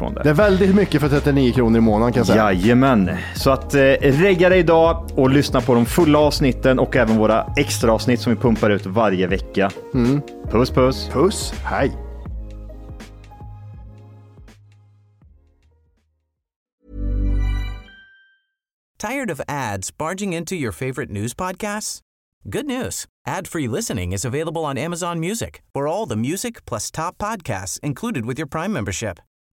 ifrån 0.01 0.13
det. 0.13 0.23
Det 0.23 0.29
är 0.29 0.33
väldigt 0.33 0.75
mycket 0.75 1.01
för 1.01 1.09
39 1.09 1.53
kronor 1.53 1.77
i 1.77 1.81
månaden 1.81 2.13
kan 2.13 2.19
jag 2.19 2.27
säga. 2.27 2.53
Jajamän. 2.53 3.11
Så 3.35 3.51
att 3.51 3.73
eh, 3.73 3.79
regga 4.01 4.49
dig 4.49 4.59
idag 4.59 5.09
och 5.15 5.29
lyssna 5.29 5.61
på 5.61 5.73
de 5.73 5.85
fulla 5.85 6.19
avsnitten 6.19 6.79
och 6.79 6.95
även 6.95 7.17
våra 7.17 7.45
extra 7.57 7.91
avsnitt 7.91 8.19
som 8.19 8.33
vi 8.33 8.39
pumpar 8.39 8.69
ut 8.69 8.85
varje 8.85 9.27
vecka. 9.27 9.71
Puss 10.51 10.69
puss. 10.69 11.09
Puss, 11.13 11.53
hej. 11.63 11.91
Tired 18.99 19.31
of 19.31 19.41
ads 19.47 19.97
barging 19.97 20.33
into 20.33 20.53
your 20.53 20.71
favorite 20.71 21.11
news 21.11 21.33
podcasts? 21.33 22.01
Good 22.43 22.65
news. 22.65 23.05
Ad-free 23.27 23.67
listening 23.67 24.13
is 24.13 24.25
available 24.25 24.63
on 24.63 24.77
Amazon 24.77 25.19
Music 25.19 25.61
for 25.73 25.87
all 25.87 26.09
the 26.09 26.15
music 26.15 26.65
plus 26.67 26.91
top 26.91 27.17
podcasts 27.17 27.79
included 27.79 28.25
with 28.25 28.39
your 28.39 28.47
Prime 28.47 28.71
membership. 28.71 29.19